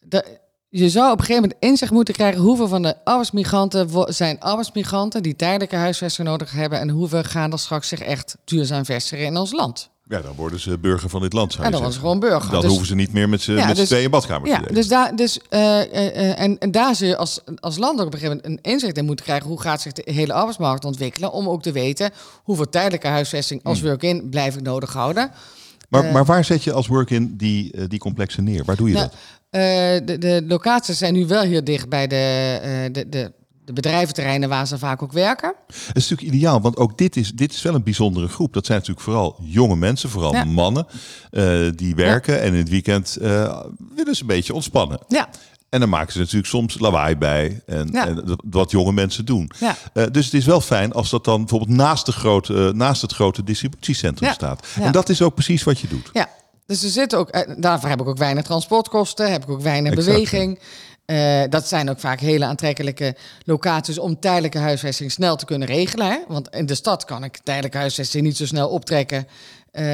de- 0.00 0.40
je 0.74 0.90
zou 0.90 1.12
op 1.12 1.18
een 1.18 1.24
gegeven 1.24 1.42
moment 1.42 1.60
inzicht 1.60 1.92
moeten 1.92 2.14
krijgen... 2.14 2.40
hoeveel 2.40 2.68
van 2.68 2.82
de 2.82 2.96
arbeidsmigranten 3.04 3.88
zijn 4.14 4.40
arbeidsmigranten... 4.40 5.22
die 5.22 5.36
tijdelijke 5.36 5.76
huisvesting 5.76 6.28
nodig 6.28 6.52
hebben... 6.52 6.78
en 6.80 6.88
hoeveel 6.88 7.22
gaan 7.22 7.52
er 7.52 7.58
straks 7.58 7.88
zich 7.88 8.00
echt 8.00 8.36
duurzaam 8.44 8.84
vestigen 8.84 9.24
in 9.24 9.36
ons 9.36 9.52
land. 9.52 9.90
Ja, 10.08 10.20
dan 10.20 10.34
worden 10.36 10.60
ze 10.60 10.78
burger 10.78 11.08
van 11.08 11.20
dit 11.20 11.32
land, 11.32 11.52
zou 11.52 11.64
En 11.64 11.72
dan 11.72 11.82
was 11.82 11.94
ze 11.94 12.00
gewoon 12.00 12.20
burger. 12.20 12.50
Dan 12.50 12.60
Dus- 12.60 12.68
hoeven 12.70 12.86
ze 12.86 12.94
niet 12.94 13.12
meer 13.12 13.28
met 13.28 13.40
z'n 13.42 13.52
Ja, 13.52 13.66
met 13.66 13.76
dus- 13.76 13.88
tweeën 13.88 14.10
badkamer 14.10 14.48
Ja, 14.48 14.54
te 14.54 14.60
delen. 14.60 14.74
dus 14.74 14.88
daar, 14.88 15.16
dus, 15.16 15.38
eh, 15.48 15.80
eh, 15.80 16.06
eh, 16.30 16.40
en, 16.40 16.58
en 16.58 16.70
daar 16.70 16.94
zul 16.94 17.08
je 17.08 17.16
als, 17.16 17.40
als 17.60 17.78
land 17.78 18.00
ook 18.00 18.06
op 18.06 18.12
een 18.12 18.18
gegeven 18.18 18.40
moment 18.44 18.64
een 18.64 18.72
inzicht 18.72 18.96
in 18.96 19.04
moeten 19.04 19.24
krijgen. 19.24 19.48
Hoe 19.48 19.60
gaat 19.60 19.80
zich 19.80 19.92
de 19.92 20.12
hele 20.12 20.32
arbeidsmarkt 20.32 20.84
ontwikkelen? 20.84 21.32
Om 21.32 21.48
ook 21.48 21.62
te 21.62 21.72
weten 21.72 22.10
hoeveel 22.42 22.68
tijdelijke 22.68 23.06
huisvesting 23.06 23.60
als 23.64 23.78
Hmm. 23.78 23.88
work-in 23.88 24.28
blijf 24.30 24.54
ik 24.56 24.62
nodig 24.62 24.92
houden. 24.92 25.30
Maar, 25.92 26.04
eh, 26.04 26.12
maar 26.12 26.24
waar 26.24 26.44
zet 26.44 26.64
je 26.64 26.72
als 26.72 26.86
work-in 26.86 27.34
die, 27.36 27.72
eh, 27.72 27.84
die 27.88 27.98
complexen 27.98 28.44
neer? 28.44 28.64
Waar 28.64 28.76
doe 28.76 28.88
je 28.88 28.94
Nou, 28.94 29.06
dat? 29.06 29.14
eh, 29.50 29.60
de, 30.06 30.18
de 30.18 30.44
locaties 30.46 30.98
zijn 30.98 31.14
nu 31.14 31.26
wel 31.26 31.42
heel 31.42 31.64
dicht 31.64 31.88
bij 31.88 32.06
de, 32.06 32.88
de, 32.92 33.08
de, 33.08 33.32
de 33.64 33.72
bedrijventerreinen 33.72 34.48
waar 34.48 34.66
ze 34.66 34.78
vaak 34.78 35.02
ook 35.02 35.12
werken. 35.12 35.54
Het 35.66 35.96
is 35.96 36.08
natuurlijk 36.08 36.36
ideaal, 36.36 36.60
want 36.60 36.76
ook 36.76 36.98
dit 36.98 37.16
is, 37.16 37.32
dit 37.32 37.52
is 37.52 37.62
wel 37.62 37.74
een 37.74 37.82
bijzondere 37.82 38.28
groep. 38.28 38.52
Dat 38.52 38.66
zijn 38.66 38.78
natuurlijk 38.78 39.04
vooral 39.06 39.36
jonge 39.42 39.76
mensen, 39.76 40.10
vooral 40.10 40.32
Ja. 40.32 40.44
mannen, 40.44 40.86
die 41.76 41.94
werken. 41.94 42.40
En 42.40 42.52
in 42.52 42.58
het 42.58 42.68
weekend 42.68 43.16
willen 43.94 44.14
ze 44.14 44.20
een 44.20 44.26
beetje 44.26 44.54
ontspannen. 44.54 44.98
Ja, 45.08 45.28
En 45.72 45.80
dan 45.80 45.88
maken 45.88 46.12
ze 46.12 46.18
natuurlijk 46.18 46.46
soms 46.46 46.78
lawaai 46.78 47.16
bij. 47.16 47.62
En, 47.66 47.88
Ja. 47.92 48.06
en 48.06 48.14
dat- 48.24 48.42
wat 48.50 48.70
jonge 48.70 48.92
mensen 48.92 49.24
doen. 49.24 49.50
ja. 49.60 49.76
Eh, 49.92 50.04
dus 50.10 50.24
het 50.24 50.34
is 50.34 50.44
wel 50.44 50.60
fijn 50.60 50.92
als 50.92 51.10
dat 51.10 51.24
dan 51.24 51.38
bijvoorbeeld 51.40 51.70
naast, 51.76 52.06
de 52.06 52.12
grote, 52.12 52.54
eh, 52.68 52.72
naast 52.74 53.02
het 53.02 53.12
grote 53.12 53.44
distributiecentrum 53.44 54.28
Ja. 54.28 54.34
staat. 54.34 54.66
En 54.80 54.92
dat 54.92 55.08
is 55.08 55.22
ook 55.22 55.34
precies 55.34 55.62
wat 55.62 55.78
je 55.80 55.88
doet. 55.88 56.10
Ja, 56.12 56.28
dus 56.66 56.82
er 56.82 56.90
zitten 56.90 57.18
ook, 57.18 57.28
eh, 57.28 57.54
daarvoor 57.56 57.88
heb 57.88 58.00
ik 58.00 58.08
ook 58.08 58.18
weinig 58.18 58.44
transportkosten, 58.44 59.32
heb 59.32 59.42
ik 59.42 59.50
ook 59.50 59.60
weinig 59.60 59.92
Exact, 59.92 60.06
beweging. 60.06 60.58
Dat 61.50 61.68
zijn 61.68 61.90
ook 61.90 62.00
vaak 62.00 62.20
hele 62.20 62.44
aantrekkelijke 62.44 63.16
locaties 63.44 63.98
om 63.98 64.20
tijdelijke 64.20 64.58
huisvesting 64.58 65.12
snel 65.12 65.36
te 65.36 65.44
kunnen 65.44 65.68
regelen. 65.68 66.06
Hè? 66.06 66.18
Want 66.28 66.48
in 66.48 66.66
de 66.66 66.74
stad 66.74 67.04
kan 67.04 67.24
ik 67.24 67.38
tijdelijke 67.44 67.78
huisvesting 67.78 68.24
niet 68.24 68.36
zo 68.36 68.46
snel 68.46 68.68
optrekken. 68.68 69.26
Eh, 69.70 69.84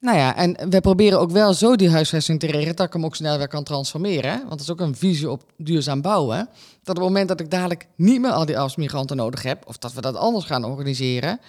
nou 0.00 0.16
ja, 0.16 0.36
en 0.36 0.70
we 0.70 0.80
proberen 0.80 1.20
ook 1.20 1.30
wel 1.30 1.54
zo 1.54 1.76
die 1.76 1.90
huisvesting 1.90 2.40
te 2.40 2.46
regelen 2.46 2.76
dat 2.76 2.86
ik 2.86 2.92
hem 2.92 3.04
ook 3.04 3.16
snel 3.16 3.38
weer 3.38 3.48
kan 3.48 3.64
transformeren. 3.64 4.30
Hè? 4.30 4.36
Want 4.36 4.50
dat 4.50 4.60
is 4.60 4.70
ook 4.70 4.80
een 4.80 4.96
visie 4.96 5.30
op 5.30 5.42
duurzaam 5.56 6.00
bouwen. 6.00 6.48
Dat 6.82 6.96
op 6.96 7.02
het 7.02 7.12
moment 7.12 7.28
dat 7.28 7.40
ik 7.40 7.50
dadelijk 7.50 7.86
niet 7.96 8.20
meer 8.20 8.30
al 8.30 8.46
die 8.46 8.54
arbeidsmigranten 8.54 9.16
nodig 9.16 9.42
heb, 9.42 9.62
of 9.66 9.78
dat 9.78 9.92
we 9.92 10.00
dat 10.00 10.16
anders 10.16 10.44
gaan 10.44 10.64
organiseren, 10.64 11.40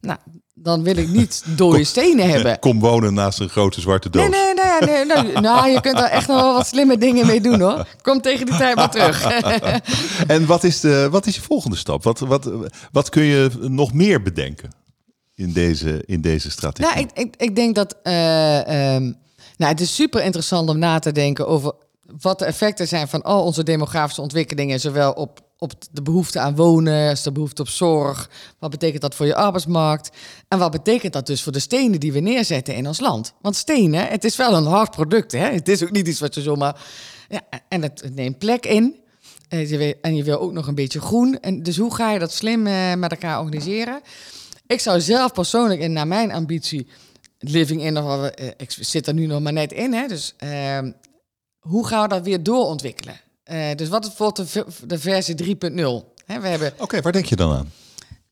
nou, 0.00 0.18
dan 0.54 0.82
wil 0.82 0.96
ik 0.96 1.08
niet 1.08 1.44
dode 1.56 1.84
stenen 1.84 2.30
hebben. 2.30 2.58
Kom 2.68 2.80
wonen 2.80 3.14
naast 3.14 3.40
een 3.40 3.48
grote 3.48 3.80
zwarte 3.80 4.10
doos. 4.10 4.28
Nee, 4.28 4.54
nee, 4.54 4.54
nee, 4.80 5.04
nee, 5.04 5.22
nee. 5.22 5.40
Nou, 5.40 5.68
je 5.68 5.80
kunt 5.80 5.98
er 5.98 6.04
echt 6.04 6.28
nog 6.28 6.40
wel 6.40 6.54
wat 6.54 6.66
slimme 6.66 6.98
dingen 6.98 7.26
mee 7.26 7.40
doen 7.40 7.60
hoor. 7.60 7.86
Kom 8.02 8.20
tegen 8.20 8.46
die 8.46 8.56
tijd 8.56 8.76
maar 8.76 8.90
terug. 8.90 9.24
En 10.26 10.46
wat 10.46 10.64
is, 10.64 10.80
de, 10.80 11.08
wat 11.10 11.26
is 11.26 11.34
je 11.34 11.40
volgende 11.40 11.76
stap? 11.76 12.02
Wat, 12.02 12.18
wat, 12.18 12.50
wat 12.92 13.08
kun 13.08 13.22
je 13.22 13.50
nog 13.60 13.92
meer 13.92 14.22
bedenken 14.22 14.70
in 15.36 15.52
deze, 15.52 16.02
in 16.06 16.20
deze 16.20 16.50
strategie? 16.50 16.94
nou, 16.94 17.06
ik, 17.06 17.18
ik, 17.26 17.34
ik 17.36 17.56
denk 17.56 17.74
dat. 17.74 17.96
eh, 18.02 18.94
ehm, 18.94 19.02
nou, 19.56 19.72
het 19.72 19.80
is 19.80 19.94
super 19.94 20.22
interessant 20.24 20.68
om 20.68 20.78
na 20.78 20.98
te 20.98 21.12
denken 21.12 21.46
over 21.46 21.72
wat 22.20 22.38
de 22.38 22.44
effecten 22.44 22.88
zijn 22.88 23.08
van 23.08 23.22
al 23.22 23.44
onze 23.44 23.62
demografische 23.62 24.20
ontwikkelingen, 24.22 24.80
zowel 24.80 25.12
op, 25.12 25.40
op 25.58 25.72
de 25.90 26.02
behoefte 26.02 26.38
aan 26.40 26.56
wonen 26.56 27.16
de 27.22 27.32
behoefte 27.32 27.62
op 27.62 27.68
zorg. 27.68 28.30
Wat 28.58 28.70
betekent 28.70 29.02
dat 29.02 29.14
voor 29.14 29.26
je 29.26 29.34
arbeidsmarkt? 29.34 30.10
En 30.48 30.58
wat 30.58 30.70
betekent 30.70 31.12
dat 31.12 31.26
dus 31.26 31.42
voor 31.42 31.52
de 31.52 31.58
stenen 31.58 32.00
die 32.00 32.12
we 32.12 32.20
neerzetten 32.20 32.74
in 32.74 32.86
ons 32.86 33.00
land? 33.00 33.32
Want 33.40 33.56
stenen, 33.56 34.06
het 34.08 34.24
is 34.24 34.36
wel 34.36 34.54
een 34.54 34.64
hard 34.66 34.90
product. 34.90 35.32
Hè? 35.32 35.38
Het 35.50 35.68
is 35.68 35.82
ook 35.82 35.90
niet 35.90 36.08
iets 36.08 36.20
wat 36.20 36.34
je 36.34 36.42
zomaar. 36.42 36.80
Ja, 37.28 37.40
en 37.68 37.82
het, 37.82 38.10
neemt 38.14 38.38
plek 38.38 38.66
in. 38.66 38.96
Eh, 39.48 39.70
je 39.70 39.76
wil- 39.76 39.94
En 40.00 40.16
je 40.16 40.22
wil 40.24 40.38
ook 40.40 40.52
nog 40.52 40.66
een 40.66 40.74
beetje 40.74 41.00
groen. 41.00 41.40
En 41.40 41.62
dus 41.62 41.76
hoe 41.78 41.94
ga 41.94 42.10
je 42.12 42.18
dat 42.18 42.32
slim 42.32 42.66
eh, 42.66 42.94
met 42.94 43.10
elkaar 43.10 43.38
organiseren? 43.40 44.00
Ik 44.66 44.80
zou 44.80 45.00
zelf 45.00 45.32
persoonlijk 45.32 45.80
en 45.80 45.92
naar 45.92 46.06
mijn 46.06 46.32
ambitie 46.32 46.86
living 47.38 47.82
in, 47.82 47.98
of, 47.98 48.26
eh, 48.26 48.46
ik 48.56 48.70
zit 48.80 49.06
er 49.06 49.14
nu 49.14 49.26
nog 49.26 49.40
maar 49.40 49.52
net 49.52 49.72
in, 49.72 49.92
hè, 49.92 50.06
dus 50.06 50.34
ehm, 50.36 50.92
hoe 51.58 51.86
gaan 51.86 52.02
we 52.02 52.08
dat 52.08 52.22
weer 52.24 52.42
doorontwikkelen? 52.42 53.20
Eh, 53.44 53.74
dus 53.76 53.88
wat 53.88 54.02
is 54.04 54.08
bijvoorbeeld 54.14 54.52
de, 54.52 54.86
de 54.86 54.98
versie 54.98 55.34
3.0? 55.34 56.14
Hè, 56.26 56.40
we 56.40 56.48
hebben 56.48 56.72
Oké, 56.78 57.00
waar 57.00 57.12
denk 57.12 57.24
je 57.26 57.36
dan 57.36 57.52
aan? 57.52 57.72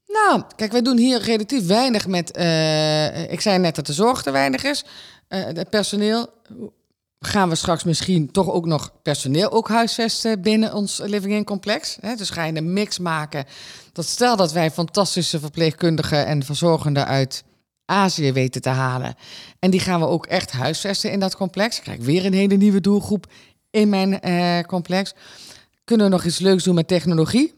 nou, 0.06 0.42
kijk, 0.56 0.72
wij 0.72 0.82
doen 0.82 0.96
hier 0.98 1.20
relatief 1.20 1.66
weinig 1.66 2.06
met. 2.06 2.30
eh, 2.30 3.32
ik 3.32 3.40
zei 3.40 3.58
net 3.58 3.74
dat 3.74 3.86
de 3.86 3.92
zorg 3.92 4.22
te 4.22 4.30
weinig 4.30 4.64
is. 4.64 4.84
Het 5.28 5.70
personeel. 5.70 6.28
Gaan 7.26 7.48
we 7.48 7.54
straks 7.54 7.84
misschien 7.84 8.30
toch 8.30 8.50
ook 8.50 8.66
nog 8.66 8.92
personeel 9.02 9.52
ook 9.52 9.68
huisvesten 9.68 10.40
binnen 10.40 10.74
ons 10.74 10.98
living 11.04 11.32
in 11.32 11.44
complex? 11.44 11.98
Dus 12.16 12.30
ga 12.30 12.44
je 12.44 12.56
een 12.56 12.72
mix 12.72 12.98
maken. 12.98 13.44
Dat 13.92 14.06
stel 14.06 14.36
dat 14.36 14.52
wij 14.52 14.70
fantastische 14.70 15.40
verpleegkundigen 15.40 16.26
en 16.26 16.42
verzorgenden 16.42 17.06
uit 17.06 17.44
Azië 17.84 18.32
weten 18.32 18.60
te 18.60 18.68
halen. 18.68 19.14
En 19.58 19.70
die 19.70 19.80
gaan 19.80 20.00
we 20.00 20.06
ook 20.06 20.26
echt 20.26 20.52
huisvesten 20.52 21.10
in 21.10 21.20
dat 21.20 21.36
complex. 21.36 21.76
Ik 21.76 21.82
krijg 21.82 22.00
weer 22.00 22.24
een 22.24 22.32
hele 22.32 22.56
nieuwe 22.56 22.80
doelgroep 22.80 23.26
in 23.70 23.88
mijn 23.88 24.20
eh, 24.20 24.60
complex. 24.60 25.14
Kunnen 25.84 26.06
we 26.06 26.12
nog 26.12 26.24
iets 26.24 26.38
leuks 26.38 26.64
doen 26.64 26.74
met 26.74 26.88
technologie? 26.88 27.54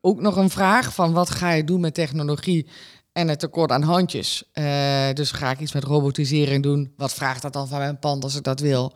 Ook 0.00 0.20
nog 0.20 0.36
een 0.36 0.50
vraag 0.50 0.94
van 0.94 1.12
wat 1.12 1.30
ga 1.30 1.50
je 1.50 1.64
doen 1.64 1.80
met 1.80 1.94
technologie 1.94 2.68
en 3.18 3.28
het 3.28 3.38
tekort 3.38 3.70
aan 3.70 3.82
handjes. 3.82 4.42
Eh, 4.52 5.12
dus 5.14 5.30
ga 5.30 5.50
ik 5.50 5.60
iets 5.60 5.72
met 5.72 5.84
robotisering 5.84 6.62
doen? 6.62 6.92
Wat 6.96 7.14
vraagt 7.14 7.42
dat 7.42 7.52
dan 7.52 7.68
van 7.68 7.78
mijn 7.78 7.98
pand 7.98 8.24
als 8.24 8.36
ik 8.36 8.42
dat 8.42 8.60
wil? 8.60 8.92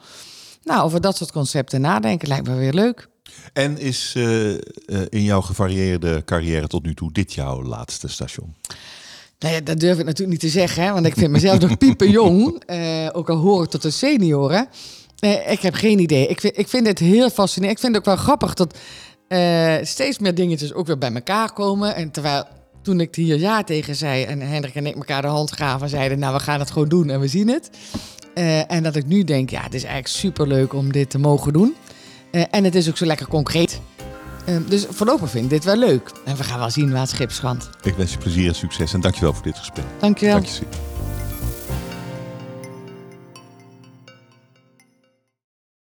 Nou, 0.65 0.83
over 0.85 1.01
dat 1.01 1.17
soort 1.17 1.33
concepten 1.33 1.81
nadenken 1.81 2.29
lijkt 2.29 2.49
me 2.49 2.55
weer 2.55 2.73
leuk. 2.73 3.09
En 3.53 3.79
is 3.79 4.13
eh, 4.17 4.53
eh, 4.53 4.59
in 5.09 5.23
jouw 5.23 5.41
gevarieerde 5.41 6.23
carrière 6.25 6.67
tot 6.67 6.83
nu 6.83 6.95
toe 6.95 7.13
dit 7.13 7.33
jouw 7.33 7.63
laatste 7.63 8.09
station? 8.09 8.55
Nou 9.39 9.55
ja, 9.55 9.61
dat 9.61 9.81
durf 9.81 9.99
ik 9.99 10.05
natuurlijk 10.05 10.31
niet 10.31 10.53
te 10.53 10.59
zeggen, 10.59 10.83
hè, 10.83 10.93
want 10.93 11.07
ik 11.07 11.15
vind 11.15 11.31
mezelf 11.31 11.59
nog 11.59 11.79
piepen 11.79 12.11
jong. 12.11 12.51
Eh, 12.67 13.09
ook 13.13 13.31
al 13.31 13.37
hoor 13.37 13.63
ik 13.63 13.71
tot 13.71 13.83
de 13.83 13.91
senioren. 13.91 14.69
Ik 15.47 15.61
heb 15.61 15.75
geen 15.75 15.99
idee. 15.99 16.27
Ik 16.27 16.41
vind, 16.41 16.59
ik 16.59 16.69
vind 16.69 16.87
het 16.87 16.99
heel 16.99 17.31
fascinerend. 17.31 17.79
Ik 17.79 17.85
vind 17.85 17.97
het 17.97 18.07
ook 18.09 18.15
wel 18.15 18.25
grappig 18.25 18.55
dat 18.55 18.79
steeds 19.89 20.19
meer 20.19 20.35
dingetjes 20.35 20.73
ook 20.73 20.87
weer 20.87 20.99
bij 20.99 21.13
elkaar 21.13 21.53
komen. 21.53 21.95
En 21.95 22.11
terwijl 22.11 22.45
toen 22.83 23.01
ik 23.01 23.15
hier 23.15 23.39
ja 23.39 23.65
tegen 23.65 23.97
zei 23.97 24.25
en 24.25 24.41
Hendrik 24.41 24.75
en 24.75 24.87
ik 24.87 24.95
elkaar 24.95 25.23
de 25.23 25.29
hand 25.29 25.53
gaven, 25.53 25.89
zeiden 25.89 26.19
nou 26.19 26.35
we 26.35 26.41
gaan 26.41 26.59
het 26.59 26.71
gewoon 26.71 26.89
doen 26.89 27.11
en 27.11 27.21
we 27.21 27.29
zien 27.29 27.49
het. 27.49 27.71
Eh, 28.35 28.71
en 28.71 28.83
dat 28.83 28.97
ik 28.97 29.07
nu 29.07 29.25
denk, 29.25 29.51
ja 29.51 29.63
het 29.63 29.75
is 29.75 29.85
eigenlijk 29.85 30.15
superleuk 30.15 30.73
om 30.73 30.93
dit 30.93 31.11
te 31.11 31.19
mogen 31.19 31.53
doen. 31.53 31.75
Eh, 32.31 32.43
en 32.51 32.65
het 32.65 32.75
is 32.75 32.89
ook 32.89 32.97
zo 32.97 33.07
lekker 33.07 33.29
concreet. 33.29 33.81
Eh, 34.45 34.57
dus 34.69 34.87
voorlopig 34.91 35.31
vind 35.31 35.45
ik 35.45 35.51
dit 35.51 35.65
wel 35.65 35.77
leuk. 35.77 36.11
En 36.25 36.37
we 36.37 36.45
gaan 36.45 36.59
wel 36.59 36.71
zien 36.71 36.91
waar 36.91 37.01
het 37.01 37.11
schip 37.11 37.31
schandt. 37.31 37.71
Ik 37.83 37.95
wens 37.95 38.13
je 38.13 38.19
plezier 38.19 38.49
en 38.49 38.55
succes 38.55 38.93
en 38.95 39.01
dankjewel 39.01 39.33
voor 39.33 39.43
dit 39.43 39.59
gesprek. 39.59 39.85
Dankjewel. 39.99 40.35
Dank 40.35 40.47
je. 40.47 40.92